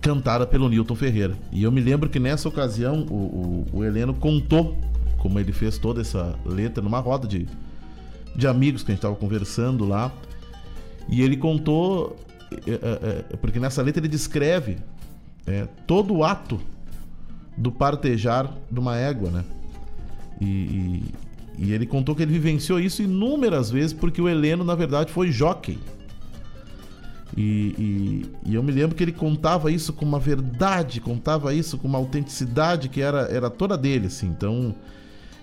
cantada 0.00 0.46
pelo 0.46 0.68
Newton 0.68 0.94
Ferreira. 0.94 1.34
E 1.50 1.62
eu 1.62 1.72
me 1.72 1.80
lembro 1.80 2.08
que 2.08 2.20
nessa 2.20 2.48
ocasião 2.48 3.04
o, 3.10 3.66
o, 3.72 3.78
o 3.78 3.84
Heleno 3.84 4.14
contou 4.14 4.76
como 5.22 5.38
ele 5.38 5.52
fez 5.52 5.78
toda 5.78 6.00
essa 6.00 6.36
letra 6.44 6.82
numa 6.82 6.98
roda 6.98 7.28
de, 7.28 7.46
de 8.34 8.46
amigos 8.48 8.82
que 8.82 8.90
a 8.90 8.92
gente 8.92 8.98
estava 8.98 9.14
conversando 9.14 9.86
lá. 9.86 10.10
E 11.08 11.22
ele 11.22 11.36
contou, 11.36 12.16
é, 12.50 12.72
é, 12.72 13.24
é, 13.32 13.36
porque 13.36 13.60
nessa 13.60 13.80
letra 13.82 14.00
ele 14.00 14.08
descreve 14.08 14.78
é, 15.46 15.68
todo 15.86 16.12
o 16.12 16.24
ato 16.24 16.60
do 17.56 17.70
partejar 17.70 18.52
de 18.68 18.80
uma 18.80 18.96
égua, 18.96 19.30
né? 19.30 19.44
E, 20.40 20.44
e, 20.44 21.04
e 21.58 21.72
ele 21.72 21.86
contou 21.86 22.14
que 22.14 22.22
ele 22.22 22.32
vivenciou 22.32 22.80
isso 22.80 23.02
inúmeras 23.02 23.70
vezes 23.70 23.92
porque 23.92 24.20
o 24.20 24.28
Heleno, 24.28 24.64
na 24.64 24.74
verdade, 24.74 25.12
foi 25.12 25.30
jockey. 25.30 25.78
E, 27.36 27.42
e, 27.42 28.50
e, 28.50 28.54
eu 28.54 28.62
me 28.62 28.72
lembro 28.72 28.94
que 28.94 29.02
ele 29.02 29.12
contava 29.12 29.70
isso 29.70 29.92
com 29.92 30.04
uma 30.04 30.18
verdade, 30.18 31.00
contava 31.00 31.54
isso 31.54 31.78
com 31.78 31.88
uma 31.88 31.98
autenticidade 31.98 32.88
que 32.88 33.00
era, 33.00 33.22
era 33.22 33.48
toda 33.48 33.76
dele, 33.76 34.08
assim. 34.08 34.26
Então, 34.26 34.74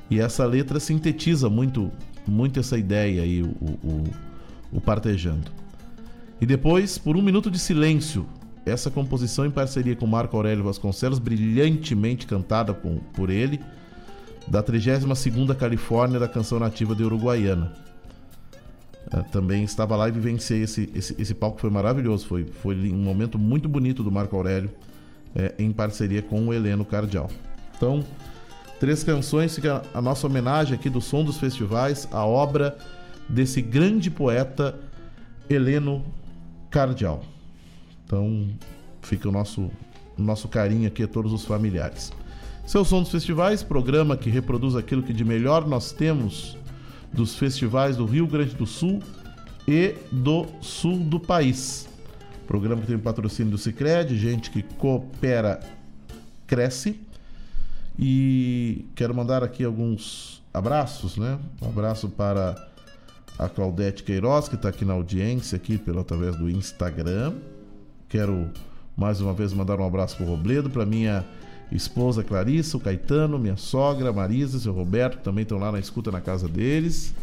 e 0.09 0.19
essa 0.19 0.45
letra 0.45 0.79
sintetiza 0.79 1.49
muito, 1.49 1.91
muito 2.27 2.59
essa 2.59 2.77
ideia 2.77 3.23
aí, 3.23 3.41
o, 3.41 3.47
o, 3.47 4.03
o 4.73 4.81
partejando. 4.81 5.51
E 6.39 6.45
depois, 6.45 6.97
por 6.97 7.17
um 7.17 7.21
minuto 7.21 7.49
de 7.49 7.57
silêncio, 7.57 8.25
essa 8.65 8.91
composição 8.91 9.45
em 9.45 9.51
parceria 9.51 9.95
com 9.95 10.05
Marco 10.05 10.37
Aurélio 10.37 10.63
Vasconcelos, 10.63 11.17
brilhantemente 11.17 12.27
cantada 12.27 12.73
com, 12.73 12.97
por 13.13 13.31
ele 13.31 13.59
da 14.47 14.63
32ª 14.63 15.55
Califórnia 15.55 16.19
da 16.19 16.27
canção 16.27 16.59
nativa 16.59 16.95
de 16.95 17.03
Uruguaiana. 17.03 17.71
É, 19.11 19.21
também 19.31 19.63
estava 19.63 19.95
lá 19.95 20.07
e 20.07 20.11
vivenciei 20.11 20.63
esse, 20.63 20.89
esse, 20.93 21.15
esse 21.19 21.33
palco, 21.33 21.59
foi 21.59 21.69
maravilhoso, 21.69 22.27
foi, 22.27 22.45
foi 22.45 22.75
um 22.91 22.97
momento 22.97 23.39
muito 23.39 23.67
bonito 23.67 24.03
do 24.03 24.11
Marco 24.11 24.35
Aurélio 24.35 24.69
é, 25.35 25.53
em 25.57 25.71
parceria 25.71 26.21
com 26.21 26.47
o 26.47 26.53
Heleno 26.53 26.85
Cardial. 26.85 27.29
Então, 27.75 28.03
três 28.79 29.03
canções, 29.03 29.55
fica 29.55 29.83
a 29.93 30.01
nossa 30.01 30.27
homenagem 30.27 30.75
aqui 30.75 30.89
do 30.89 31.01
Som 31.01 31.23
dos 31.23 31.37
Festivais, 31.37 32.07
a 32.11 32.25
obra 32.25 32.77
desse 33.27 33.61
grande 33.61 34.11
poeta 34.11 34.75
Heleno 35.49 36.05
Cardial. 36.69 37.23
Então, 38.05 38.47
fica 39.01 39.27
o 39.27 39.31
nosso, 39.31 39.71
o 40.17 40.21
nosso 40.21 40.47
carinho 40.47 40.87
aqui 40.87 41.03
a 41.03 41.07
todos 41.07 41.33
os 41.33 41.45
familiares. 41.45 42.11
Seu 42.69 42.85
Som 42.85 43.01
dos 43.01 43.09
Festivais, 43.09 43.63
programa 43.63 44.15
que 44.15 44.29
reproduz 44.29 44.75
aquilo 44.75 45.01
que 45.01 45.11
de 45.11 45.25
melhor 45.25 45.67
nós 45.67 45.91
temos 45.91 46.55
dos 47.11 47.35
festivais 47.35 47.97
do 47.97 48.05
Rio 48.05 48.27
Grande 48.27 48.53
do 48.53 48.67
Sul 48.67 49.01
e 49.67 49.95
do 50.11 50.45
sul 50.61 50.99
do 50.99 51.19
país. 51.19 51.89
Programa 52.45 52.81
que 52.81 52.85
tem 52.85 52.99
patrocínio 52.99 53.53
do 53.53 53.57
Cicred, 53.57 54.15
gente 54.15 54.51
que 54.51 54.61
coopera, 54.61 55.59
cresce. 56.45 57.01
E 57.97 58.85
quero 58.93 59.15
mandar 59.15 59.43
aqui 59.43 59.63
alguns 59.63 60.43
abraços, 60.53 61.17
né? 61.17 61.39
Um 61.59 61.69
abraço 61.69 62.07
para 62.07 62.55
a 63.39 63.49
Claudete 63.49 64.03
Queiroz, 64.03 64.47
que 64.47 64.53
está 64.53 64.69
aqui 64.69 64.85
na 64.85 64.93
audiência, 64.93 65.55
aqui 65.55 65.79
pelo 65.79 66.01
através 66.01 66.35
do 66.35 66.47
Instagram. 66.47 67.33
Quero 68.07 68.47
mais 68.95 69.19
uma 69.19 69.33
vez 69.33 69.53
mandar 69.53 69.79
um 69.79 69.87
abraço 69.87 70.17
para 70.17 70.25
o 70.27 70.29
Robledo, 70.29 70.69
para 70.69 70.85
minha 70.85 71.25
esposa 71.71 72.23
Clarissa, 72.23 72.77
o 72.77 72.79
Caetano, 72.79 73.37
minha 73.37 73.57
sogra 73.57 74.11
Marisa, 74.11 74.59
seu 74.59 74.73
Roberto, 74.73 75.21
também 75.21 75.43
estão 75.43 75.59
lá 75.59 75.71
na 75.71 75.79
escuta 75.79 76.11
na 76.11 76.21
casa 76.21 76.47
deles. 76.47 77.13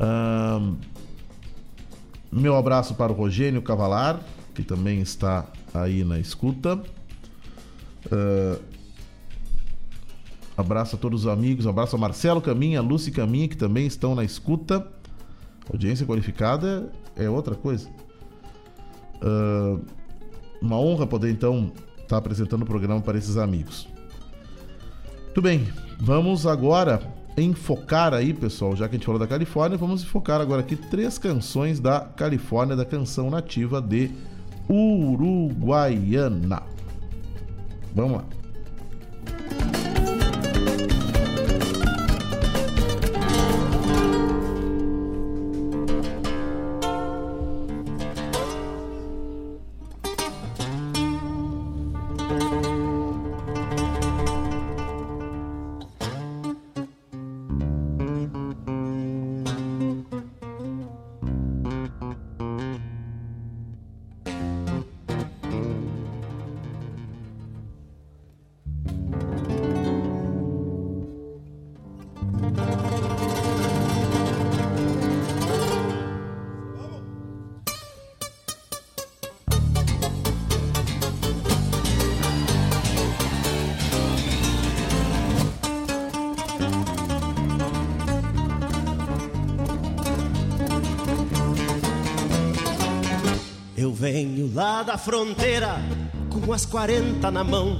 Um, 0.00 0.76
meu 2.32 2.56
abraço 2.56 2.94
para 2.94 3.12
o 3.12 3.14
Rogênio 3.14 3.60
Cavalar, 3.60 4.20
que 4.54 4.62
também 4.62 5.00
está 5.00 5.46
aí 5.74 6.04
na 6.04 6.18
escuta. 6.18 6.76
Uh, 8.06 8.60
abraço 10.56 10.96
a 10.96 10.98
todos 10.98 11.22
os 11.22 11.26
amigos, 11.26 11.66
abraço 11.66 11.96
a 11.96 11.98
Marcelo 11.98 12.40
Caminha, 12.40 12.78
a 12.78 12.82
Lúcia 12.82 13.12
Caminha, 13.12 13.48
que 13.48 13.56
também 13.56 13.86
estão 13.86 14.14
na 14.14 14.24
escuta. 14.24 14.86
Audiência 15.70 16.06
qualificada 16.06 16.90
é 17.14 17.28
outra 17.28 17.54
coisa. 17.54 17.88
Uh, 19.22 19.84
uma 20.62 20.78
honra 20.78 21.06
poder 21.06 21.30
então 21.30 21.72
estar 22.10 22.18
apresentando 22.18 22.62
o 22.62 22.66
programa 22.66 23.00
para 23.00 23.16
esses 23.16 23.36
amigos. 23.36 23.88
Muito 25.26 25.40
bem, 25.40 25.68
vamos 25.98 26.44
agora 26.44 27.00
enfocar 27.38 28.12
aí, 28.12 28.34
pessoal, 28.34 28.74
já 28.74 28.88
que 28.88 28.96
a 28.96 28.98
gente 28.98 29.06
falou 29.06 29.18
da 29.18 29.28
Califórnia, 29.28 29.78
vamos 29.78 30.02
enfocar 30.02 30.40
agora 30.40 30.60
aqui 30.60 30.74
três 30.74 31.16
canções 31.18 31.78
da 31.78 32.00
Califórnia, 32.00 32.74
da 32.74 32.84
canção 32.84 33.30
nativa 33.30 33.80
de 33.80 34.10
Uruguaiana. 34.68 36.62
Vamos 37.94 38.18
lá. 38.18 38.24
Lá 94.54 94.82
da 94.82 94.96
fronteira, 94.96 95.76
com 96.30 96.54
as 96.54 96.64
40 96.64 97.30
na 97.30 97.44
mão, 97.44 97.78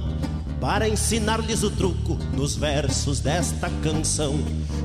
para 0.61 0.87
ensinar-lhes 0.87 1.63
o 1.63 1.71
truco 1.71 2.19
nos 2.35 2.55
versos 2.55 3.21
desta 3.21 3.71
canção. 3.83 4.39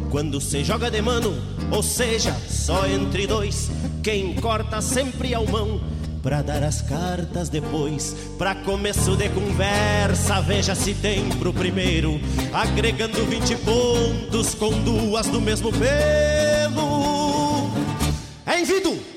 Quando 0.09 0.39
se 0.39 0.63
joga 0.63 0.89
de 0.89 1.01
mano, 1.01 1.35
ou 1.71 1.83
seja, 1.83 2.33
só 2.47 2.87
entre 2.87 3.27
dois, 3.27 3.69
quem 4.01 4.33
corta 4.35 4.79
sempre 4.79 5.33
é 5.33 5.39
o 5.39 5.49
mão. 5.49 5.81
Pra 6.23 6.41
dar 6.41 6.63
as 6.63 6.81
cartas 6.81 7.49
depois, 7.49 8.15
pra 8.37 8.55
começo 8.55 9.17
de 9.17 9.27
conversa, 9.29 10.41
veja 10.41 10.73
se 10.73 10.93
tem 10.93 11.27
pro 11.37 11.53
primeiro, 11.53 12.17
agregando 12.53 13.25
20 13.25 13.55
pontos 13.57 14.55
com 14.55 14.71
duas 14.83 15.27
do 15.27 15.41
mesmo 15.41 15.69
pelo. 15.73 16.24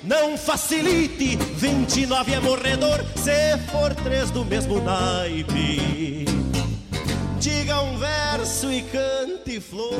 Não 0.08 0.38
facilite, 0.38 1.36
29 1.36 2.32
é 2.32 2.40
morredor, 2.40 3.04
se 3.14 3.58
for 3.70 3.94
três 3.94 4.30
do 4.30 4.42
mesmo 4.42 4.80
naipe. 4.80 6.24
Diga 7.38 7.82
um 7.82 7.98
verso 7.98 8.72
e 8.72 8.82
cante 8.82 9.60
flor. 9.60 9.94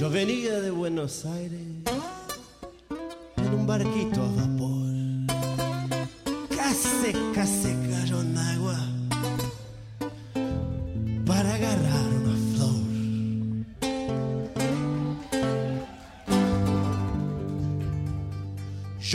Eu 0.00 0.10
venia 0.10 0.60
de 0.60 0.72
Buenos 0.72 1.24
Aires 1.24 1.61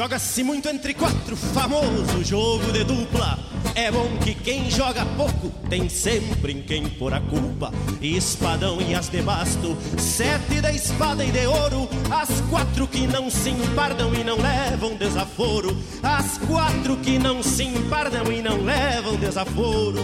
Joga-se 0.07 0.41
muito 0.41 0.69
entre 0.69 0.93
quatro, 0.93 1.35
famoso 1.35 2.23
jogo 2.23 2.71
de 2.71 2.85
dupla. 2.85 3.38
É 3.75 3.91
bom 3.91 4.07
que 4.23 4.34
quem 4.34 4.71
joga 4.71 5.05
pouco 5.17 5.49
tem 5.69 5.89
sempre 5.89 6.53
em 6.53 6.61
quem 6.61 6.88
pôr 6.88 7.13
a 7.13 7.19
culpa. 7.19 7.73
Espadão 8.01 8.79
e 8.79 8.95
as 8.95 9.09
de 9.09 9.21
basto, 9.21 9.75
sete 9.97 10.61
da 10.61 10.71
espada 10.71 11.25
e 11.25 11.29
de 11.29 11.45
ouro. 11.45 11.89
As 12.09 12.39
quatro 12.49 12.88
que 12.88 13.05
não 13.05 13.29
se 13.29 13.49
empardam 13.49 14.13
e 14.15 14.23
não 14.23 14.38
levam 14.38 14.95
desaforo. 14.95 15.75
As 16.01 16.38
quatro 16.38 16.95
que 16.95 17.19
não 17.19 17.43
se 17.43 17.63
empardam 17.63 18.31
e 18.31 18.41
não 18.41 18.63
levam 18.63 19.17
desaforo. 19.17 19.99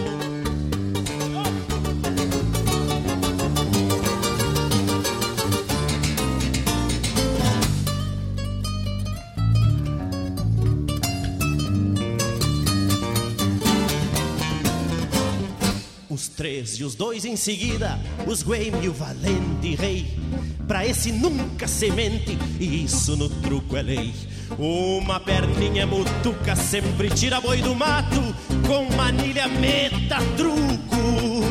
Três 16.64 16.80
e 16.80 16.84
os 16.84 16.94
dois 16.94 17.24
em 17.24 17.36
seguida, 17.36 17.98
os 18.26 18.42
Gueme 18.42 18.84
e 18.84 18.88
o 18.88 18.92
valente 18.92 19.74
rei. 19.74 20.18
Pra 20.66 20.86
esse 20.86 21.12
nunca 21.12 21.68
semente, 21.68 22.38
e 22.58 22.84
isso 22.84 23.16
no 23.16 23.28
truco 23.28 23.76
é 23.76 23.82
lei. 23.82 24.14
Uma 24.58 25.20
perninha 25.20 25.86
mutuca 25.86 26.56
sempre 26.56 27.10
tira 27.10 27.40
boi 27.40 27.60
do 27.60 27.74
mato, 27.74 28.20
com 28.66 28.90
manilha 28.96 29.46
meta 29.46 30.16
truco. 30.36 31.44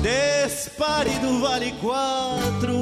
Despare 0.00 1.10
do 1.18 1.40
vale 1.40 1.72
quatro. 1.72 2.72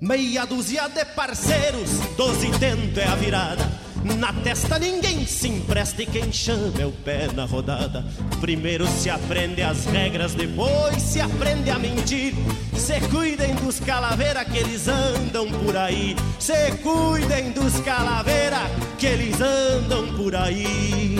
Meia 0.00 0.44
dúzia 0.44 0.88
de 0.88 1.04
parceiros, 1.04 1.90
doze 2.16 2.50
tento 2.58 2.98
é 2.98 3.06
a 3.06 3.14
virada. 3.14 3.73
Na 4.04 4.34
testa 4.34 4.78
ninguém 4.78 5.26
se 5.26 5.48
empresta 5.48 6.02
e 6.02 6.06
quem 6.06 6.30
chama 6.30 6.74
é 6.78 6.84
o 6.84 6.92
pé 6.92 7.26
na 7.32 7.46
rodada. 7.46 8.04
Primeiro 8.38 8.86
se 8.86 9.08
aprende 9.08 9.62
as 9.62 9.86
regras, 9.86 10.34
depois 10.34 11.02
se 11.02 11.22
aprende 11.22 11.70
a 11.70 11.78
mentir. 11.78 12.34
Se 12.76 13.00
cuidem 13.08 13.54
dos 13.54 13.80
calaveira 13.80 14.44
que 14.44 14.58
eles 14.58 14.88
andam 14.88 15.50
por 15.50 15.74
aí. 15.74 16.14
Se 16.38 16.72
cuidem 16.82 17.52
dos 17.52 17.80
calaveira 17.80 18.60
que 18.98 19.06
eles 19.06 19.40
andam 19.40 20.14
por 20.14 20.36
aí. 20.36 21.16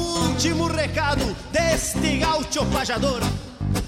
Último 0.00 0.66
recado 0.66 1.36
deste 1.52 2.18
gaúcho 2.18 2.64
pajador. 2.72 3.20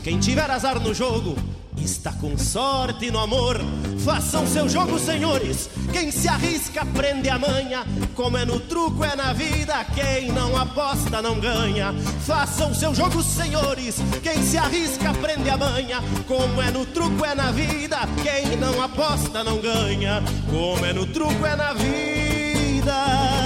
Quem 0.03 0.19
tiver 0.19 0.51
azar 0.51 0.79
no 0.81 0.93
jogo, 0.93 1.37
está 1.77 2.13
com 2.13 2.37
sorte 2.37 3.11
no 3.11 3.19
amor. 3.19 3.61
Façam 4.05 4.47
seu 4.47 4.69
jogo, 4.69 4.99
senhores. 4.99 5.69
Quem 5.93 6.11
se 6.11 6.29
arrisca 6.29 6.85
prende 6.87 7.29
a 7.29 7.39
manha. 7.39 7.85
Como 8.15 8.37
é 8.37 8.45
no 8.45 8.61
truco, 8.61 9.05
é 9.05 9.15
na 9.17 9.33
vida. 9.33 9.85
Quem 9.95 10.31
não 10.33 10.57
aposta 10.57 11.23
não 11.23 11.39
ganha. 11.39 11.93
Façam 12.27 12.75
seu 12.75 12.95
jogo, 12.95 13.23
senhores. 13.23 13.97
Quem 14.23 14.43
se 14.43 14.59
arrisca 14.59 15.13
prende 15.15 15.51
a 15.51 15.57
manha. 15.57 16.01
Como 16.27 16.61
é 16.61 16.71
no 16.71 16.85
truco, 16.87 17.25
é 17.25 17.35
na 17.35 17.51
vida. 17.51 17.99
Quem 18.23 18.57
não 18.57 18.83
aposta 18.83 19.43
não 19.45 19.59
ganha. 19.59 20.23
Como 20.51 20.85
é 20.85 20.93
no 20.93 21.07
truco, 21.07 21.47
é 21.47 21.57
na 21.57 21.73
vida. 21.73 23.42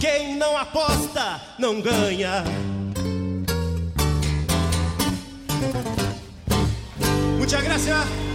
Quem 0.00 0.36
não 0.36 0.56
aposta 0.56 1.40
não 1.58 1.80
ganha. 1.80 2.44
Muchas 7.38 7.62
gracias. 7.62 8.25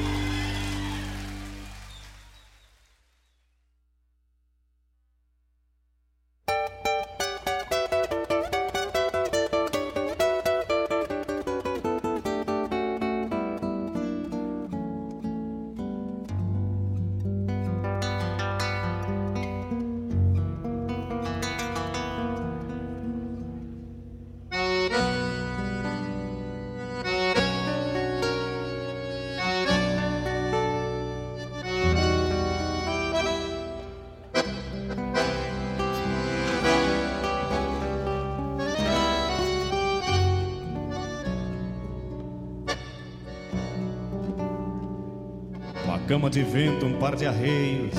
Cama 46.21 46.29
de 46.29 46.43
vento, 46.43 46.85
um 46.85 46.93
par 46.99 47.15
de 47.15 47.25
arreios. 47.25 47.95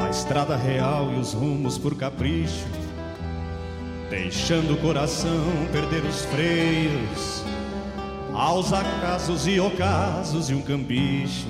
A 0.00 0.08
estrada 0.08 0.54
real 0.54 1.10
e 1.12 1.18
os 1.18 1.32
rumos 1.32 1.76
por 1.76 1.96
capricho, 1.96 2.64
deixando 4.08 4.74
o 4.74 4.76
coração 4.76 5.44
perder 5.72 6.04
os 6.04 6.24
freios, 6.26 7.42
aos 8.32 8.72
acasos 8.72 9.48
e 9.48 9.58
ocasos 9.58 10.48
e 10.48 10.54
um 10.54 10.62
cambicho. 10.62 11.48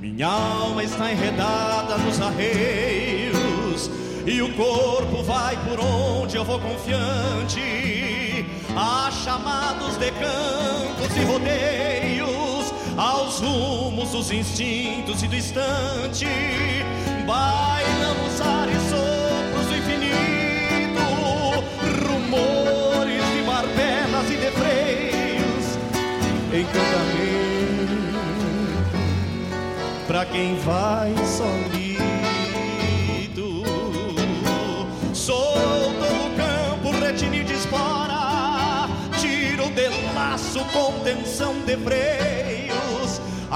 Minha 0.00 0.28
alma 0.28 0.82
está 0.82 1.12
enredada 1.12 1.98
nos 1.98 2.18
arreios 2.18 3.90
e 4.24 4.40
o 4.40 4.54
corpo 4.54 5.22
vai 5.22 5.54
por 5.68 5.80
onde 5.80 6.36
eu 6.36 6.44
vou 6.44 6.58
confiante. 6.58 8.46
Há 8.74 9.10
chamados 9.10 9.96
de 9.98 10.10
campos 10.12 11.16
e 11.16 11.24
rodeios, 11.24 12.35
aos 12.96 13.40
rumos 13.40 14.10
dos 14.10 14.30
instintos 14.30 15.22
e 15.22 15.28
do 15.28 15.36
instante. 15.36 16.26
Bailam 17.26 18.16
os 18.26 18.40
ares 18.40 18.82
sopros 18.82 19.66
do 19.66 19.76
infinito, 19.76 21.02
rumores 22.06 23.24
de 23.32 23.42
marbelas 23.42 24.30
e 24.30 24.36
de 24.36 24.50
freios, 24.52 25.78
encantamento 26.52 27.26
pra 30.06 30.24
quem 30.24 30.56
vai 30.58 31.12
solido. 31.26 31.66
Solto 35.12 36.06
no 36.06 36.30
campo, 36.36 36.90
retinir 37.04 37.44
de 37.44 37.54
espora, 37.54 38.88
tiro 39.18 39.68
de 39.70 39.88
laço, 40.14 40.60
contenção 40.66 41.54
de 41.66 41.76
freios, 41.78 42.55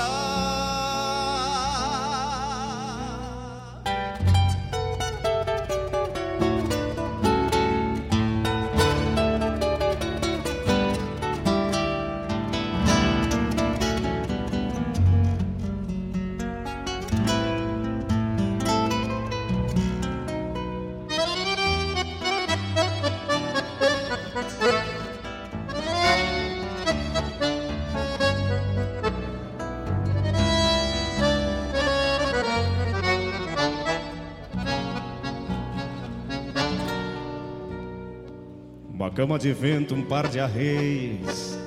Cama 39.24 39.40
de 39.40 39.54
vento, 39.54 39.96
um 39.96 40.02
par 40.02 40.28
de 40.28 40.38
arreios, 40.38 41.58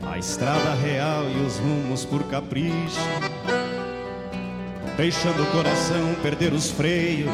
a 0.00 0.18
estrada 0.18 0.72
real 0.74 1.24
e 1.24 1.44
os 1.44 1.56
rumos 1.56 2.04
por 2.04 2.22
capricho, 2.28 3.00
deixando 4.96 5.42
o 5.42 5.46
coração 5.46 6.14
perder 6.22 6.52
os 6.52 6.70
freios, 6.70 7.28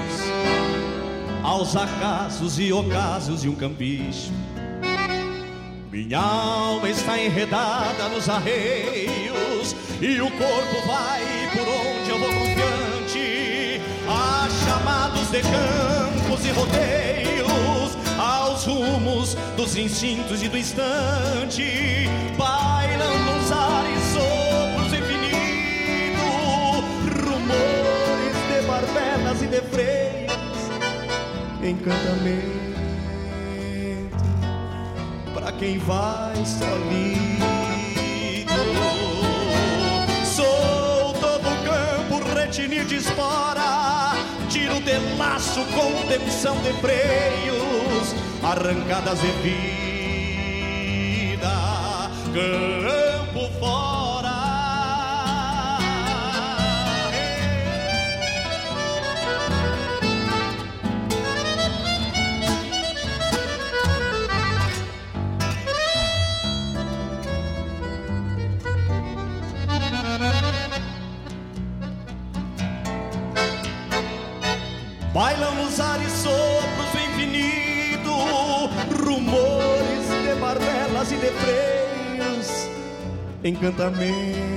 aos 1.43 1.77
acasos 1.77 2.59
e 2.59 2.73
ocasos 2.73 3.45
e 3.45 3.49
um 3.51 3.55
cambicho. 3.55 4.33
Minha 5.93 6.21
alma 6.21 6.89
está 6.89 7.19
enredada 7.19 8.09
nos 8.09 8.27
arreios. 8.27 9.77
E 10.01 10.19
o 10.19 10.31
corpo 10.31 10.87
vai 10.87 11.21
por 11.53 11.69
onde 11.69 12.11
eu 12.11 12.19
vou 12.19 12.33
confiante. 12.33 13.83
Há 14.09 14.49
chamados 14.65 15.31
de 15.31 15.43
campos 15.43 16.47
e 16.47 16.51
rodeios, 16.53 17.84
aos 18.55 18.65
rumos 18.67 19.35
dos 19.57 19.77
instintos 19.77 20.43
e 20.43 20.49
do 20.49 20.57
instante. 20.57 22.09
Bailam 22.39 23.19
nos 23.25 23.51
ares 23.51 24.01
sopros 24.13 24.93
infinitos, 24.93 26.21
rumores 27.21 28.37
de 28.49 28.63
barbelas 28.67 29.43
e 29.43 29.47
de 29.47 29.61
freios, 29.61 30.39
encantamento 31.63 32.65
pra 35.35 35.51
quem 35.53 35.79
vai 35.79 36.37
solido. 36.47 37.35
Sou 40.25 41.13
todo 41.15 41.51
campo, 41.65 42.23
retinir 42.35 42.85
de 42.85 42.97
espora, 42.97 44.13
tiro 44.49 44.81
de 44.81 44.97
laço, 45.19 45.61
contenção 45.75 46.57
de 46.63 46.73
freios, 46.75 47.74
arrancadas 48.43 49.21
de 49.23 49.33
vida, 51.33 51.55
freios, 81.35 82.69
encantamento 83.43 84.55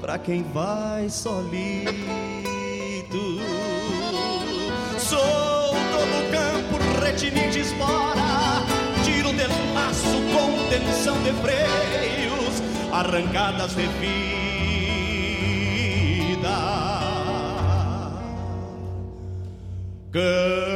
pra 0.00 0.18
quem 0.18 0.42
vai 0.52 1.08
solido. 1.10 1.96
Sou 4.98 5.18
todo 5.18 6.30
campo, 6.30 6.78
retinir 7.04 7.50
de 7.50 7.60
espora, 7.60 8.62
tiro 9.04 9.32
de 9.32 9.46
laço, 9.74 10.20
contenção 10.32 11.16
de 11.22 11.32
freios, 11.42 12.62
arrancadas 12.92 13.74
de 13.74 13.86
vida. 13.86 15.26
Campo 20.12 20.75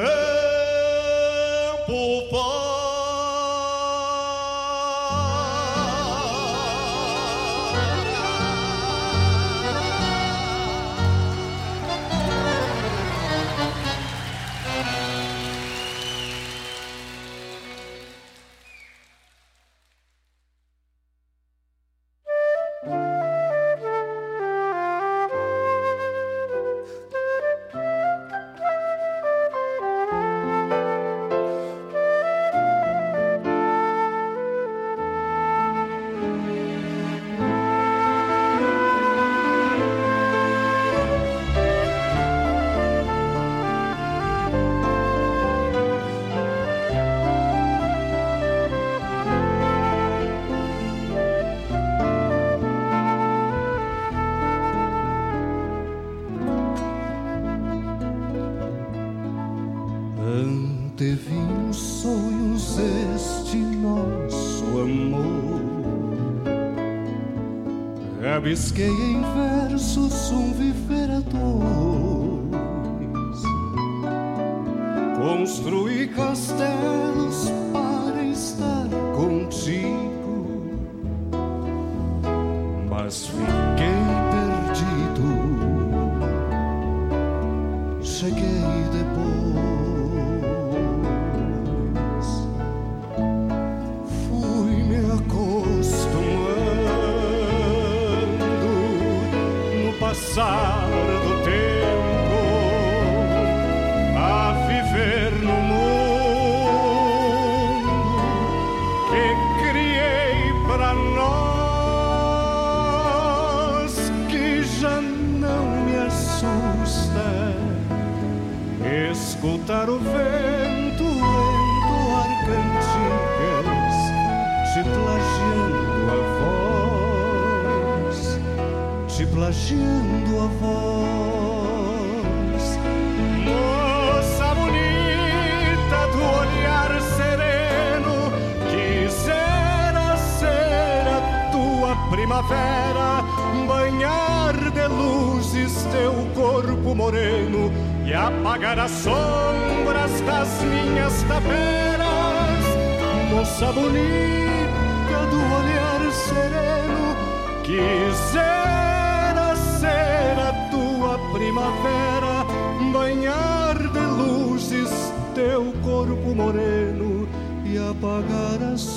skin. 68.60 68.89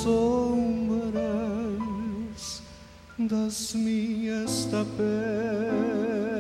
Sombras 0.02 1.14
das 3.18 3.74
minhas 3.76 4.66
taperas. 4.66 6.33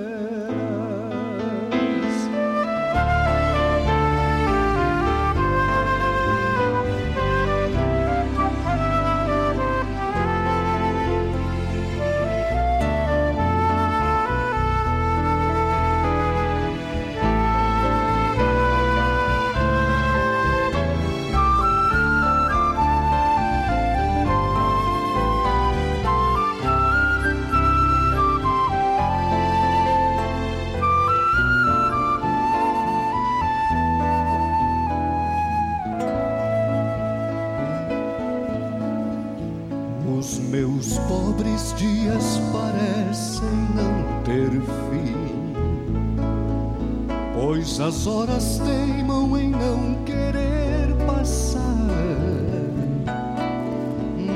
As 47.80 48.06
horas 48.06 48.60
teimam 48.60 49.38
em 49.38 49.50
não 49.50 49.96
querer 50.06 50.94
passar. 51.08 51.64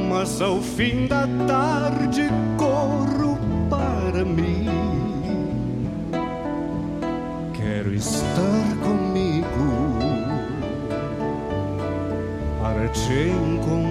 Mas 0.09 0.41
ao 0.41 0.59
fim 0.59 1.07
da 1.07 1.27
tarde 1.47 2.30
corro 2.57 3.38
para 3.69 4.26
mim. 4.26 4.65
Quero 7.53 7.93
estar 7.93 8.77
comigo 8.84 9.47
para 12.59 12.88
te 12.89 13.30
encontrar. 13.30 13.86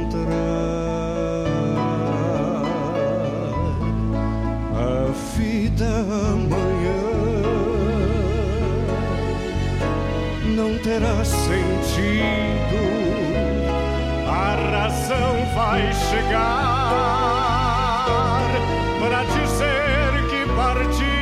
Terá 10.98 11.22
sentido. 11.24 12.80
A 14.26 14.56
razão 14.70 15.36
vai 15.54 15.92
chegar 15.92 16.86
para 18.98 19.24
dizer 19.24 20.10
que 20.30 20.40
partiste. 20.54 21.16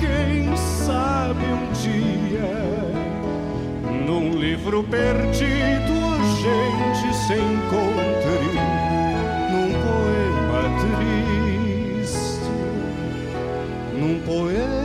Quem 0.00 0.56
sabe 0.56 1.44
um 1.44 1.72
dia 1.72 2.56
num 4.06 4.26
livro 4.38 4.82
perdido 4.82 5.92
a 6.12 6.18
gente 6.42 7.14
se 7.16 7.34
encontre 7.34 8.58
num 9.52 9.70
poema 9.84 10.62
triste, 12.00 12.50
num 13.94 14.20
poema 14.26 14.75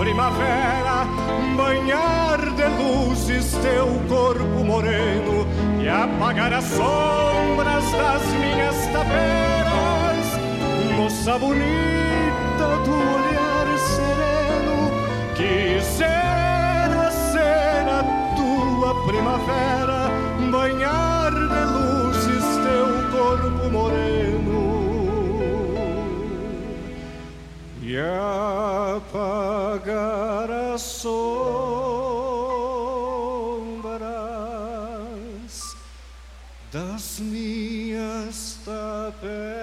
primavera, 0.00 1.04
banhar 1.58 2.38
de 2.56 2.66
luzes 2.80 3.52
teu 3.60 3.86
corpo 4.08 4.64
moreno 4.64 5.46
e 5.78 5.86
apagar 5.86 6.54
as 6.54 6.64
sombras 6.64 7.84
das 7.92 8.22
minhas 8.40 8.76
taperas. 8.94 10.26
Moça 10.96 11.38
bonita 11.38 12.68
do 12.86 12.94
olhar 12.94 13.66
sereno, 13.94 14.90
quisera 15.36 17.10
ser 17.10 17.84
a 17.86 18.02
tua 18.36 19.06
primavera, 19.06 20.10
banhar 20.50 21.30
de 21.30 21.62
luzes 21.76 22.44
teu 22.64 22.88
corpo 23.18 23.70
moreno 23.70 24.20
e 27.82 27.96
apagar 29.00 30.50
as 30.50 30.82
sombras 30.82 31.20
das 36.70 37.18
minhas 37.20 38.58
taperas. 38.64 39.59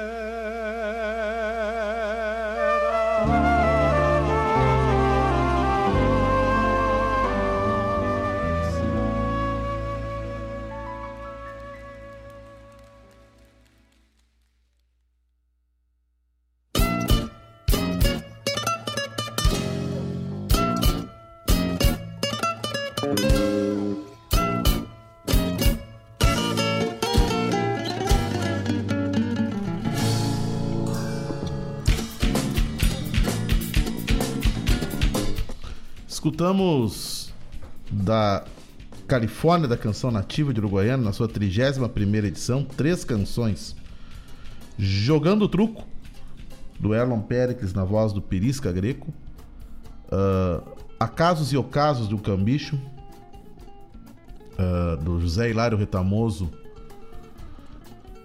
Escutamos 36.58 37.32
da 37.92 38.44
Califórnia 39.08 39.68
da 39.68 39.78
Canção 39.78 40.10
Nativa 40.10 40.52
de 40.52 40.60
Uruguaiana, 40.60 41.04
na 41.04 41.14
sua 41.14 41.28
31 41.28 42.26
edição, 42.26 42.64
três 42.64 43.06
canções. 43.06 43.76
Jogando 44.76 45.44
o 45.44 45.48
Truco, 45.48 45.86
do 46.80 46.96
Erlon 46.96 47.22
Pericles 47.22 47.74
na 47.74 47.84
voz 47.84 48.12
do 48.12 48.24
Perisca 48.24 48.72
Greco. 48.72 49.14
Uh, 50.08 50.68
Acasos 51.00 51.54
e 51.54 51.58
Ocasos 51.58 52.08
do 52.08 52.18
Cambicho, 52.18 52.76
uh, 54.58 54.98
do 54.98 55.22
José 55.22 55.52
Hilário 55.52 55.78
Retamoso, 55.78 56.50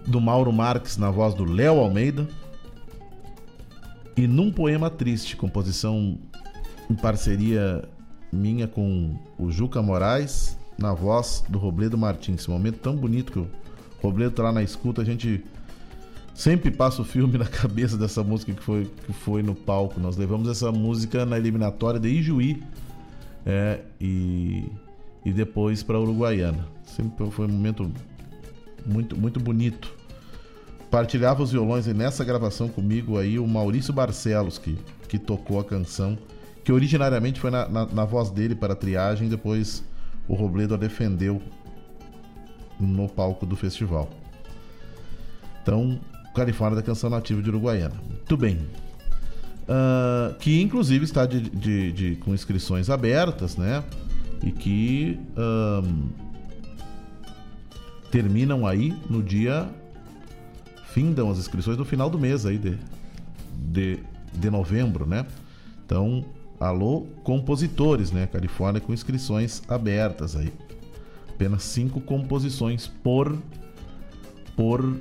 do 0.07 0.19
Mauro 0.19 0.51
Marques 0.51 0.97
na 0.97 1.11
voz 1.11 1.35
do 1.35 1.45
Léo 1.45 1.79
Almeida. 1.79 2.27
E 4.17 4.25
Num 4.25 4.51
Poema 4.51 4.89
Triste, 4.89 5.35
composição 5.35 6.17
em 6.89 6.95
parceria 6.95 7.87
minha 8.33 8.67
com 8.67 9.15
o 9.37 9.51
Juca 9.51 9.81
Moraes, 9.81 10.57
na 10.77 10.93
voz 10.93 11.43
do 11.47 11.57
Robledo 11.57 11.97
Martins. 11.97 12.41
Esse 12.41 12.49
momento 12.49 12.79
tão 12.79 12.95
bonito 12.95 13.31
que 13.31 13.39
o 13.39 13.47
Robledo 14.01 14.31
tá 14.31 14.43
lá 14.43 14.51
na 14.51 14.63
escuta, 14.63 15.01
a 15.01 15.05
gente 15.05 15.43
sempre 16.33 16.71
passa 16.71 17.01
o 17.01 17.05
filme 17.05 17.37
na 17.39 17.45
cabeça 17.45 17.95
dessa 17.95 18.23
música 18.23 18.53
que 18.53 18.61
foi, 18.61 18.85
que 19.05 19.13
foi 19.13 19.43
no 19.43 19.55
palco. 19.55 19.99
Nós 19.99 20.17
levamos 20.17 20.49
essa 20.49 20.71
música 20.71 21.25
na 21.25 21.37
eliminatória 21.37 21.99
de 21.99 22.09
Ijuí 22.09 22.63
é, 23.45 23.81
e, 24.01 24.69
e 25.23 25.31
depois 25.31 25.83
para 25.83 25.99
Uruguaiana. 25.99 26.67
Sempre 26.85 27.29
foi 27.31 27.45
um 27.45 27.49
momento 27.49 27.91
muito, 28.85 29.17
muito 29.17 29.39
bonito 29.39 30.03
partilhava 30.93 31.41
os 31.41 31.51
violões 31.51 31.87
e 31.87 31.93
nessa 31.93 32.23
gravação 32.23 32.69
comigo 32.69 33.17
aí 33.17 33.39
o 33.39 33.47
Maurício 33.47 33.91
Barcelos, 33.91 34.59
que, 34.59 34.77
que 35.09 35.17
tocou 35.17 35.59
a 35.59 35.63
canção, 35.63 36.15
que 36.63 36.71
originariamente 36.71 37.39
foi 37.39 37.51
na, 37.51 37.67
na, 37.67 37.85
na 37.85 38.05
voz 38.05 38.29
dele 38.29 38.55
para 38.55 38.73
a 38.73 38.75
triagem, 38.75 39.27
depois 39.27 39.83
o 40.27 40.33
Robledo 40.33 40.73
a 40.73 40.77
defendeu 40.77 41.41
no 42.79 43.07
palco 43.09 43.45
do 43.45 43.55
festival. 43.55 44.09
Então, 45.61 45.99
Califórnia 46.33 46.75
da 46.75 46.83
Canção 46.83 47.09
Nativa 47.09 47.41
de 47.41 47.49
Uruguaiana. 47.49 47.95
Muito 48.07 48.37
bem. 48.37 48.59
Uh, 49.63 50.33
que 50.39 50.61
inclusive 50.61 51.05
está 51.05 51.25
de, 51.25 51.39
de, 51.39 51.91
de, 51.91 52.15
com 52.17 52.33
inscrições 52.33 52.89
abertas, 52.89 53.55
né? 53.55 53.83
E 54.41 54.51
que 54.51 55.17
um, 55.37 56.09
terminam 58.11 58.67
aí 58.67 58.93
no 59.09 59.23
dia 59.23 59.69
findam 60.89 61.31
as 61.31 61.37
inscrições 61.37 61.77
no 61.77 61.85
final 61.85 62.09
do 62.09 62.19
mês 62.19 62.45
aí 62.45 62.57
de, 62.57 62.77
de, 63.53 63.99
de 64.33 64.49
novembro, 64.49 65.05
né? 65.05 65.25
Então, 65.85 66.25
alô, 66.63 67.07
compositores, 67.23 68.11
né? 68.11 68.27
Califórnia 68.27 68.81
com 68.81 68.93
inscrições 68.93 69.61
abertas 69.67 70.35
aí. 70.35 70.53
Apenas 71.29 71.63
cinco 71.63 71.99
composições 71.99 72.87
por, 72.87 73.37
por 74.55 74.99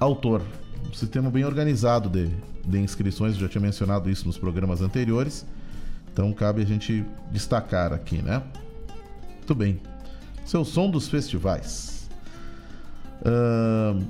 autor. 0.00 0.42
Um 0.88 0.92
sistema 0.92 1.30
bem 1.30 1.44
organizado 1.44 2.08
de, 2.08 2.30
de 2.66 2.78
inscrições, 2.78 3.34
eu 3.34 3.40
já 3.40 3.48
tinha 3.48 3.62
mencionado 3.62 4.10
isso 4.10 4.26
nos 4.26 4.38
programas 4.38 4.80
anteriores. 4.80 5.46
Então 6.12 6.32
cabe 6.32 6.62
a 6.62 6.66
gente 6.66 7.04
destacar 7.30 7.92
aqui, 7.92 8.22
né? 8.22 8.42
Muito 9.36 9.54
bem. 9.54 9.80
Seu 10.44 10.64
som 10.64 10.88
dos 10.88 11.08
festivais. 11.08 12.08
Uh, 13.20 14.04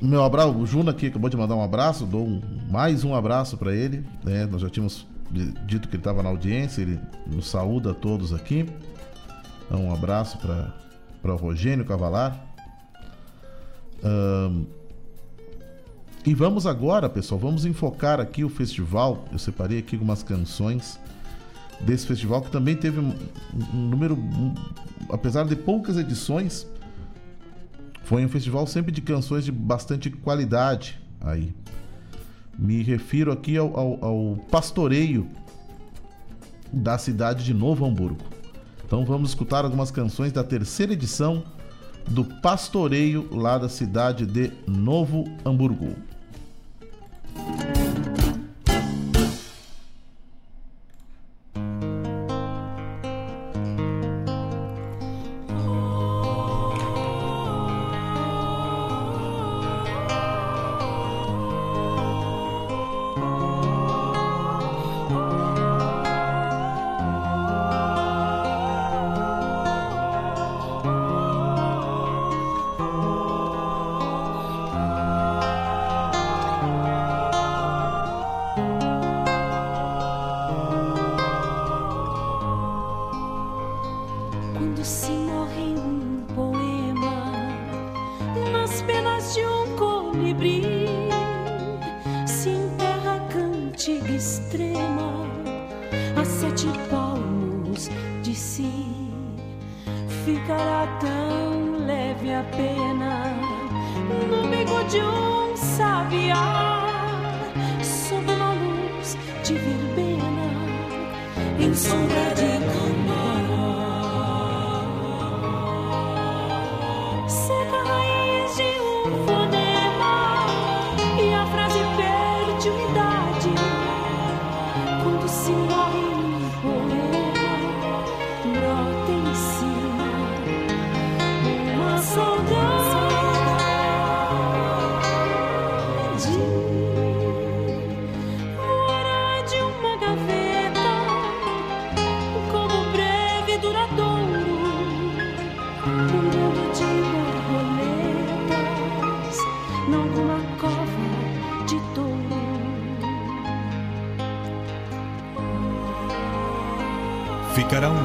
meu 0.00 0.22
abraço, 0.22 0.50
o 0.56 0.66
Juna 0.66 0.92
aqui 0.92 1.06
acabou 1.06 1.28
de 1.28 1.36
mandar 1.36 1.56
um 1.56 1.62
abraço, 1.62 2.06
dou 2.06 2.26
um, 2.26 2.40
mais 2.70 3.04
um 3.04 3.14
abraço 3.14 3.56
para 3.56 3.74
ele. 3.74 4.04
Né? 4.24 4.46
Nós 4.46 4.60
já 4.60 4.70
tínhamos 4.70 5.06
dito 5.30 5.88
que 5.88 5.96
ele 5.96 6.00
estava 6.00 6.22
na 6.22 6.28
audiência, 6.28 6.82
ele 6.82 6.98
nos 7.26 7.48
saúda 7.48 7.92
a 7.92 7.94
todos 7.94 8.32
aqui. 8.32 8.66
Então, 9.66 9.86
um 9.86 9.92
abraço 9.92 10.38
para 10.38 11.32
o 11.32 11.36
Rogênio 11.36 11.84
Cavalar. 11.84 12.44
Um, 14.02 14.64
e 16.24 16.34
vamos 16.34 16.66
agora, 16.66 17.08
pessoal, 17.08 17.38
vamos 17.38 17.64
enfocar 17.64 18.20
aqui 18.20 18.44
o 18.44 18.48
festival. 18.48 19.24
Eu 19.32 19.38
separei 19.38 19.78
aqui 19.78 19.94
algumas 19.96 20.22
canções 20.22 20.98
desse 21.80 22.06
festival 22.06 22.42
que 22.42 22.50
também 22.50 22.76
teve 22.76 22.98
um, 22.98 23.14
um 23.72 23.88
número, 23.88 24.14
um, 24.14 24.54
apesar 25.10 25.46
de 25.46 25.54
poucas 25.54 25.96
edições, 25.96 26.66
foi 28.02 28.24
um 28.24 28.28
festival 28.28 28.66
sempre 28.66 28.90
de 28.90 29.00
canções 29.00 29.44
de 29.44 29.52
bastante 29.52 30.10
qualidade 30.10 30.98
aí. 31.20 31.54
Me 32.58 32.82
refiro 32.82 33.30
aqui 33.30 33.56
ao, 33.56 33.78
ao, 33.78 34.04
ao 34.04 34.36
pastoreio 34.50 35.28
da 36.72 36.98
cidade 36.98 37.44
de 37.44 37.54
Novo 37.54 37.86
Hamburgo. 37.86 38.24
Então 38.84 39.04
vamos 39.04 39.30
escutar 39.30 39.64
algumas 39.64 39.90
canções 39.90 40.32
da 40.32 40.42
terceira 40.42 40.92
edição 40.92 41.44
do 42.08 42.24
pastoreio 42.24 43.28
lá 43.30 43.58
da 43.58 43.68
cidade 43.68 44.26
de 44.26 44.50
Novo 44.66 45.24
Hamburgo. 45.44 45.94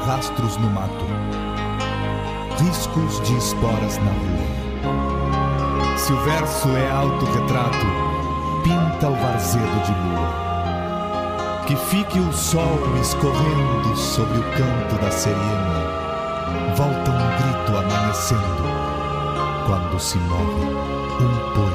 Rastros 0.06 0.56
no 0.58 0.70
mato, 0.70 1.06
riscos 2.58 3.20
de 3.22 3.36
esporas 3.36 3.98
na 3.98 4.10
rua. 4.10 5.96
Se 5.96 6.12
o 6.12 6.20
verso 6.24 6.68
é 6.68 6.90
autorretrato, 6.90 7.86
pinta 8.62 9.08
o 9.08 9.14
varzedo 9.14 9.80
de 9.84 9.92
lua. 9.92 10.44
Que 11.66 11.76
fique 11.76 12.18
o 12.18 12.32
sol 12.32 12.78
escorrendo 13.00 13.96
sobre 13.96 14.38
o 14.38 14.42
canto 14.42 15.00
da 15.00 15.10
serena. 15.10 15.84
Volta 16.76 17.10
um 17.10 17.26
grito 17.38 17.78
amanhecendo 17.78 18.64
quando 19.66 19.98
se 19.98 20.18
morre 20.18 20.74
um 21.20 21.54
poema. 21.54 21.73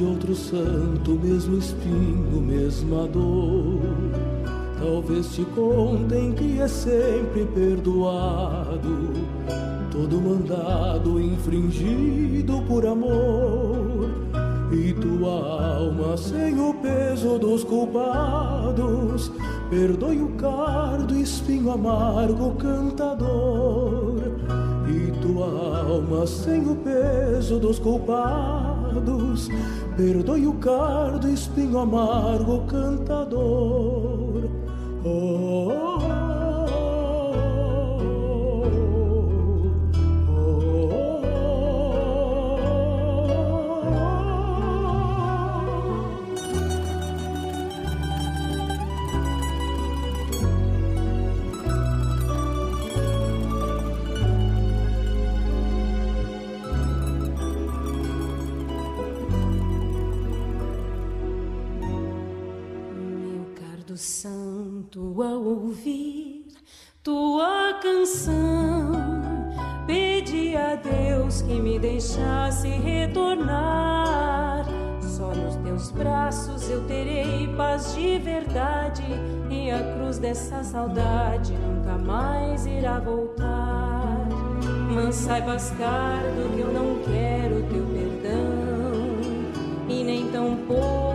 De 0.00 0.04
outro 0.06 0.34
santo, 0.34 1.10
mesmo 1.22 1.58
espinho, 1.58 2.40
mesma 2.40 3.06
dor. 3.06 3.82
Talvez 4.78 5.34
te 5.34 5.44
contem 5.44 6.32
que 6.32 6.58
é 6.58 6.66
sempre 6.66 7.44
perdoado 7.44 9.10
todo 9.92 10.18
mandado 10.18 11.20
infringido 11.20 12.62
por 12.62 12.86
amor. 12.86 14.08
E 14.72 14.94
tua 14.94 15.76
alma 15.76 16.16
sem 16.16 16.58
o 16.58 16.72
peso 16.72 17.38
dos 17.38 17.62
culpados, 17.62 19.30
perdoe 19.68 20.22
o 20.22 20.28
cardo, 20.30 21.14
espinho 21.14 21.72
amargo, 21.72 22.54
cantador. 22.54 24.16
E 24.88 25.10
tua 25.20 25.80
alma 25.82 26.26
sem 26.26 26.66
o 26.66 26.74
peso 26.76 27.58
dos 27.58 27.78
culpados, 27.78 29.48
perdoe 30.00 30.46
o 30.46 30.54
cardo, 30.54 31.28
espinho 31.28 31.78
amargo, 31.78 32.64
cantador. 32.66 34.48
Oh, 35.04 35.79
santo, 64.00 65.22
ao 65.22 65.42
ouvir 65.42 66.46
tua 67.02 67.78
canção, 67.82 68.92
pedi 69.86 70.56
a 70.56 70.74
Deus 70.74 71.42
que 71.42 71.60
me 71.60 71.78
deixasse 71.78 72.66
retornar. 72.68 74.64
Só 75.02 75.34
nos 75.34 75.56
teus 75.56 75.90
braços 75.90 76.70
eu 76.70 76.82
terei 76.86 77.46
paz 77.56 77.94
de 77.94 78.18
verdade, 78.18 79.04
e 79.50 79.70
a 79.70 79.94
cruz 79.94 80.18
dessa 80.18 80.64
saudade 80.64 81.52
nunca 81.52 81.98
mais 81.98 82.64
irá 82.64 82.98
voltar. 83.00 84.28
Mas 84.94 85.14
saibas, 85.14 85.70
Cardo, 85.72 86.54
que 86.54 86.60
eu 86.60 86.72
não 86.72 87.02
quero 87.04 87.62
teu 87.68 87.84
perdão, 87.84 88.50
e 89.88 90.02
nem 90.02 90.30
tão 90.30 90.56
pouco 90.66 91.09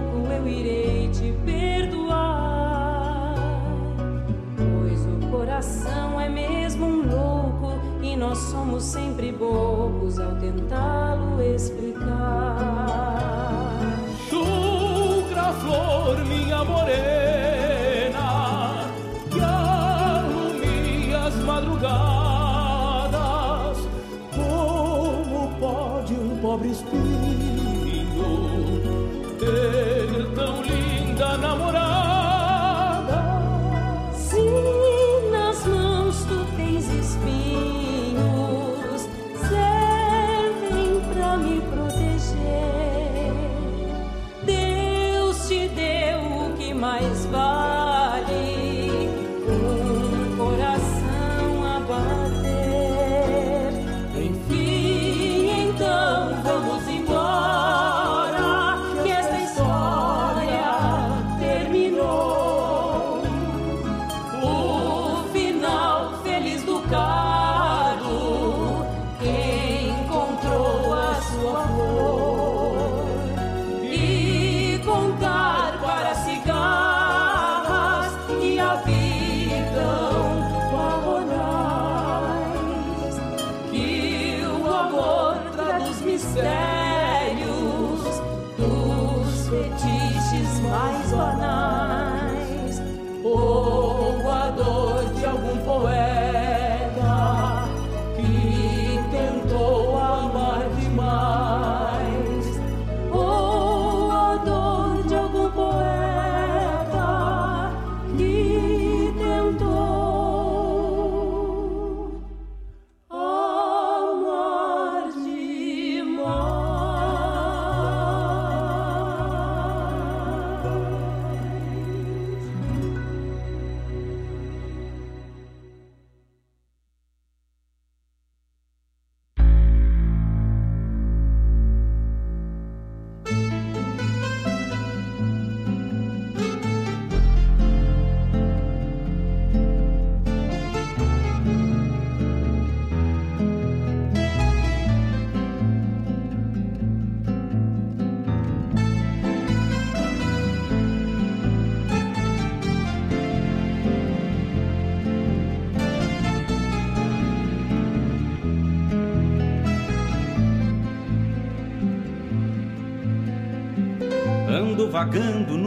coração 5.65 6.21
é 6.21 6.29
mesmo 6.29 6.85
um 6.85 7.01
louco 7.07 7.79
e 8.01 8.15
nós 8.15 8.37
somos 8.37 8.83
sempre 8.83 9.31
bobos 9.31 10.19
ao 10.19 10.35
tentá-lo 10.35 11.41
explicar. 11.41 13.15
Chucra 14.29 15.53
flor, 15.53 16.23
minha 16.25 16.63
morena, 16.63 17.24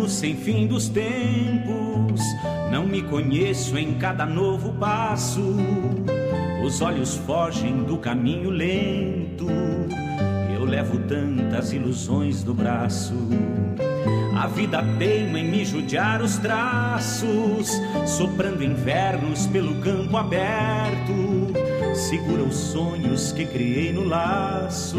sem 0.09 0.35
fim 0.37 0.67
dos 0.67 0.89
tempos, 0.89 2.21
não 2.71 2.87
me 2.87 3.03
conheço 3.03 3.77
em 3.77 3.95
cada 3.95 4.25
novo 4.25 4.73
passo. 4.75 5.55
Os 6.65 6.81
olhos 6.81 7.17
fogem 7.19 7.85
do 7.85 7.99
caminho 7.99 8.51
lento, 8.51 9.47
eu 10.55 10.65
levo 10.65 10.99
tantas 11.01 11.73
ilusões 11.73 12.43
no 12.43 12.55
braço. 12.55 13.15
A 14.37 14.47
vida 14.47 14.83
teima 14.99 15.41
em 15.41 15.51
me 15.51 15.65
judiar 15.65 16.23
os 16.23 16.37
traços, 16.39 17.81
soprando 18.07 18.63
invernos 18.63 19.47
pelo 19.49 19.75
campo 19.81 20.17
aberto. 20.17 21.53
Segura 21.95 22.45
os 22.45 22.55
sonhos 22.55 23.33
que 23.33 23.45
criei 23.45 23.93
no 23.93 24.05
laço 24.05 24.99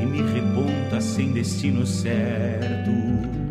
e 0.00 0.06
me 0.06 0.22
reponta 0.22 1.00
sem 1.00 1.32
destino 1.32 1.84
certo. 1.84 3.49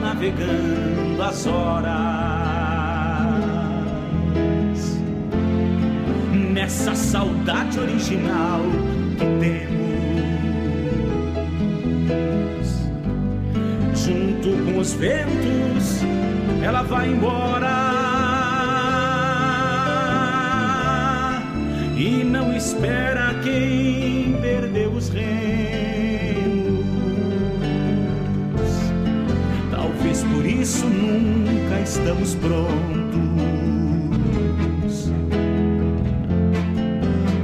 Navegando 0.00 1.22
as 1.22 1.46
horas 1.46 2.20
nessa 6.60 6.94
saudade 6.94 7.78
original 7.78 8.60
que 9.18 9.24
temos. 9.40 9.80
Junto 13.94 14.64
com 14.64 14.78
os 14.78 14.92
ventos, 14.94 16.00
ela 16.62 16.82
vai 16.82 17.08
embora. 17.08 17.90
E 21.96 22.24
não 22.24 22.56
espera 22.56 23.34
quem 23.42 24.36
perdeu 24.40 24.92
os 24.92 25.08
remos. 25.08 25.89
Isso 30.60 30.86
nunca 30.86 31.80
estamos 31.80 32.34
prontos. 32.34 32.70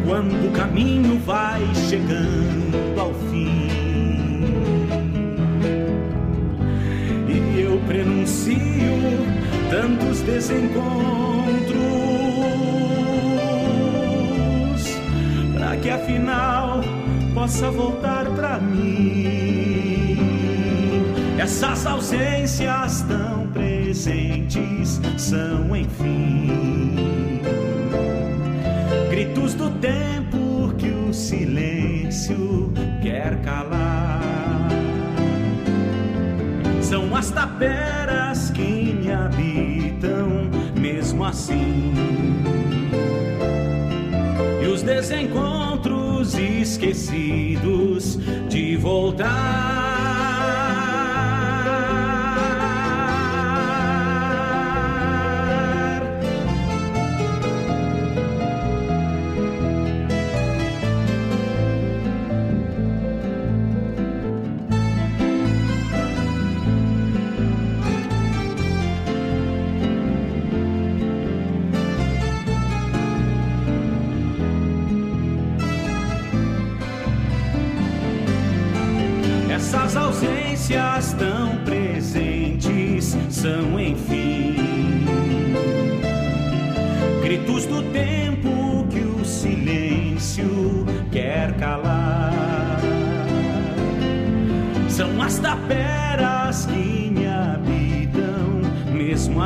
Quando 0.06 0.48
o 0.48 0.52
caminho 0.52 1.18
vai 1.20 1.62
chegando 1.88 3.00
ao 3.00 3.14
fim. 3.30 3.68
E 7.28 7.60
eu 7.60 7.80
prenuncio 7.86 8.58
tantos 9.70 10.20
desencontros 10.20 10.76
para 15.54 15.76
que 15.78 15.88
afinal 15.88 16.82
possa 17.34 17.70
voltar 17.70 18.26
pra 18.26 18.58
mim. 18.58 19.55
Essas 21.46 21.86
ausências 21.86 23.02
tão 23.02 23.46
presentes 23.52 25.00
são, 25.16 25.76
enfim, 25.76 27.40
gritos 29.08 29.54
do 29.54 29.70
tempo 29.78 30.74
que 30.76 30.88
o 30.88 31.14
silêncio 31.14 32.72
quer 33.00 33.40
calar. 33.42 34.68
São 36.82 37.14
as 37.14 37.30
taperas 37.30 38.50
que 38.50 38.92
me 39.00 39.12
habitam, 39.12 40.50
mesmo 40.76 41.24
assim. 41.24 41.94
E 44.64 44.66
os 44.66 44.82
desencontros 44.82 46.34
esquecidos 46.34 48.18
de 48.48 48.76
voltar. 48.76 49.85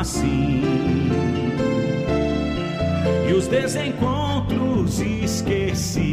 Assim. 0.01 0.61
E 3.29 3.33
os 3.33 3.47
desencontros 3.47 4.99
esquecidos 4.99 6.10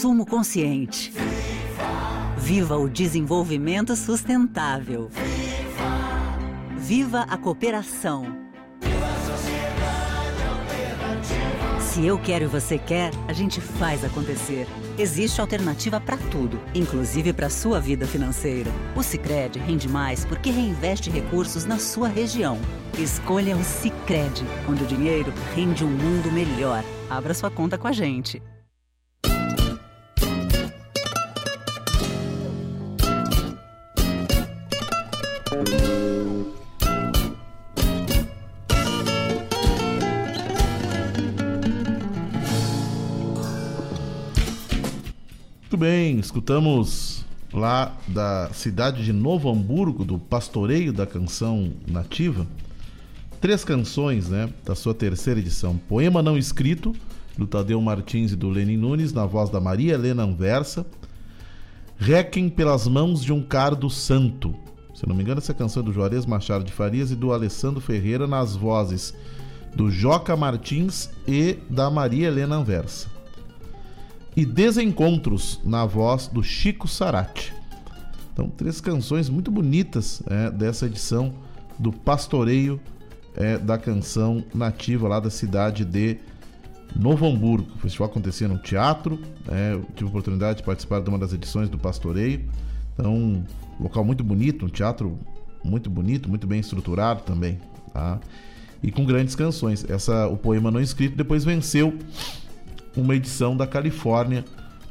consumo 0.00 0.24
consciente. 0.24 1.12
Viva 2.38 2.74
o 2.78 2.88
desenvolvimento 2.88 3.94
sustentável. 3.94 5.10
Viva 6.78 7.26
a 7.28 7.36
cooperação. 7.36 8.24
Se 11.78 12.06
eu 12.06 12.18
quero 12.18 12.44
e 12.44 12.48
você 12.48 12.78
quer, 12.78 13.10
a 13.28 13.34
gente 13.34 13.60
faz 13.60 14.02
acontecer. 14.02 14.66
Existe 14.96 15.38
alternativa 15.38 16.00
para 16.00 16.16
tudo, 16.16 16.58
inclusive 16.74 17.34
para 17.34 17.50
sua 17.50 17.78
vida 17.78 18.06
financeira. 18.06 18.70
O 18.96 19.02
Sicredi 19.02 19.58
rende 19.58 19.86
mais 19.86 20.24
porque 20.24 20.50
reinveste 20.50 21.10
recursos 21.10 21.66
na 21.66 21.78
sua 21.78 22.08
região. 22.08 22.58
Escolha 22.98 23.54
o 23.54 23.62
Sicredi, 23.62 24.46
onde 24.66 24.82
o 24.82 24.86
dinheiro 24.86 25.30
rende 25.54 25.84
um 25.84 25.90
mundo 25.90 26.32
melhor. 26.32 26.82
Abra 27.10 27.34
sua 27.34 27.50
conta 27.50 27.76
com 27.76 27.86
a 27.86 27.92
gente. 27.92 28.40
Escutamos 46.20 47.24
lá 47.52 47.96
da 48.06 48.50
cidade 48.52 49.04
de 49.04 49.12
Novo 49.12 49.50
Hamburgo, 49.50 50.04
do 50.04 50.18
Pastoreio 50.18 50.92
da 50.92 51.06
Canção 51.06 51.72
Nativa, 51.86 52.46
três 53.40 53.64
canções, 53.64 54.28
né, 54.28 54.50
da 54.64 54.74
sua 54.74 54.94
terceira 54.94 55.40
edição. 55.40 55.76
Poema 55.76 56.22
não 56.22 56.38
escrito, 56.38 56.94
do 57.36 57.46
Tadeu 57.46 57.80
Martins 57.80 58.32
e 58.32 58.36
do 58.36 58.48
Lenin 58.48 58.76
Nunes, 58.76 59.12
na 59.12 59.24
voz 59.24 59.50
da 59.50 59.60
Maria 59.60 59.94
Helena 59.94 60.24
Anversa. 60.24 60.86
Requiem 61.98 62.48
pelas 62.48 62.86
mãos 62.86 63.24
de 63.24 63.32
um 63.32 63.42
cardo 63.42 63.88
santo. 63.88 64.54
Se 64.94 65.08
não 65.08 65.14
me 65.14 65.22
engano, 65.22 65.38
essa 65.38 65.54
canção 65.54 65.82
é 65.82 65.86
do 65.86 65.92
Juarez 65.92 66.26
Machado 66.26 66.64
de 66.64 66.72
Farias 66.72 67.10
e 67.10 67.16
do 67.16 67.32
Alessandro 67.32 67.80
Ferreira 67.80 68.26
nas 68.26 68.54
vozes 68.54 69.14
do 69.74 69.90
Joca 69.90 70.36
Martins 70.36 71.10
e 71.26 71.58
da 71.68 71.90
Maria 71.90 72.28
Helena 72.28 72.56
Anversa. 72.56 73.19
E 74.36 74.46
Desencontros, 74.46 75.60
na 75.64 75.84
voz 75.84 76.28
do 76.28 76.42
Chico 76.42 76.86
Sarati. 76.86 77.52
Então, 78.32 78.48
três 78.48 78.80
canções 78.80 79.28
muito 79.28 79.50
bonitas 79.50 80.22
é, 80.26 80.50
dessa 80.50 80.86
edição 80.86 81.34
do 81.78 81.92
Pastoreio 81.92 82.80
é, 83.34 83.58
da 83.58 83.76
Canção 83.76 84.44
Nativa 84.54 85.08
lá 85.08 85.20
da 85.20 85.30
cidade 85.30 85.84
de 85.84 86.18
Novo 86.94 87.26
Hamburgo. 87.26 87.72
O 87.74 87.78
festival 87.78 88.08
acontecia 88.08 88.48
no 88.48 88.58
teatro, 88.58 89.20
é, 89.48 89.72
eu 89.72 89.84
tive 89.94 90.04
a 90.04 90.08
oportunidade 90.08 90.58
de 90.58 90.64
participar 90.64 91.00
de 91.00 91.08
uma 91.08 91.18
das 91.18 91.32
edições 91.32 91.68
do 91.68 91.78
Pastoreio. 91.78 92.44
Então, 92.94 93.14
um 93.14 93.44
local 93.80 94.04
muito 94.04 94.22
bonito, 94.22 94.64
um 94.64 94.68
teatro 94.68 95.18
muito 95.64 95.90
bonito, 95.90 96.28
muito 96.28 96.46
bem 96.46 96.60
estruturado 96.60 97.22
também, 97.22 97.58
tá? 97.92 98.18
E 98.82 98.90
com 98.90 99.04
grandes 99.04 99.34
canções. 99.34 99.84
Essa, 99.88 100.26
o 100.28 100.36
poema 100.36 100.70
não 100.70 100.80
escrito 100.80 101.16
depois 101.16 101.44
venceu 101.44 101.96
uma 102.96 103.14
edição 103.14 103.56
da 103.56 103.66
Califórnia 103.66 104.44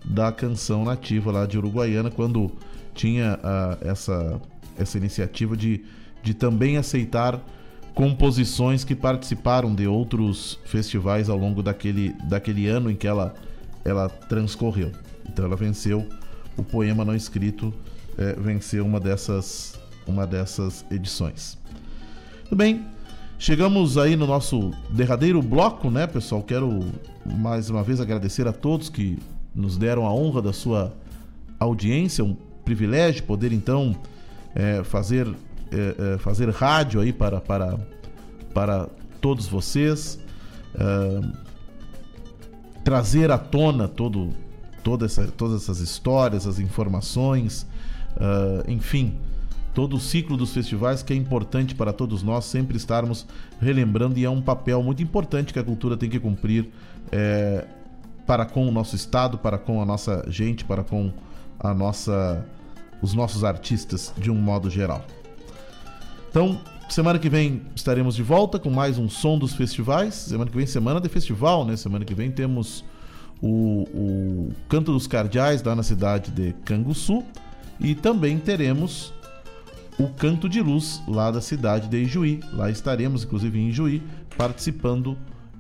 da 0.04 0.32
canção 0.32 0.84
nativa 0.84 1.32
lá 1.32 1.46
de 1.46 1.58
Uruguaiana, 1.58 2.10
quando 2.10 2.52
tinha 2.94 3.40
uh, 3.44 3.88
essa, 3.88 4.42
essa 4.78 4.98
iniciativa 4.98 5.56
de, 5.56 5.84
de 6.24 6.34
também 6.34 6.78
aceitar 6.78 7.40
composições 7.94 8.84
que 8.84 8.96
participaram 8.96 9.76
de 9.76 9.88
outros 9.88 10.60
festivais 10.66 11.30
ao 11.30 11.38
longo 11.38 11.62
daquele, 11.62 12.14
daquele 12.28 12.68
ano 12.68 12.90
em 12.90 12.96
que 12.96 13.08
ela, 13.08 13.34
ela 13.84 14.08
transcorreu. 14.08 14.92
Então 15.28 15.46
ela 15.46 15.56
venceu 15.56 16.08
o 16.58 16.64
poema 16.64 17.04
não 17.06 17.16
escrito, 17.16 17.74
é, 18.18 18.34
venceu 18.34 18.86
uma 18.86 19.00
dessas, 19.00 19.80
uma 20.08 20.26
dessas 20.26 20.86
edições. 20.90 21.58
Tudo 22.46 22.56
bem, 22.56 22.86
chegamos 23.38 23.98
aí 23.98 24.16
no 24.16 24.26
nosso 24.26 24.72
derradeiro 24.90 25.42
bloco, 25.42 25.90
né, 25.92 26.08
pessoal? 26.08 26.42
Quero 26.42 26.86
mais 27.38 27.70
uma 27.70 27.84
vez 27.84 28.00
agradecer 28.02 28.48
a 28.48 28.54
todos 28.54 28.90
que 28.90 29.18
nos 29.54 29.78
deram 29.78 30.06
a 30.06 30.14
honra 30.14 30.42
da 30.42 30.54
sua 30.54 30.94
audiência, 31.60 32.24
um 32.24 32.36
privilégio 32.64 33.24
poder 33.24 33.52
então 33.52 33.96
é, 34.56 34.84
fazer 34.84 35.28
é, 35.72 36.16
é, 36.16 36.18
fazer 36.18 36.50
rádio 36.50 37.00
aí 37.00 37.14
para, 37.14 37.40
para, 37.40 37.78
para 38.54 38.90
todos 39.22 39.48
vocês, 39.48 40.20
é, 40.74 41.22
trazer 42.84 43.32
à 43.32 43.38
tona 43.38 43.88
todo, 43.88 44.30
toda 44.84 45.06
essa, 45.06 45.28
todas 45.28 45.62
essas 45.62 45.80
histórias, 45.80 46.48
as 46.48 46.58
informações, 46.60 47.68
é, 48.18 48.72
enfim, 48.72 49.16
todo 49.76 49.96
o 49.96 50.00
ciclo 50.00 50.36
dos 50.36 50.54
festivais 50.54 51.04
que 51.04 51.14
é 51.14 51.16
importante 51.16 51.76
para 51.76 51.94
todos 51.94 52.24
nós 52.24 52.46
sempre 52.46 52.76
estarmos 52.76 53.28
relembrando 53.62 54.18
e 54.18 54.26
é 54.26 54.30
um 54.30 54.42
papel 54.42 54.82
muito 54.82 55.04
importante 55.04 55.54
que 55.54 55.60
a 55.60 55.64
cultura 55.64 55.96
tem 55.96 56.10
que 56.10 56.20
cumprir 56.20 56.68
é, 57.12 57.66
para 58.26 58.46
com 58.46 58.68
o 58.68 58.72
nosso 58.72 58.96
estado, 58.96 59.38
para 59.38 59.58
com 59.58 59.82
a 59.82 59.86
nossa 59.86 60.24
gente, 60.28 60.64
para 60.64 60.84
com 60.84 61.12
a 61.60 61.74
nossa 61.74 62.46
os 63.02 63.14
nossos 63.14 63.44
artistas 63.44 64.14
de 64.18 64.30
um 64.30 64.36
modo 64.36 64.70
geral. 64.70 65.06
Então, 66.30 66.60
semana 66.90 67.18
que 67.18 67.30
vem 67.30 67.62
estaremos 67.76 68.16
de 68.16 68.24
volta 68.24 68.60
com 68.60 68.70
mais 68.70 68.98
um 68.98 69.10
som 69.10 69.38
dos 69.38 69.54
festivais. 69.54 70.14
Semana 70.14 70.50
que 70.50 70.58
vem, 70.58 70.68
semana 70.68 71.00
de 71.00 71.10
festival, 71.10 71.66
né? 71.66 71.76
Semana 71.76 72.06
que 72.06 72.14
vem 72.14 72.30
temos 72.30 72.84
o, 73.42 73.88
o 73.94 74.54
Canto 74.68 74.92
dos 74.92 75.08
Cardeais 75.08 75.64
lá 75.64 75.76
na 75.76 75.84
cidade 75.84 76.32
de 76.32 76.54
Canguçu 76.66 77.24
e 77.80 77.96
também 77.96 78.38
teremos 78.38 79.14
o 79.98 80.08
Canto 80.08 80.48
de 80.48 80.62
Luz 80.62 81.02
lá 81.08 81.32
da 81.32 81.42
cidade 81.42 81.88
de 81.88 81.98
Ijuí. 81.98 82.42
Lá 82.54 82.70
estaremos, 82.70 83.24
inclusive 83.24 83.60
em 83.60 83.70
Ijuí, 83.70 84.04
participando 84.38 85.18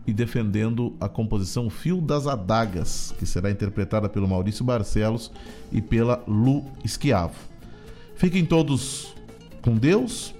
e 0.09 0.13
defendendo 0.13 0.95
a 0.99 1.07
composição 1.07 1.69
Fio 1.69 2.01
das 2.01 2.27
Adagas, 2.27 3.13
que 3.17 3.25
será 3.25 3.49
interpretada 3.49 4.09
pelo 4.09 4.27
Maurício 4.27 4.65
Barcelos 4.65 5.31
e 5.71 5.81
pela 5.81 6.23
Lu 6.27 6.65
Esquiavo. 6.83 7.35
Fiquem 8.15 8.45
todos 8.45 9.13
com 9.61 9.75
Deus, 9.75 10.33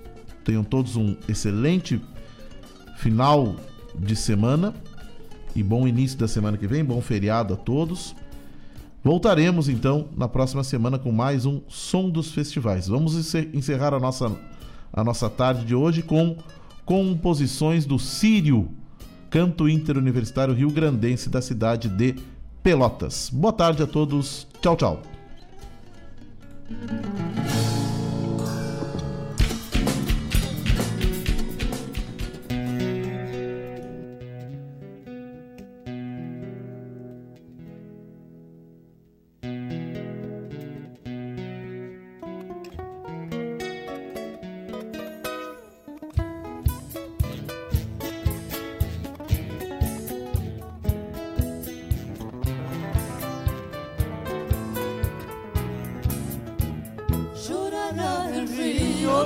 Tenham 0.50 0.64
todos 0.64 0.96
um 0.96 1.16
excelente 1.28 2.02
final 2.98 3.56
de 3.96 4.16
semana 4.16 4.74
e 5.56 5.62
bom 5.62 5.88
início 5.88 6.18
da 6.18 6.28
semana 6.28 6.58
que 6.58 6.66
vem, 6.66 6.84
bom 6.84 7.00
feriado 7.02 7.54
a 7.54 7.58
todos. 7.58 8.16
Voltaremos 9.04 9.70
então 9.70 10.08
na 10.18 10.28
próxima 10.28 10.64
semana 10.64 10.98
com 10.98 11.12
mais 11.12 11.46
um 11.46 11.62
Som 11.68 12.10
dos 12.10 12.32
Festivais. 12.32 12.88
Vamos 12.88 13.36
encerrar 13.54 13.94
a 13.94 14.00
nossa, 14.00 14.36
a 14.92 15.04
nossa 15.04 15.30
tarde 15.30 15.66
de 15.66 15.76
hoje 15.76 16.02
com 16.02 16.38
composições 16.84 17.86
do 17.86 18.00
Sírio, 18.00 18.70
canto 19.30 19.70
interuniversitário 19.70 20.54
rio-grandense 20.54 21.30
da 21.30 21.42
cidade 21.42 21.88
de 21.88 22.16
Pelotas. 22.64 23.30
Boa 23.32 23.54
tarde 23.54 23.84
a 23.84 23.88
todos. 23.88 24.48
Tchau, 24.62 24.76
tchau. 24.76 25.02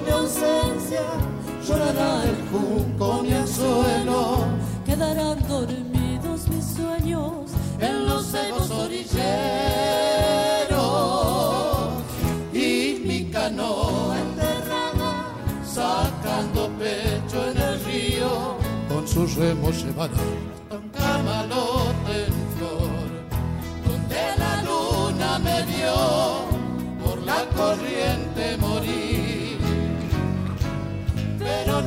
mi 0.02 0.12
ausencia, 0.12 1.04
llorará 1.68 2.24
el 2.24 2.38
junco 2.52 3.22
mi 3.24 3.34
anzuelo. 3.34 4.46
Quedarán 4.86 5.40
dormidos 5.48 6.48
mis 6.50 6.66
sueños 6.66 7.52
en 7.80 8.06
los 8.06 8.26
secos 8.26 8.70
orilleros 8.72 9.14
y 12.54 13.02
mi 13.06 13.26
canoa 13.32 14.18
enterrada, 14.20 15.12
sacando 15.66 16.70
pecho 16.80 17.50
en 17.52 17.58
el 17.58 17.86
río, 17.86 18.58
con 18.90 19.08
sus 19.08 19.36
remos 19.36 19.84
llevará 19.84 20.14
hasta 20.14 20.78
un 20.78 20.90
camalote 20.90 22.26
en 22.28 22.34
flor, 22.58 23.10
donde 23.88 24.22
la 24.38 24.64
luna 24.64 25.40
me 25.40 25.64
dio 25.74 25.96
por 27.04 27.22
la 27.24 27.46
corriente 27.56 28.58
morir 28.58 29.03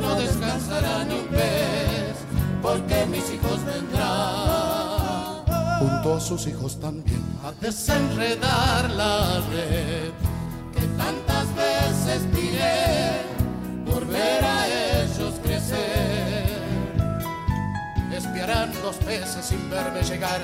no 0.07 0.15
descansará 0.15 1.03
ni 1.03 1.15
un 1.15 1.31
mes, 1.31 2.15
porque 2.61 3.05
mis 3.07 3.29
hijos 3.31 3.63
vendrán. 3.65 5.45
Junto 5.79 6.15
a 6.15 6.19
sus 6.19 6.47
hijos 6.47 6.79
también. 6.79 7.23
A 7.43 7.51
desenredar 7.61 8.89
la 8.89 9.41
red 9.51 10.11
que 10.73 10.85
tantas 10.97 11.45
veces 11.55 12.19
tiré 12.33 13.21
por 13.85 14.05
ver 14.05 14.43
a 14.43 14.67
ellos 14.67 15.33
crecer. 15.43 16.47
Espiarán 18.11 18.71
los 18.81 18.95
peces 18.97 19.45
sin 19.45 19.69
verme 19.69 20.01
llegar, 20.01 20.41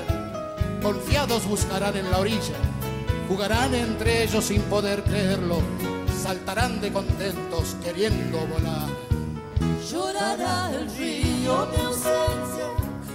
confiados 0.82 1.46
buscarán 1.46 1.96
en 1.96 2.10
la 2.10 2.18
orilla, 2.18 2.60
jugarán 3.28 3.74
entre 3.74 4.22
ellos 4.22 4.44
sin 4.44 4.62
poder 4.62 5.02
creerlo, 5.02 5.58
saltarán 6.22 6.80
de 6.80 6.92
contentos 6.92 7.76
queriendo 7.82 8.38
volar. 8.46 9.13
Llorará 9.90 10.70
el 10.72 10.90
río 10.96 11.66
mi 11.70 11.84
ausencia, 11.84 12.68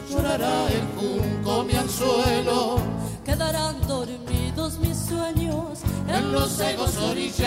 llorará 0.10 0.68
el 0.68 0.84
junco 0.96 1.64
mi 1.64 1.74
anzuelo, 1.74 2.78
quedarán 3.26 3.76
dormidos 3.88 4.80
mis 4.80 4.98
sueños 4.98 5.80
en 6.08 6.32
los 6.32 6.50
cegos 6.52 6.98
orilleros. 6.98 7.40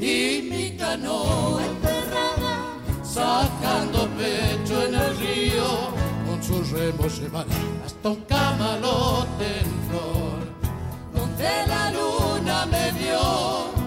Y 0.00 0.48
mi 0.50 0.76
canoa 0.76 1.62
enterrada, 1.64 2.56
sacando 3.02 4.08
pecho 4.18 4.82
en 4.86 4.94
el 4.94 5.16
río, 5.18 5.90
con 6.26 6.42
sus 6.42 6.70
remos 6.70 7.18
llevará 7.18 7.56
hasta 7.84 8.08
un 8.08 8.22
camalote 8.22 9.60
en 9.60 9.88
flor 9.88 10.50
de 11.40 11.66
la 11.66 11.90
luna 11.90 12.66
me 12.66 12.92
por 12.92 13.79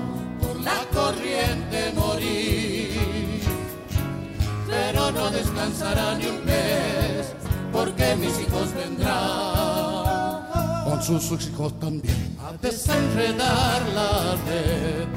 la 0.64 0.85
corriente 0.94 1.91
morir. 1.95 3.41
Pero 4.68 5.11
no 5.11 5.30
descansará 5.30 6.15
ni 6.15 6.27
un 6.27 6.45
mes, 6.45 7.34
porque 7.72 8.15
mis 8.15 8.40
hijos 8.40 8.73
vendrán. 8.73 10.44
Con 10.85 11.02
sus 11.02 11.48
hijos 11.48 11.80
también 11.80 12.38
a 12.40 12.53
desenredar 12.61 13.81
la 13.95 14.35
red 14.48 15.07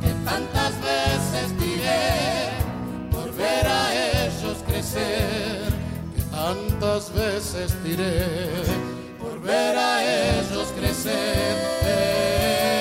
que 0.00 0.12
tantas 0.24 0.72
veces 0.80 1.52
tiré 1.58 2.50
por 3.10 3.30
ver 3.34 3.66
a 3.66 3.88
crecer 4.68 5.72
que 6.14 6.22
tantas 6.30 7.12
veces 7.12 7.74
tiré 7.82 8.26
por 9.18 9.40
ver 9.40 9.76
a 9.76 10.02
ellos 10.02 10.68
crecer. 10.78 12.77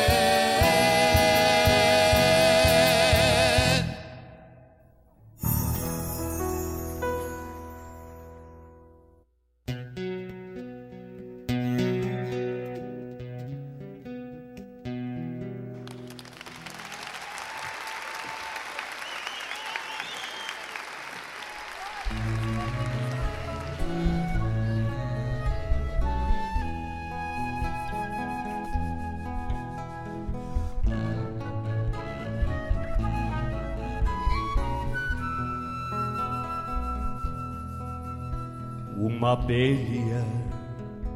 Abelha, 39.47 40.25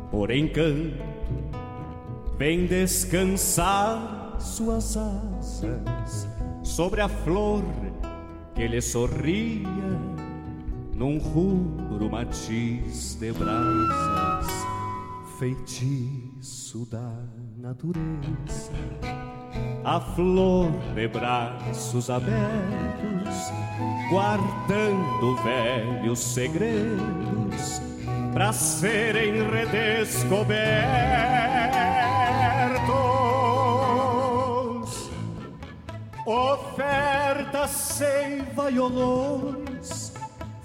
por 0.09 0.31
encanto, 0.31 1.03
vem 2.37 2.65
descansar 2.65 4.37
suas 4.39 4.95
asas 4.95 6.29
sobre 6.63 7.01
a 7.01 7.09
flor 7.09 7.61
que 8.55 8.69
lhe 8.69 8.81
sorria 8.81 9.67
num 10.95 11.17
rubro 11.17 12.09
matiz 12.09 13.15
de 13.15 13.33
brasas, 13.33 14.47
feitiço 15.37 16.85
da 16.89 17.11
natureza. 17.57 18.71
A 19.83 19.99
flor 19.99 20.71
de 20.95 21.07
braços 21.09 22.09
abertos, 22.09 23.51
guardando 24.09 25.35
velhos 25.43 26.19
segredos 26.19 27.90
para 28.33 28.51
serem 28.53 29.49
redescobertos. 29.49 30.51
Oferta, 36.25 37.67
seiva 37.67 38.71
e 38.71 38.79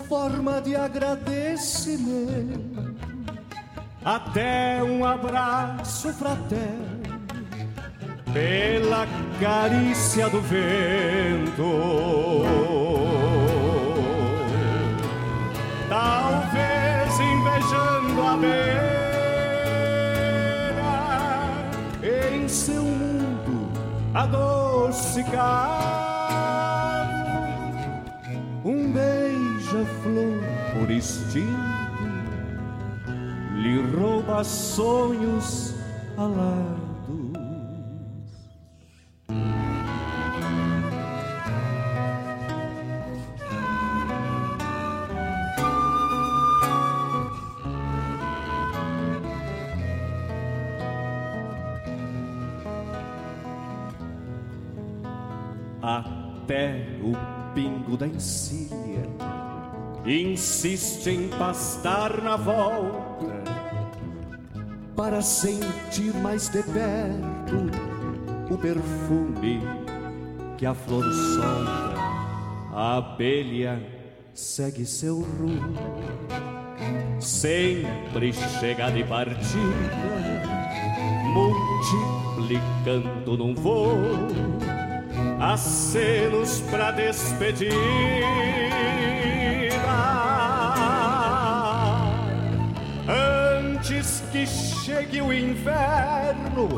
forma 0.09 0.61
de 0.61 0.77
agradecimento, 0.77 2.95
até 4.05 4.81
um 4.83 5.05
abraço 5.05 6.13
fraterno 6.13 6.97
pela 8.33 9.07
carícia 9.41 10.29
do 10.29 10.41
vento. 10.43 11.63
Invejando 17.57 18.23
a 18.23 18.37
beira 18.37 18.97
em 22.13 22.47
seu 22.49 22.83
mundo 22.83 23.73
adocicado, 24.13 25.57
um 28.63 28.93
beija-flor 28.93 30.43
por 30.75 30.91
instinto 30.91 31.57
lhe 33.55 33.81
rouba 33.97 34.45
sonhos 34.45 35.75
alados. 36.19 36.86
Insiste 60.67 61.11
em 61.11 61.29
pastar 61.29 62.21
na 62.21 62.37
volta 62.37 63.45
para 64.97 65.23
sentir 65.23 66.13
mais 66.15 66.49
de 66.49 66.61
perto 66.65 67.71
o 68.51 68.59
perfume 68.59 69.61
que 70.59 70.67
a 70.67 70.75
flor 70.75 71.05
solta. 71.05 71.95
A 72.73 72.97
abelha 72.97 73.81
segue 74.35 74.85
seu 74.85 75.21
rumo, 75.21 75.79
sempre 77.21 78.33
chega 78.33 78.91
de 78.91 79.05
partida, 79.05 79.93
multiplicando 81.33 83.39
num 83.39 83.55
voo 83.55 83.95
acenos 85.41 86.61
pra 86.71 86.91
despedida. 86.91 87.77
Antes 93.89 94.21
que 94.33 94.45
chegue 94.45 95.23
o 95.23 95.33
inverno, 95.33 96.69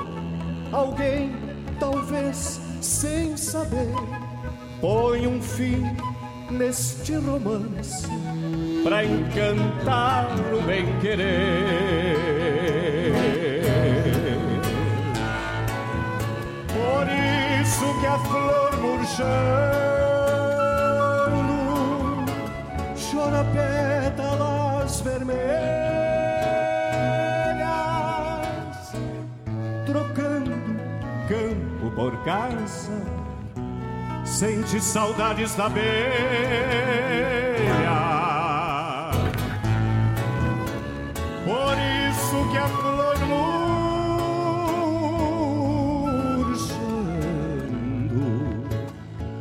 alguém, 0.70 1.35
talvez 1.80 2.60
sem 2.82 3.35
saber, 3.35 3.94
põe 4.78 5.26
um 5.26 5.40
fim 5.40 5.85
neste 6.51 7.14
romance 7.14 8.06
pra 8.85 9.06
encantar 9.06 10.28
o 10.52 10.60
bem-querer. 10.66 11.24
Por 16.74 17.09
isso 17.62 18.01
que 18.01 18.06
a 18.06 18.18
flor 18.18 18.76
murchando 18.82 19.89
chora 23.10 23.43
pétalas 23.55 25.01
vermelhas, 25.01 25.88
por 31.99 32.16
casa, 32.23 33.03
sente 34.25 34.81
saudades 34.81 35.57
da 35.57 35.66
abelha. 35.66 35.83
Por 41.45 41.77
isso 42.07 42.49
que 42.53 42.59
a 42.59 42.69
flor 42.69 43.19
murchando 46.47 46.95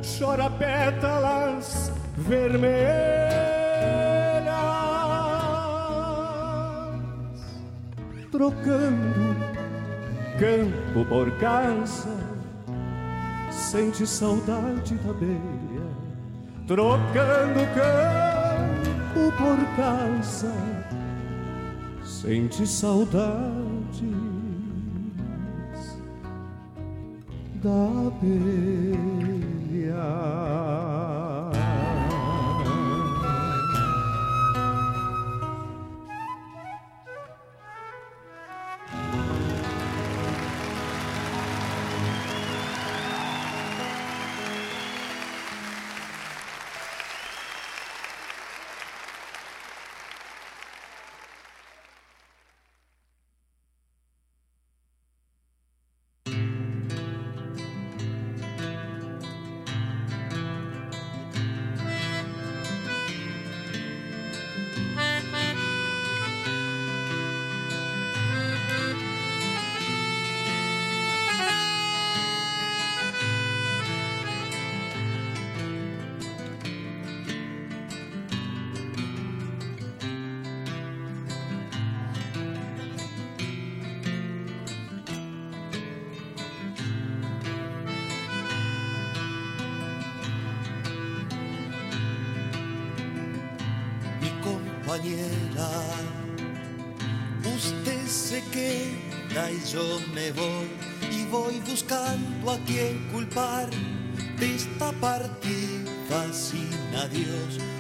chora 0.02 0.50
pétalas 0.50 1.94
vermelhas, 2.18 2.88
trocando 8.32 9.38
campo 10.40 11.06
por 11.06 11.30
casa, 11.38 12.27
sente 13.78 14.08
saudade 14.08 14.96
da 14.96 15.12
abelha, 15.12 15.86
trocando 16.66 17.60
campo 17.76 19.32
por 19.38 19.60
casa, 19.76 20.52
sente 22.04 22.66
saudades 22.66 23.22
da 27.62 28.08
abelha. 28.08 28.98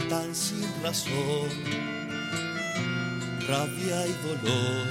Tan 0.10 0.34
sin 0.36 0.68
razón, 0.84 1.50
rabia 3.48 4.08
y 4.08 4.16
dolor. 4.28 4.88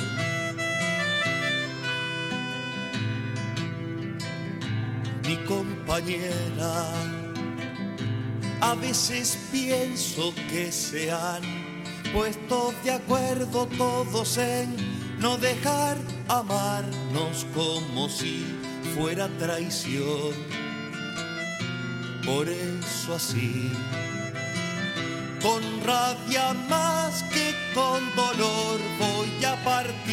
Mi 5.27 5.37
compañera, 5.45 6.85
a 8.61 8.75
veces 8.75 9.39
pienso 9.51 10.33
que 10.51 10.71
se 10.71 11.11
han 11.11 11.43
puesto 12.13 12.73
de 12.85 12.93
acuerdo 12.93 13.67
todos 13.77 14.39
en 14.39 14.77
no 15.19 15.37
dejar 15.37 15.97
amarnos 16.29 17.47
como 17.55 18.09
si 18.09 18.45
fuera 18.95 19.29
traición. 19.39 20.35
Por 22.25 22.49
eso 22.49 23.15
así, 23.15 23.71
rabia 25.87 26.53
más 26.69 27.23
que 27.33 27.55
con 27.73 28.01
dolor 28.17 28.81
voy 28.99 29.45
a 29.45 29.55
partir, 29.63 30.09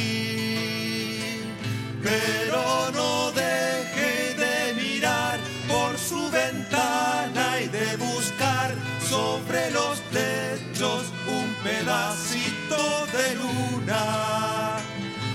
pero 2.04 2.92
no 2.94 3.32
deje 3.32 4.36
de 4.36 4.74
mirar 4.76 5.40
por 5.68 5.98
su 5.98 6.30
ventana 6.30 7.60
y 7.60 7.68
de 7.70 7.98
buscar 7.98 8.76
sobre 9.10 9.72
los 9.72 10.00
techos 10.12 11.12
un 11.28 11.50
pedacito 11.64 13.08
de 13.18 13.36
luna 13.42 14.78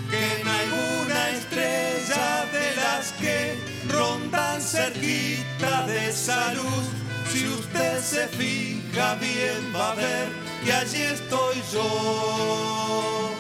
que 0.09 0.44
no 0.44 0.51
hay 0.52 0.69
una 1.02 1.31
estrella 1.31 2.47
de 2.52 2.66
las 2.77 3.12
que 3.20 3.56
rondan 3.90 4.60
cerquita 4.60 5.86
de 5.86 6.10
esa 6.10 6.55
luz. 6.55 6.86
Si 7.32 7.47
usted 7.48 8.01
se 8.01 8.28
fija 8.28 8.88
bien 9.20 9.72
va 9.74 9.92
a 9.92 9.94
ver 9.94 10.28
que 10.64 10.72
allí 10.72 11.02
estoy 11.02 11.62
yo. 11.72 13.38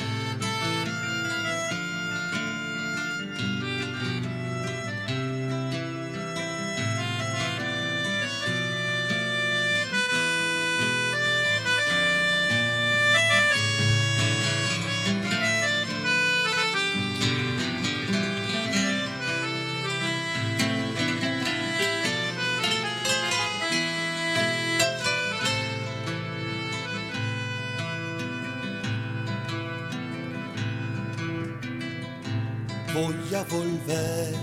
Volver. 33.44 34.34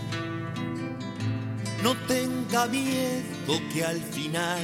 No 1.83 1.95
tenga 2.07 2.65
miedo 2.67 3.59
que 3.73 3.83
al 3.83 3.99
final 3.99 4.61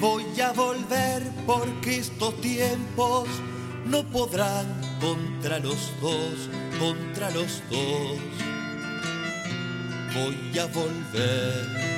voy 0.00 0.24
a 0.40 0.52
volver 0.52 1.22
porque 1.46 1.98
estos 1.98 2.40
tiempos 2.40 3.28
no 3.84 4.02
podrán 4.04 4.66
contra 5.00 5.58
los 5.58 5.92
dos, 6.00 6.48
contra 6.78 7.30
los 7.30 7.62
dos. 7.70 8.18
Voy 10.14 10.58
a 10.58 10.66
volver. 10.66 11.88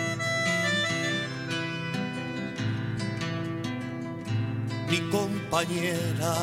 Mi 4.90 4.98
compañera, 5.10 6.34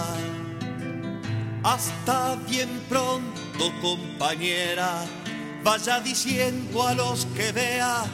hasta 1.64 2.36
bien 2.50 2.70
pronto 2.88 3.38
compañera, 3.82 5.06
vaya 5.68 6.00
diciendo 6.00 6.88
a 6.88 6.94
los 6.94 7.26
que 7.36 7.52
vea 7.52 8.06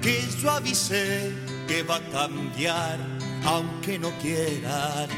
que 0.00 0.24
yo 0.40 0.50
avisé 0.50 1.34
que 1.68 1.82
va 1.82 1.96
a 1.96 2.10
cambiar, 2.10 2.98
aunque 3.44 3.98
no 3.98 4.10
quieran, 4.22 5.08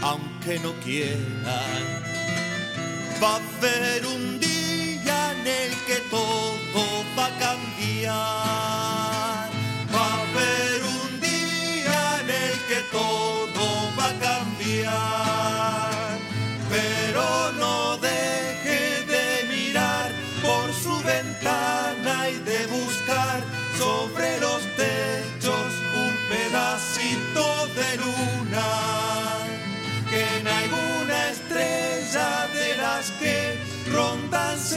aunque 0.00 0.60
no 0.60 0.72
quieran. 0.84 1.82
Va 3.20 3.32
a 3.32 3.40
haber 3.56 4.06
un 4.06 4.38
día 4.38 5.18
en 5.32 5.44
el 5.60 5.70
que 5.88 5.98
todo 6.08 6.82
va 7.18 7.26
a 7.26 7.38
cambiar. 7.46 8.12
Va 9.94 10.04
a 10.12 10.22
haber 10.22 10.78
un 11.00 11.20
día 11.20 12.00
en 12.20 12.30
el 12.30 12.54
que 12.70 12.80
todo 12.92 13.64
va 13.98 14.06
a 14.10 14.14
cambiar. 14.28 15.31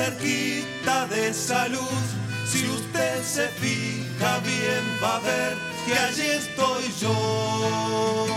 Cerquita 0.05 1.07
de 1.07 1.29
esa 1.29 1.67
luz, 1.67 2.05
si 2.45 2.67
usted 2.67 3.23
se 3.23 3.47
fija 3.47 4.39
bien 4.39 4.83
va 5.01 5.15
a 5.15 5.19
ver 5.19 5.57
que 5.85 5.93
allí 5.93 6.27
estoy 6.43 6.83
yo. 7.01 8.27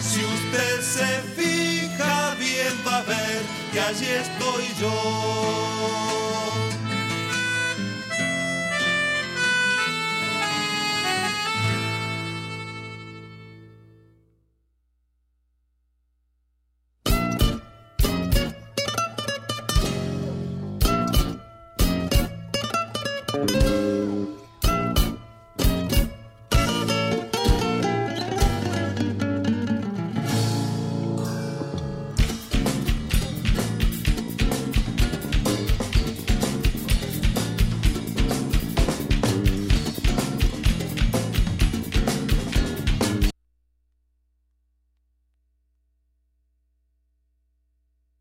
Si 0.00 0.20
usted 0.20 0.80
se 0.80 1.08
fija 1.36 2.34
bien 2.38 2.74
va 2.86 2.98
a 2.98 3.02
ver 3.02 3.42
que 3.72 3.80
allí 3.80 4.06
estoy 4.06 4.64
yo. 4.80 6.69